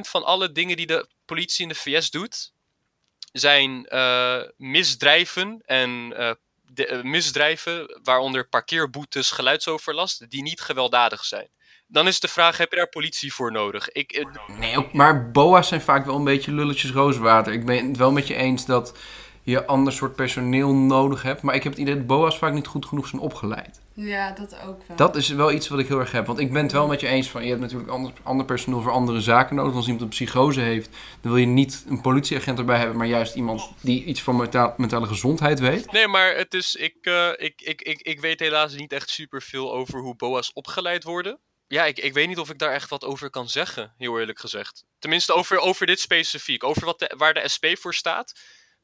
van 0.00 0.24
alle 0.24 0.52
dingen 0.52 0.76
die 0.76 0.86
de 0.86 1.08
politie 1.24 1.62
in 1.62 1.68
de 1.68 1.74
VS 1.74 2.10
doet, 2.10 2.52
zijn 3.32 3.86
uh, 3.88 4.42
misdrijven 4.56 5.62
en 5.64 6.08
de, 6.72 6.88
uh, 6.88 7.02
misdrijven, 7.02 8.00
waaronder 8.02 8.48
parkeerboetes, 8.48 9.30
geluidsoverlast, 9.30 10.30
die 10.30 10.42
niet 10.42 10.60
gewelddadig 10.60 11.24
zijn. 11.24 11.48
Dan 11.86 12.06
is 12.06 12.20
de 12.20 12.28
vraag, 12.28 12.56
heb 12.56 12.70
je 12.70 12.76
daar 12.76 12.88
politie 12.88 13.34
voor 13.34 13.52
nodig? 13.52 13.90
Ik, 13.92 14.26
nee, 14.58 14.86
maar 14.92 15.30
boa's 15.30 15.68
zijn 15.68 15.80
vaak 15.80 16.04
wel 16.04 16.16
een 16.16 16.24
beetje 16.24 16.52
lulletjes 16.52 16.90
rozenwater. 16.90 17.52
Ik 17.52 17.66
ben 17.66 17.88
het 17.88 17.96
wel 17.96 18.12
met 18.12 18.26
je 18.26 18.34
eens 18.34 18.66
dat 18.66 18.94
je 19.42 19.66
ander 19.66 19.92
soort 19.92 20.16
personeel 20.16 20.74
nodig 20.74 21.22
hebt. 21.22 21.42
Maar 21.42 21.54
ik 21.54 21.62
heb 21.62 21.72
het 21.72 21.80
idee 21.80 21.96
dat 21.96 22.06
boa's 22.06 22.38
vaak 22.38 22.52
niet 22.52 22.66
goed 22.66 22.86
genoeg 22.86 23.06
zijn 23.06 23.22
opgeleid. 23.22 23.80
Ja, 23.94 24.32
dat 24.32 24.60
ook 24.60 24.82
wel. 24.86 24.96
Dat 24.96 25.16
is 25.16 25.28
wel 25.28 25.52
iets 25.52 25.68
wat 25.68 25.78
ik 25.78 25.88
heel 25.88 25.98
erg 25.98 26.12
heb. 26.12 26.26
Want 26.26 26.38
ik 26.38 26.52
ben 26.52 26.62
het 26.62 26.72
wel 26.72 26.86
met 26.86 27.00
je 27.00 27.06
eens 27.06 27.28
van... 27.28 27.42
je 27.42 27.48
hebt 27.48 27.60
natuurlijk 27.60 27.90
ander, 27.90 28.12
ander 28.22 28.46
personeel 28.46 28.80
voor 28.80 28.92
andere 28.92 29.20
zaken 29.20 29.56
nodig. 29.56 29.74
Als 29.74 29.84
iemand 29.84 30.02
een 30.02 30.08
psychose 30.08 30.60
heeft... 30.60 30.88
dan 31.20 31.32
wil 31.32 31.40
je 31.40 31.46
niet 31.46 31.84
een 31.88 32.00
politieagent 32.00 32.58
erbij 32.58 32.78
hebben... 32.78 32.96
maar 32.96 33.06
juist 33.06 33.34
iemand 33.34 33.72
die 33.80 34.04
iets 34.04 34.22
van 34.22 34.36
menta 34.36 34.74
mentale 34.76 35.06
gezondheid 35.06 35.60
weet. 35.60 35.92
Nee, 35.92 36.08
maar 36.08 36.36
het 36.36 36.54
is... 36.54 36.74
Ik, 36.74 36.96
uh, 37.02 37.28
ik, 37.36 37.62
ik, 37.62 37.82
ik, 37.82 38.00
ik 38.00 38.20
weet 38.20 38.40
helaas 38.40 38.74
niet 38.74 38.92
echt 38.92 39.10
superveel 39.10 39.72
over 39.72 40.00
hoe 40.00 40.16
boa's 40.16 40.50
opgeleid 40.54 41.04
worden. 41.04 41.38
Ja, 41.66 41.84
ik, 41.84 41.98
ik 41.98 42.12
weet 42.12 42.28
niet 42.28 42.38
of 42.38 42.50
ik 42.50 42.58
daar 42.58 42.72
echt 42.72 42.90
wat 42.90 43.04
over 43.04 43.30
kan 43.30 43.48
zeggen, 43.48 43.94
heel 43.96 44.18
eerlijk 44.18 44.38
gezegd. 44.38 44.84
Tenminste, 44.98 45.32
over, 45.32 45.58
over 45.58 45.86
dit 45.86 46.00
specifiek. 46.00 46.64
Over 46.64 46.84
wat 46.84 46.98
de, 46.98 47.14
waar 47.16 47.34
de 47.34 47.48
SP 47.54 47.66
voor 47.78 47.94
staat. 47.94 48.40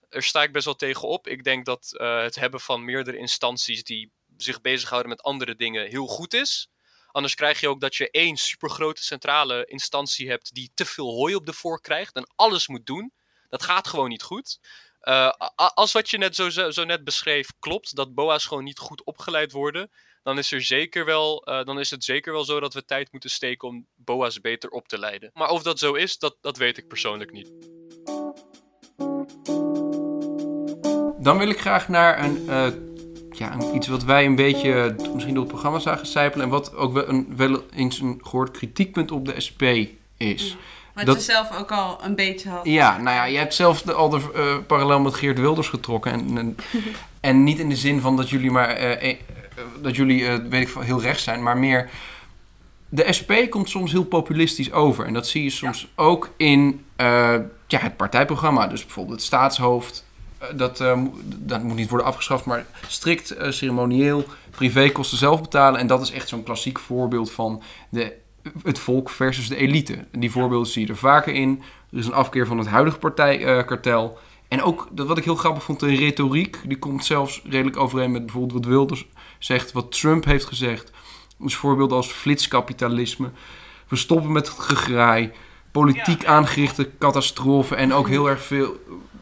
Er 0.08 0.22
sta 0.22 0.42
ik 0.42 0.52
best 0.52 0.64
wel 0.64 0.76
tegenop. 0.76 1.28
Ik 1.28 1.44
denk 1.44 1.64
dat 1.64 1.90
uh, 1.92 2.22
het 2.22 2.34
hebben 2.34 2.60
van 2.60 2.84
meerdere 2.84 3.18
instanties 3.18 3.84
die 3.84 4.12
zich 4.36 4.60
bezighouden 4.60 5.10
met 5.10 5.22
andere 5.22 5.56
dingen 5.56 5.88
heel 5.88 6.06
goed 6.06 6.34
is. 6.34 6.70
Anders 7.06 7.34
krijg 7.34 7.60
je 7.60 7.68
ook 7.68 7.80
dat 7.80 7.96
je 7.96 8.10
één 8.10 8.36
supergrote 8.36 9.04
centrale 9.04 9.64
instantie 9.64 10.28
hebt 10.28 10.54
die 10.54 10.70
te 10.74 10.84
veel 10.84 11.14
hooi 11.14 11.34
op 11.34 11.46
de 11.46 11.52
voor 11.52 11.80
krijgt 11.80 12.14
en 12.16 12.32
alles 12.34 12.68
moet 12.68 12.86
doen. 12.86 13.12
Dat 13.48 13.62
gaat 13.62 13.88
gewoon 13.88 14.08
niet 14.08 14.22
goed. 14.22 14.58
Uh, 15.02 15.30
als 15.54 15.92
wat 15.92 16.10
je 16.10 16.18
net 16.18 16.34
zo, 16.34 16.50
zo 16.50 16.84
net 16.84 17.04
beschreef 17.04 17.48
klopt, 17.58 17.96
dat 17.96 18.14
BOA's 18.14 18.44
gewoon 18.44 18.64
niet 18.64 18.78
goed 18.78 19.04
opgeleid 19.04 19.52
worden, 19.52 19.90
dan 20.22 20.38
is, 20.38 20.52
er 20.52 20.62
zeker 20.62 21.04
wel, 21.04 21.48
uh, 21.48 21.64
dan 21.64 21.78
is 21.78 21.90
het 21.90 22.04
zeker 22.04 22.32
wel 22.32 22.44
zo 22.44 22.60
dat 22.60 22.74
we 22.74 22.84
tijd 22.84 23.12
moeten 23.12 23.30
steken 23.30 23.68
om 23.68 23.86
BOA's 23.94 24.40
beter 24.40 24.70
op 24.70 24.88
te 24.88 24.98
leiden. 24.98 25.30
Maar 25.32 25.48
of 25.48 25.62
dat 25.62 25.78
zo 25.78 25.92
is, 25.94 26.18
dat, 26.18 26.36
dat 26.40 26.56
weet 26.56 26.78
ik 26.78 26.88
persoonlijk 26.88 27.32
niet. 27.32 27.52
Dan 31.18 31.38
wil 31.38 31.48
ik 31.48 31.60
graag 31.60 31.88
naar 31.88 32.24
een 32.24 32.36
uh, 32.36 32.85
ja, 33.38 33.56
iets 33.74 33.86
wat 33.86 34.04
wij 34.04 34.24
een 34.24 34.34
beetje 34.34 34.94
misschien 35.12 35.34
door 35.34 35.42
het 35.42 35.52
programma 35.52 35.78
zagen 35.78 36.06
sijpelen. 36.06 36.44
En 36.44 36.50
wat 36.50 36.74
ook 36.74 36.92
wel, 36.92 37.08
een, 37.08 37.32
wel 37.36 37.64
eens 37.74 38.00
een 38.00 38.20
gehoord 38.22 38.50
kritiekpunt 38.50 39.10
op 39.10 39.24
de 39.24 39.40
SP 39.46 39.62
is. 40.16 40.56
Wat 40.94 41.06
dat, 41.06 41.16
je 41.16 41.22
zelf 41.22 41.58
ook 41.58 41.72
al 41.72 41.98
een 42.02 42.14
beetje 42.14 42.48
had. 42.48 42.64
Ja, 42.64 42.98
nou 42.98 43.16
ja, 43.16 43.24
je 43.24 43.38
hebt 43.38 43.54
zelf 43.54 43.82
de, 43.82 43.92
al 43.92 44.08
de 44.08 44.20
uh, 44.36 44.56
parallel 44.66 45.00
met 45.00 45.14
Geert 45.14 45.38
Wilders 45.38 45.68
getrokken. 45.68 46.12
En, 46.12 46.38
en, 46.38 46.56
en, 47.20 47.44
niet 47.44 47.58
in 47.58 47.68
de 47.68 47.76
zin 47.76 48.00
van 48.00 48.16
dat 48.16 48.30
jullie 48.30 48.50
maar 48.50 48.82
uh, 48.82 49.08
uh, 49.08 49.14
dat 49.82 49.96
jullie, 49.96 50.28
weet 50.28 50.62
ik 50.62 50.68
veel, 50.68 50.82
heel 50.82 51.00
rechts 51.00 51.22
zijn, 51.22 51.42
maar 51.42 51.58
meer. 51.58 51.90
De 52.88 53.12
SP 53.18 53.32
komt 53.50 53.68
soms 53.68 53.92
heel 53.92 54.04
populistisch 54.04 54.72
over. 54.72 55.06
En 55.06 55.12
dat 55.12 55.26
zie 55.26 55.42
je 55.42 55.50
soms 55.50 55.80
ja. 55.80 56.02
ook 56.02 56.30
in 56.36 56.84
ja, 57.66 57.78
het 57.78 57.96
partijprogramma. 57.96 58.66
Dus 58.66 58.84
bijvoorbeeld 58.84 59.16
het 59.16 59.26
staatshoofd 59.26 59.98
eh, 59.98 60.05
dat, 60.54 60.80
eh, 60.80 61.02
dat 61.36 61.62
moet 61.62 61.76
niet 61.76 61.88
worden 61.88 62.06
afgeschaft, 62.06 62.44
maar 62.44 62.66
strikt 62.86 63.30
eh, 63.30 63.50
ceremonieel 63.50 64.24
privékosten 64.50 65.18
zelf 65.18 65.40
betalen. 65.40 65.80
En 65.80 65.86
dat 65.86 66.02
is 66.02 66.10
echt 66.10 66.28
zo'n 66.28 66.42
klassiek 66.42 66.78
voorbeeld 66.78 67.30
van 67.30 67.62
de, 67.88 68.12
het 68.62 68.78
volk 68.78 69.10
versus 69.10 69.48
de 69.48 69.56
elite. 69.56 70.04
Die 70.12 70.30
voorbeelden 70.30 70.68
zie 70.68 70.82
je 70.82 70.92
er 70.92 70.96
vaker 70.96 71.34
in. 71.34 71.62
Er 71.90 71.98
is 71.98 72.06
een 72.06 72.12
afkeer 72.12 72.46
van 72.46 72.58
het 72.58 72.66
huidige 72.66 72.98
partijkartel. 72.98 74.18
en 74.48 74.62
ook, 74.62 74.88
dat 74.90 75.06
wat 75.06 75.18
ik 75.18 75.24
heel 75.24 75.34
grappig 75.34 75.62
vond, 75.62 75.80
de 75.80 75.94
retoriek, 75.94 76.58
die 76.66 76.78
komt 76.78 77.04
zelfs 77.04 77.42
redelijk 77.48 77.76
overeen 77.76 78.12
met 78.12 78.24
bijvoorbeeld 78.24 78.52
wat 78.52 78.72
Wilders 78.72 79.06
zegt, 79.38 79.72
wat 79.72 79.92
Trump 79.92 80.24
heeft 80.24 80.44
gezegd. 80.44 80.90
Dus 81.38 81.56
voorbeelden 81.56 81.96
als 81.96 82.06
flitskapitalisme. 82.06 83.30
We 83.88 83.96
stoppen 83.96 84.32
met 84.32 84.48
het 84.48 84.58
gegraai, 84.58 85.32
politiek 85.70 86.24
aangerichte 86.24 86.90
catastrofen 86.98 87.76
en 87.76 87.92
ook 87.92 88.08
heel 88.08 88.28
erg 88.28 88.42
veel 88.42 88.76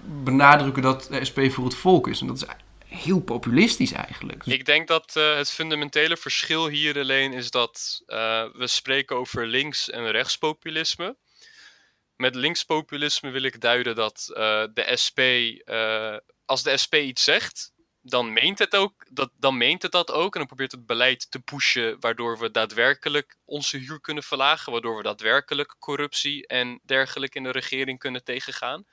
benadrukken 0.07 0.83
dat 0.83 1.07
de 1.11 1.25
SP 1.29 1.39
voor 1.51 1.65
het 1.65 1.75
volk 1.75 2.09
is. 2.09 2.21
En 2.21 2.27
dat 2.27 2.37
is 2.37 2.45
heel 2.87 3.21
populistisch 3.21 3.93
eigenlijk. 3.93 4.47
Ik 4.47 4.65
denk 4.65 4.89
dat 4.89 5.17
eh, 5.17 5.37
het 5.37 5.51
fundamentele 5.51 6.17
verschil 6.17 6.69
hier 6.69 6.99
alleen 6.99 7.33
is 7.33 7.51
dat 7.51 8.03
eh, 8.07 8.45
we 8.53 8.67
spreken 8.67 9.17
over 9.17 9.47
links- 9.47 9.91
en 9.91 10.11
rechtspopulisme. 10.11 11.17
Met 12.17 12.35
linkspopulisme 12.35 13.31
wil 13.31 13.43
ik 13.43 13.61
duiden 13.61 13.95
dat 13.95 14.31
eh, 14.35 14.65
de 14.75 14.93
SP, 15.05 15.21
als 16.45 16.63
de 16.63 16.77
SP 16.77 16.95
iets 16.95 17.25
zegt, 17.25 17.73
dan 18.07 18.33
meent, 18.33 18.59
het 18.59 18.77
ook, 18.77 19.07
dat, 19.11 19.31
dan 19.39 19.57
meent 19.57 19.83
het 19.83 19.93
dat 19.93 20.11
ook. 20.11 20.33
En 20.33 20.39
dan 20.39 20.47
probeert 20.47 20.73
het 20.73 20.87
beleid 20.87 21.31
te 21.31 21.39
pushen, 21.39 21.97
waardoor 22.01 22.39
we 22.39 22.51
daadwerkelijk 22.51 23.37
onze 23.45 23.77
huur 23.77 24.01
kunnen 24.01 24.23
verlagen. 24.23 24.73
Waardoor 24.73 24.97
we 24.97 25.03
daadwerkelijk 25.03 25.77
corruptie 25.79 26.47
en 26.47 26.81
dergelijke 26.83 27.37
in 27.37 27.43
de 27.43 27.51
regering 27.51 27.99
kunnen 27.99 28.25
tegengaan. 28.25 28.87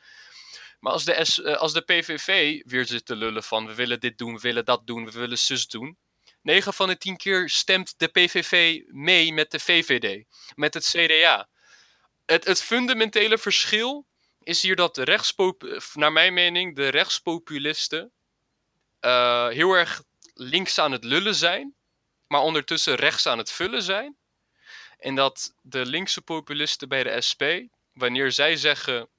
Maar 0.82 0.94
als 0.94 1.04
de, 1.04 1.14
eh, 1.14 1.58
als 1.58 1.74
de 1.74 1.82
PVV 1.82 2.62
weer 2.66 2.86
zit 2.86 3.06
te 3.06 3.16
lullen 3.16 3.44
van 3.44 3.68
we 3.68 3.76
willen 3.76 4.00
dit 4.00 4.18
doen, 4.18 4.34
we 4.34 4.40
willen 4.40 4.66
dat 4.66 4.88
doen, 4.88 5.06
we 5.06 5.12
willen 5.12 5.38
zus 5.38 5.68
doen. 5.68 5.98
9 6.42 6.74
van 6.74 6.88
de 6.88 6.98
10 6.98 7.18
keer 7.18 7.50
stemt 7.50 7.94
de 7.98 8.08
PVV 8.08 8.82
mee 8.88 9.34
met 9.34 9.52
de 9.52 9.60
VVD, 9.60 10.26
met 10.56 10.74
het 10.74 10.86
CDA. 10.86 11.48
Het, 12.26 12.46
het 12.46 12.62
fundamentele 12.62 13.38
verschil 13.38 14.06
is 14.44 14.62
hier 14.62 14.76
dat 14.76 14.98
rechtspop, 14.98 15.82
naar 15.94 16.12
mijn 16.12 16.34
mening, 16.34 16.76
de 16.76 16.88
rechtspopulisten 16.88 18.12
eh, 19.00 19.48
heel 19.48 19.74
erg 19.74 20.04
links 20.34 20.80
aan 20.80 20.92
het 20.92 21.04
lullen 21.04 21.36
zijn, 21.36 21.76
maar 22.28 22.42
ondertussen 22.42 22.96
rechts 22.96 23.28
aan 23.28 23.38
het 23.38 23.52
vullen 23.52 23.82
zijn. 23.82 24.18
En 25.00 25.16
dat 25.16 25.54
de 25.62 25.86
linkse 25.86 26.22
populisten 26.22 26.90
bij 26.90 27.04
de 27.04 27.22
SP, 27.30 27.44
wanneer 27.94 28.32
zij 28.32 28.56
zeggen 28.56 29.10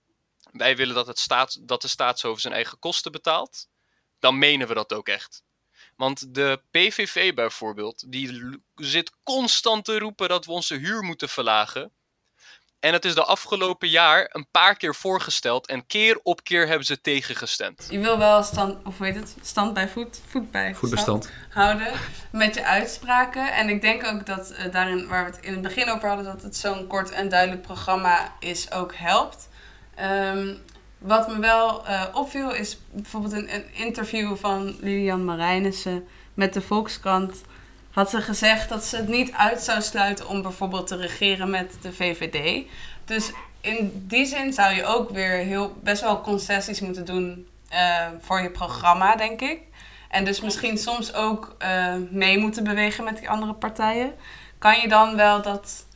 wij 0.53 0.77
willen 0.77 0.95
dat, 0.95 1.07
het 1.07 1.19
staat, 1.19 1.69
dat 1.69 1.83
de 1.83 1.89
staatshoofd 1.89 2.41
zijn 2.41 2.55
eigen 2.55 2.79
kosten 2.79 3.13
betaalt, 3.13 3.69
dan 4.19 4.39
menen 4.39 4.69
we 4.69 4.75
dat 4.75 4.93
ook 4.93 5.09
echt. 5.09 5.43
Want 5.97 6.35
de 6.35 6.61
PVV 6.71 7.35
bijvoorbeeld, 7.35 8.13
die 8.13 8.61
zit 8.75 9.13
constant 9.23 9.85
te 9.85 9.99
roepen 9.99 10.29
dat 10.29 10.45
we 10.45 10.53
onze 10.53 10.75
huur 10.75 11.03
moeten 11.03 11.29
verlagen. 11.29 11.93
En 12.81 12.93
het 12.93 13.05
is 13.05 13.15
de 13.15 13.25
afgelopen 13.25 13.89
jaar 13.89 14.29
een 14.33 14.47
paar 14.51 14.77
keer 14.77 14.95
voorgesteld 14.95 15.67
en 15.67 15.87
keer 15.87 16.21
op 16.23 16.45
keer 16.45 16.67
hebben 16.67 16.87
ze 16.87 17.01
tegengestemd. 17.01 17.87
Je 17.91 17.99
wil 17.99 18.19
wel 18.19 18.43
stand, 18.43 18.87
of 18.87 18.99
hoe 18.99 19.07
heet 19.07 19.15
het, 19.17 19.37
stand 19.43 19.75
bij 19.75 19.89
voet, 19.89 20.21
voet 20.27 20.51
bij 20.51 20.75
Voetbestand. 20.75 21.25
stand 21.25 21.55
houden 21.55 21.93
met 22.33 22.55
je 22.55 22.65
uitspraken. 22.65 23.53
En 23.53 23.69
ik 23.69 23.81
denk 23.81 24.05
ook 24.05 24.27
dat 24.27 24.51
eh, 24.51 24.73
daarin, 24.73 25.09
waar 25.09 25.25
we 25.25 25.31
het 25.31 25.45
in 25.45 25.53
het 25.53 25.63
begin 25.63 25.91
over 25.91 26.09
hadden, 26.09 26.27
dat 26.27 26.43
het 26.43 26.57
zo'n 26.57 26.87
kort 26.87 27.11
en 27.11 27.29
duidelijk 27.29 27.63
programma 27.63 28.37
is, 28.41 28.73
ook 28.73 28.95
helpt. 28.95 29.49
Ehm, 30.03 30.55
wat 30.99 31.29
me 31.29 31.39
wel 31.39 31.87
eh, 31.87 32.03
opviel 32.13 32.55
is 32.55 32.79
bijvoorbeeld 32.91 33.33
een, 33.33 33.55
een 33.55 33.75
interview 33.75 34.37
van 34.37 34.77
Lilian 34.81 35.25
Marijnissen 35.25 36.07
met 36.35 36.55
de 36.55 36.61
Volkskrant. 36.61 37.41
Had 37.91 38.11
ze 38.11 38.21
gezegd 38.21 38.69
dat 38.69 38.85
ze 38.85 38.97
het 38.97 39.09
niet 39.09 39.33
uit 39.33 39.61
zou 39.61 39.83
sluiten 39.83 40.29
om 40.29 40.43
bijvoorbeeld 40.43 40.87
te 40.87 40.97
regeren 40.97 41.51
met 41.51 41.77
de 41.81 41.93
VVD. 41.93 42.67
Dus 43.05 43.33
in 43.61 44.05
die 44.09 44.27
zin 44.27 44.53
zou 44.53 44.75
je 44.75 44.85
ook 44.85 45.11
weer 45.11 45.37
heel, 45.37 45.77
best 45.83 46.03
wel 46.03 46.21
concessies 46.21 46.81
moeten 46.81 47.05
doen 47.05 47.49
eh, 47.69 48.07
voor 48.21 48.41
je 48.41 48.51
programma, 48.51 49.17
denk 49.17 49.41
ik. 49.41 49.61
En 50.09 50.25
dus 50.25 50.41
misschien 50.41 50.79
soms 50.79 51.15
ook 51.15 51.55
eh, 51.59 51.95
mee 52.11 52.39
moeten 52.39 52.65
bewegen 52.65 53.05
met 53.05 53.19
die 53.19 53.31
andere 53.31 53.55
partijen. 53.55 54.15
Kan 54.59 54.81
je 54.81 54.89
dan 54.89 55.17
wel 55.17 55.43
dat 55.43 55.87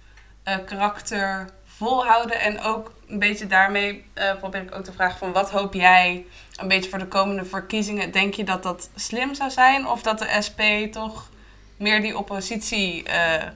karakter 0.64 1.48
volhouden 1.76 2.40
en 2.40 2.60
ook 2.60 2.92
een 3.08 3.18
beetje 3.18 3.46
daarmee 3.46 4.04
eh, 4.14 4.38
probeer 4.38 4.62
ik 4.62 4.74
ook 4.74 4.84
te 4.84 4.92
vragen 4.92 5.18
van 5.18 5.32
wat 5.32 5.50
hoop 5.50 5.74
jij 5.74 6.26
een 6.56 6.68
beetje 6.68 6.90
voor 6.90 6.98
de 6.98 7.08
komende 7.08 7.44
verkiezingen? 7.44 8.10
Denk 8.10 8.34
je 8.34 8.44
dat 8.44 8.62
dat 8.62 8.90
slim 8.94 9.34
zou 9.34 9.50
zijn 9.50 9.86
of 9.86 10.02
dat 10.02 10.18
de 10.18 10.38
SP 10.46 10.60
toch 10.92 11.30
meer 11.78 12.00
die 12.00 12.18
oppositie 12.18 13.04
eh, 13.04 13.48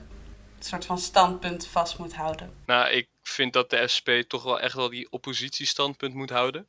soort 0.59 0.85
van 0.85 0.97
standpunt 0.97 1.67
vast 1.67 1.97
moet 1.97 2.13
houden? 2.13 2.53
Nou, 2.65 2.89
ik 2.89 3.07
vind 3.23 3.53
dat 3.53 3.69
de 3.69 3.87
SP 3.95 4.09
toch 4.27 4.43
wel 4.43 4.59
echt 4.59 4.75
wel 4.75 4.89
die 4.89 5.11
oppositiestandpunt 5.11 6.13
moet 6.13 6.29
houden. 6.29 6.67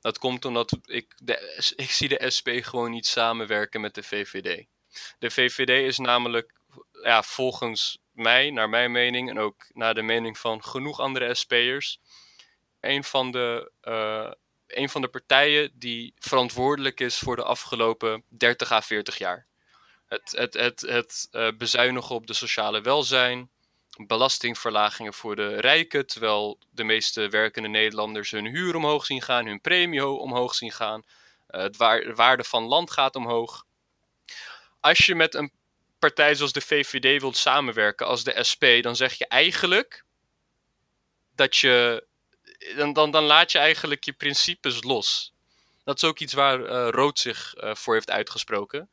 Dat 0.00 0.18
komt 0.18 0.44
omdat 0.44 0.78
ik, 0.84 1.12
de, 1.22 1.72
ik 1.76 1.90
zie 1.90 2.08
de 2.08 2.30
SP 2.36 2.48
gewoon 2.50 2.90
niet 2.90 3.06
samenwerken 3.06 3.80
met 3.80 3.94
de 3.94 4.02
VVD. 4.02 4.64
De 5.18 5.30
VVD 5.30 5.86
is 5.86 5.98
namelijk, 5.98 6.52
ja, 7.02 7.22
volgens 7.22 7.98
mij, 8.14 8.50
naar 8.50 8.68
mijn 8.68 8.92
mening 8.92 9.30
en 9.30 9.38
ook 9.38 9.66
naar 9.72 9.94
de 9.94 10.02
mening 10.02 10.38
van 10.38 10.64
genoeg 10.64 11.00
andere 11.00 11.34
SP'ers, 11.34 12.00
een 12.80 13.04
van 13.04 13.30
de, 13.30 13.70
eh, 13.80 14.30
een 14.66 14.88
van 14.88 15.00
de 15.00 15.08
partijen 15.08 15.70
die 15.74 16.14
verantwoordelijk 16.18 17.00
is 17.00 17.18
voor 17.18 17.36
de 17.36 17.44
afgelopen 17.44 18.22
30 18.28 18.72
à 18.72 18.80
40 18.80 19.18
jaar. 19.18 19.46
Het, 20.06 20.32
het, 20.36 20.54
het, 20.54 20.80
het 20.80 21.28
eh, 21.30 21.48
bezuinigen 21.58 22.14
op 22.14 22.26
de 22.26 22.34
sociale 22.34 22.80
welzijn, 22.80 23.50
belastingverlagingen 24.06 25.14
voor 25.14 25.36
de 25.36 25.60
rijken, 25.60 26.06
terwijl 26.06 26.58
de 26.70 26.84
meeste 26.84 27.28
werkende 27.28 27.68
Nederlanders 27.68 28.30
hun 28.30 28.46
huur 28.46 28.76
omhoog 28.76 29.06
zien 29.06 29.22
gaan, 29.22 29.46
hun 29.46 29.60
premie 29.60 30.00
ho- 30.00 30.16
omhoog 30.16 30.54
zien 30.54 30.72
gaan, 30.72 31.02
eh, 31.46 31.60
het 31.60 31.78
de 31.78 32.12
waarde 32.14 32.44
van 32.44 32.64
land 32.64 32.90
gaat 32.90 33.16
omhoog. 33.16 33.64
Als 34.80 34.98
je 34.98 35.14
met 35.14 35.34
een 35.34 35.52
partij 36.04 36.34
zoals 36.34 36.52
de 36.52 36.60
VVD 36.60 37.20
wilt 37.20 37.36
samenwerken 37.36 38.06
als 38.06 38.24
de 38.24 38.44
SP, 38.50 38.64
dan 38.80 38.96
zeg 38.96 39.12
je 39.12 39.26
eigenlijk 39.26 40.04
dat 41.34 41.56
je. 41.56 42.06
Dan, 42.76 42.92
dan, 42.92 43.10
dan 43.10 43.24
laat 43.24 43.52
je 43.52 43.58
eigenlijk 43.58 44.04
je 44.04 44.12
principes 44.12 44.82
los. 44.82 45.32
Dat 45.84 45.96
is 45.96 46.04
ook 46.04 46.18
iets 46.18 46.32
waar 46.32 46.64
eh 46.64 46.88
Rood 46.90 47.18
zich 47.18 47.54
eh, 47.54 47.74
voor 47.74 47.94
heeft 47.94 48.10
uitgesproken. 48.10 48.90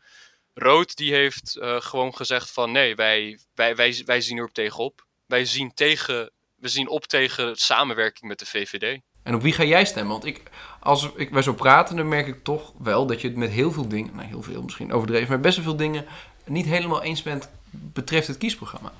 Rood 0.54 0.96
die 0.96 1.14
heeft 1.14 1.58
eh, 1.58 1.82
gewoon 1.82 2.16
gezegd 2.16 2.52
van 2.52 2.72
nee, 2.72 2.96
wij, 2.96 3.40
wij, 3.56 3.76
wij, 3.76 4.04
wij 4.06 4.22
zien 4.22 4.38
erop 4.38 4.54
tegenop. 4.54 5.06
Wij 5.28 5.46
zien, 5.46 5.74
tegen, 5.74 6.32
we 6.56 6.68
zien 6.68 6.88
op 6.88 7.06
tegen 7.06 7.56
samenwerking 7.56 8.28
met 8.28 8.40
de 8.40 8.46
VVD. 8.46 9.02
En 9.24 9.36
op 9.36 9.42
wie 9.42 9.54
ga 9.54 9.64
jij 9.64 9.86
stemmen? 9.86 10.12
Want 10.12 10.26
ik, 10.26 10.42
als 10.80 11.10
ik, 11.16 11.30
wij 11.30 11.42
zo 11.42 11.54
praten, 11.54 11.96
dan 11.96 12.08
merk 12.08 12.28
ik 12.28 12.44
toch 12.44 12.74
wel 12.78 13.06
dat 13.06 13.22
je 13.22 13.28
het 13.28 13.38
met 13.38 13.50
heel 13.50 13.72
veel 13.72 13.88
dingen, 13.88 14.16
nou 14.16 14.28
heel 14.28 14.42
veel 14.42 14.62
misschien 14.62 14.94
overdreven, 14.94 15.30
maar 15.30 15.40
best 15.40 15.56
wel 15.56 15.66
veel 15.66 15.76
dingen 15.76 16.06
niet 16.46 16.66
helemaal 16.66 17.04
eens 17.04 17.22
bent 17.22 17.50
betreft 17.72 18.28
het 18.28 18.38
kiesprogramma. 18.38 18.94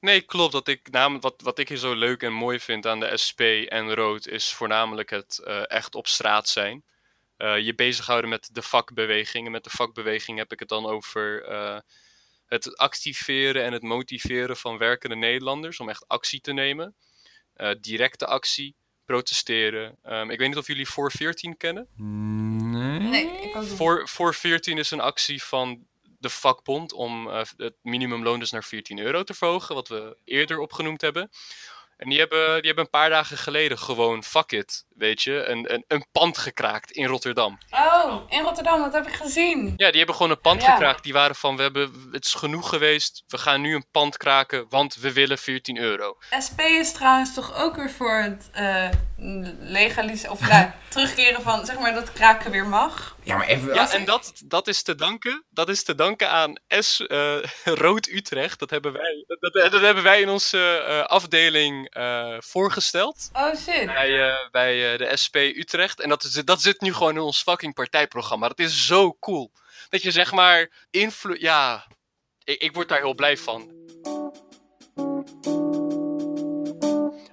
Nee, 0.00 0.20
klopt. 0.20 0.52
Dat 0.52 0.68
ik, 0.68 0.90
namelijk, 0.90 1.22
wat, 1.22 1.34
wat 1.42 1.58
ik 1.58 1.68
hier 1.68 1.78
zo 1.78 1.94
leuk 1.94 2.22
en 2.22 2.32
mooi 2.32 2.60
vind 2.60 2.86
aan 2.86 3.00
de 3.00 3.16
SP 3.24 3.40
en 3.68 3.94
Rood 3.94 4.26
is 4.26 4.52
voornamelijk 4.52 5.10
het 5.10 5.38
eh, 5.38 5.70
echt 5.70 5.94
op 5.94 6.06
straat 6.06 6.48
zijn. 6.48 6.84
Eh, 7.40 7.58
je 7.58 7.74
bezighouden 7.74 8.30
met 8.30 8.48
de 8.52 8.62
vakbeweging. 8.62 9.46
En 9.46 9.52
met 9.52 9.64
de 9.64 9.70
vakbeweging 9.70 10.38
heb 10.38 10.52
ik 10.52 10.58
het 10.58 10.68
dan 10.68 10.86
over 10.86 11.44
eh, 11.44 11.78
het 12.46 12.76
activeren 12.76 13.64
en 13.64 13.72
het 13.72 13.82
motiveren 13.82 14.56
van 14.56 14.78
werkende 14.78 15.16
Nederlanders 15.16 15.80
om 15.80 15.88
echt 15.88 16.08
actie 16.08 16.40
te 16.40 16.52
nemen. 16.52 16.94
Eh, 17.54 17.70
directe 17.80 18.26
actie, 18.26 18.74
protesteren. 19.04 19.96
Ehm, 20.02 20.30
ik 20.30 20.38
weet 20.38 20.48
niet 20.48 20.56
of 20.56 20.66
jullie 20.66 20.88
voor 20.88 21.10
14 21.10 21.56
kennen. 21.56 21.88
Nee. 23.10 23.26
ik 23.26 23.56
Voor, 23.76 24.08
voor 24.08 24.34
14 24.34 24.78
is 24.78 24.90
een 24.90 25.00
actie 25.00 25.42
van 25.42 25.86
de 26.20 26.30
vakbond 26.30 26.92
om 26.92 27.28
eh, 27.28 27.42
het 27.56 27.74
minimumloon 27.82 28.38
dus 28.38 28.50
naar 28.50 28.64
14 28.64 28.98
euro 28.98 29.22
te 29.22 29.34
verhogen, 29.34 29.74
wat 29.74 29.88
we 29.88 30.16
eerder 30.24 30.58
opgenoemd 30.58 31.00
hebben. 31.00 31.30
En 32.00 32.08
die 32.08 32.18
hebben, 32.18 32.54
die 32.56 32.66
hebben 32.66 32.84
een 32.84 32.90
paar 32.90 33.08
dagen 33.10 33.36
geleden 33.38 33.78
gewoon, 33.78 34.22
fuck 34.24 34.52
it, 34.52 34.84
weet 34.94 35.22
je, 35.22 35.44
een, 35.44 35.72
een, 35.74 35.84
een 35.88 36.04
pand 36.12 36.38
gekraakt 36.38 36.90
in 36.90 37.06
Rotterdam. 37.06 37.58
Oh, 37.70 38.22
in 38.28 38.42
Rotterdam, 38.42 38.80
dat 38.82 38.92
heb 38.92 39.06
ik 39.06 39.14
gezien. 39.14 39.72
Ja, 39.76 39.88
die 39.88 39.96
hebben 39.98 40.14
gewoon 40.14 40.30
een 40.30 40.40
pand 40.40 40.62
Ja. 40.62 40.70
gekraakt. 40.72 41.02
Die 41.02 41.12
waren 41.12 41.36
van, 41.36 41.56
we 41.56 41.62
hebben, 41.62 42.08
het 42.12 42.24
is 42.24 42.34
genoeg 42.34 42.68
geweest, 42.68 43.24
we 43.26 43.38
gaan 43.38 43.60
nu 43.60 43.74
een 43.74 43.90
pand 43.90 44.16
kraken, 44.16 44.66
want 44.68 44.94
we 44.94 45.12
willen 45.12 45.38
14 45.38 45.78
euro. 45.78 46.16
SP 46.46 46.60
is 46.60 46.92
trouwens 46.92 47.34
toch 47.34 47.54
ook 47.62 47.76
weer 47.76 47.90
voor 47.90 48.14
het, 48.14 48.50
eh, 48.52 48.88
legaliseren 49.60 50.32
of 50.32 50.48
nou, 50.48 50.70
terugkeren 50.88 51.42
van 51.42 51.66
zeg 51.66 51.78
maar 51.78 51.94
dat 51.94 52.12
kraken 52.12 52.50
weer 52.50 52.66
mag. 52.66 53.16
Ja, 53.22 53.36
maar 53.36 53.46
even... 53.46 53.74
Ja, 53.74 53.92
en 53.92 54.04
dat, 54.04 54.32
dat 54.44 54.68
is 54.68 54.82
te 54.82 54.94
danken. 54.94 55.44
Dat 55.50 55.68
is 55.68 55.84
te 55.84 55.94
danken 55.94 56.30
aan 56.30 56.58
S. 56.68 57.00
eh, 57.06 57.36
Rood 57.64 58.06
Utrecht. 58.08 58.58
Dat 58.58 58.70
hebben 58.70 58.92
wij, 58.92 59.24
dat, 59.26 59.52
dat, 59.52 59.72
dat 59.72 59.80
hebben 59.80 60.02
wij 60.02 60.20
in 60.20 60.28
onze 60.28 60.58
eh, 60.86 61.00
afdeling 61.04 61.89
eh, 61.90 62.36
voorgesteld. 62.38 63.30
Oh 63.32 63.54
shit. 63.54 63.86
Bij, 63.86 64.28
eh, 64.28 64.50
bij 64.50 64.92
eh, 64.92 64.98
de 64.98 65.16
SP 65.22 65.36
Utrecht. 65.36 66.00
En 66.00 66.08
dat, 66.08 66.22
is, 66.22 66.32
dat 66.32 66.60
zit 66.62 66.80
nu 66.80 66.92
gewoon 66.92 67.14
in 67.14 67.20
ons 67.20 67.42
fucking 67.42 67.74
partijprogramma. 67.74 68.48
Dat 68.48 68.58
is 68.58 68.86
zo 68.86 69.16
cool. 69.20 69.52
Dat 69.88 70.02
je 70.02 70.10
zeg 70.10 70.32
maar 70.32 70.70
invloed. 70.90 71.40
Ja, 71.40 71.86
ik, 72.44 72.60
ik 72.60 72.74
word 72.74 72.88
daar 72.88 73.00
heel 73.00 73.14
blij 73.14 73.36
van. 73.36 73.78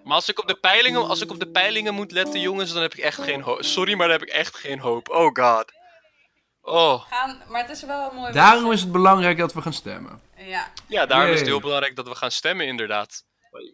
Maar 0.04 0.16
als 0.16 0.30
ik, 0.30 0.40
op 0.40 0.48
de 0.48 0.56
peilingen, 0.56 1.08
als 1.08 1.22
ik 1.22 1.32
op 1.32 1.40
de 1.40 1.48
peilingen 1.48 1.94
moet 1.94 2.12
letten, 2.12 2.40
jongens, 2.40 2.74
dan 2.74 2.82
heb 2.82 2.94
ik 2.94 3.04
echt 3.04 3.22
geen 3.22 3.42
hoop. 3.42 3.64
Sorry, 3.64 3.94
maar 3.94 4.08
dan 4.08 4.20
heb 4.20 4.28
ik 4.28 4.34
echt 4.34 4.58
geen 4.58 4.80
hoop. 4.80 5.10
Oh 5.10 5.30
god. 5.34 5.72
Oh. 6.62 7.02
Gaan, 7.10 7.42
maar 7.48 7.62
het 7.62 7.70
is 7.70 7.84
wel 7.84 8.12
mooi. 8.12 8.34
Daarom 8.34 8.72
is 8.72 8.82
het 8.82 8.92
belangrijk 8.92 9.38
dat 9.38 9.54
we 9.54 9.62
gaan 9.62 9.74
stemmen. 9.74 10.22
Ja, 10.38 10.72
Ja, 10.88 11.06
daarom 11.06 11.32
is 11.32 11.40
het 11.40 11.48
heel 11.48 11.60
belangrijk 11.60 11.96
dat 11.96 12.08
we 12.08 12.16
gaan 12.16 12.32
stemmen, 12.32 12.66
inderdaad. 12.66 13.24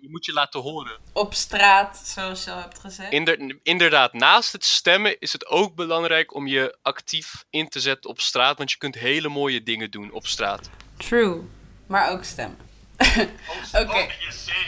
Je 0.01 0.07
moet 0.09 0.25
je 0.25 0.33
laten 0.33 0.59
horen. 0.59 0.97
op 1.13 1.33
straat, 1.33 2.01
zoals 2.05 2.43
je 2.43 2.51
al 2.51 2.57
hebt 2.59 2.79
gezegd. 2.79 3.11
Inder- 3.11 3.57
inderdaad, 3.63 4.13
naast 4.13 4.51
het 4.51 4.65
stemmen 4.65 5.19
is 5.19 5.33
het 5.33 5.47
ook 5.47 5.75
belangrijk 5.75 6.33
om 6.33 6.47
je 6.47 6.77
actief 6.81 7.45
in 7.49 7.67
te 7.69 7.79
zetten 7.79 8.09
op 8.09 8.19
straat. 8.21 8.57
Want 8.57 8.71
je 8.71 8.77
kunt 8.77 8.95
hele 8.95 9.27
mooie 9.29 9.63
dingen 9.63 9.91
doen 9.91 10.11
op 10.11 10.27
straat. 10.27 10.69
True. 10.97 11.41
Maar 11.87 12.09
ook 12.11 12.23
stemmen. 12.23 12.57
Oké. 13.81 14.07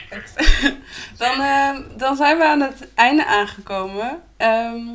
dan, 1.18 1.41
eh, 1.41 1.80
dan 1.97 2.16
zijn 2.16 2.38
we 2.38 2.45
aan 2.45 2.61
het 2.61 2.93
einde 2.93 3.26
aangekomen. 3.26 4.24
Ehm, 4.38 4.86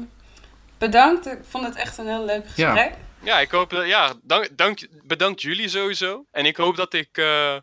bedankt. 0.78 1.26
Ik 1.26 1.38
vond 1.48 1.66
het 1.66 1.76
echt 1.76 1.98
een 1.98 2.06
heel 2.08 2.24
leuk 2.24 2.46
Ja. 2.56 2.72
gesprek. 2.72 2.94
Ja, 3.22 3.40
ik 3.40 3.50
hoop 3.50 3.70
dat. 3.70 3.86
Ja, 3.86 4.12
dank, 4.22 4.48
dank, 4.56 4.86
bedankt 5.02 5.42
jullie 5.42 5.68
sowieso. 5.68 6.24
En 6.30 6.46
ik 6.46 6.56
hoop 6.56 6.76
dat 6.76 6.94
ik 6.94 7.16
eh, 7.18 7.56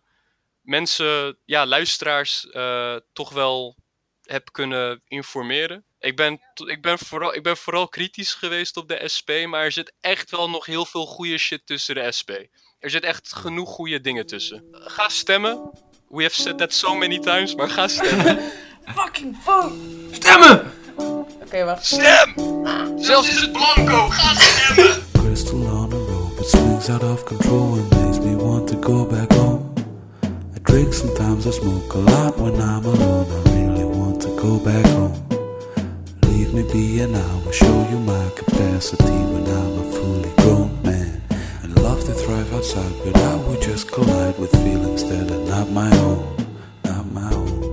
mensen, 0.68 1.38
ja, 1.46 1.66
luisteraars, 1.66 2.50
eh, 2.50 2.96
toch 3.14 3.30
wel 3.30 3.76
heb 4.22 4.52
kunnen 4.52 5.02
informeren. 5.08 5.86
Ik 6.00 6.16
ben, 6.16 6.40
ik, 6.66 6.82
ben 6.82 7.00
vooral, 7.00 7.36
ik 7.36 7.44
ben 7.44 7.58
vooral 7.58 7.88
kritisch 7.88 8.34
geweest 8.34 8.78
op 8.78 8.88
de 8.88 9.08
SP, 9.16 9.30
maar 9.46 9.64
er 9.64 9.72
zit 9.72 9.94
echt 10.02 10.32
wel 10.32 10.50
nog 10.50 10.66
heel 10.66 10.86
veel 10.86 11.06
goede 11.06 11.38
shit 11.38 11.62
tussen 11.66 11.96
de 11.96 12.12
SP. 12.18 12.32
Er 12.80 12.90
zit 12.90 13.04
echt 13.04 13.34
genoeg 13.34 13.70
goede 13.70 14.02
dingen 14.02 14.26
tussen. 14.26 14.64
Ga 14.72 15.10
stemmen. 15.10 15.72
We 16.10 16.24
have 16.24 16.42
said 16.42 16.58
that 16.58 16.74
so 16.74 16.96
many 16.96 17.20
times, 17.20 17.56
maar 17.56 17.70
ga 17.70 17.88
stemmen. 17.88 18.40
Fucking 18.96 19.38
vote! 19.44 19.76
Stemmen! 20.12 20.72
Oké, 21.42 21.64
wacht. 21.66 21.86
Stem! 21.86 22.34
Zelfs 22.98 23.30
is 23.30 23.42
het 23.42 23.52
blanco, 23.52 24.10
ga 24.10 24.34
stemmen! 24.34 25.06
Crystal 25.12 25.56
on 25.56 25.94
a 25.94 25.96
rope, 25.96 26.42
it 26.42 26.50
swings 26.50 26.90
out 26.90 27.04
of 27.04 27.24
control 27.24 27.97
sometimes, 30.86 31.48
I 31.48 31.52
smoke 31.52 31.92
a 31.96 31.98
lot 31.98 32.38
when 32.38 32.62
I'm 32.62 32.86
alone. 32.86 33.26
I 33.32 33.52
really 33.56 33.84
want 33.84 34.22
to 34.22 34.28
go 34.36 34.60
back 34.60 34.86
home. 34.86 35.12
Leave 36.22 36.54
me 36.54 36.72
be 36.72 37.00
and 37.00 37.16
I 37.16 37.36
will 37.44 37.52
show 37.52 37.88
you 37.90 38.00
my 38.00 38.30
capacity 38.36 39.04
when 39.04 39.48
I'm 39.48 39.80
a 39.80 39.92
fully 39.92 40.32
grown 40.38 40.80
man. 40.84 41.22
And 41.64 41.76
love 41.82 42.04
to 42.06 42.14
thrive 42.14 42.54
outside, 42.54 42.94
but 43.04 43.16
I 43.18 43.36
would 43.48 43.62
just 43.62 43.92
collide 43.92 44.38
with 44.38 44.52
feelings 44.52 45.04
that 45.06 45.32
are 45.32 45.46
not 45.46 45.72
my 45.72 45.92
own, 45.98 46.48
not 46.84 47.12
my 47.12 47.34
own. 47.34 47.67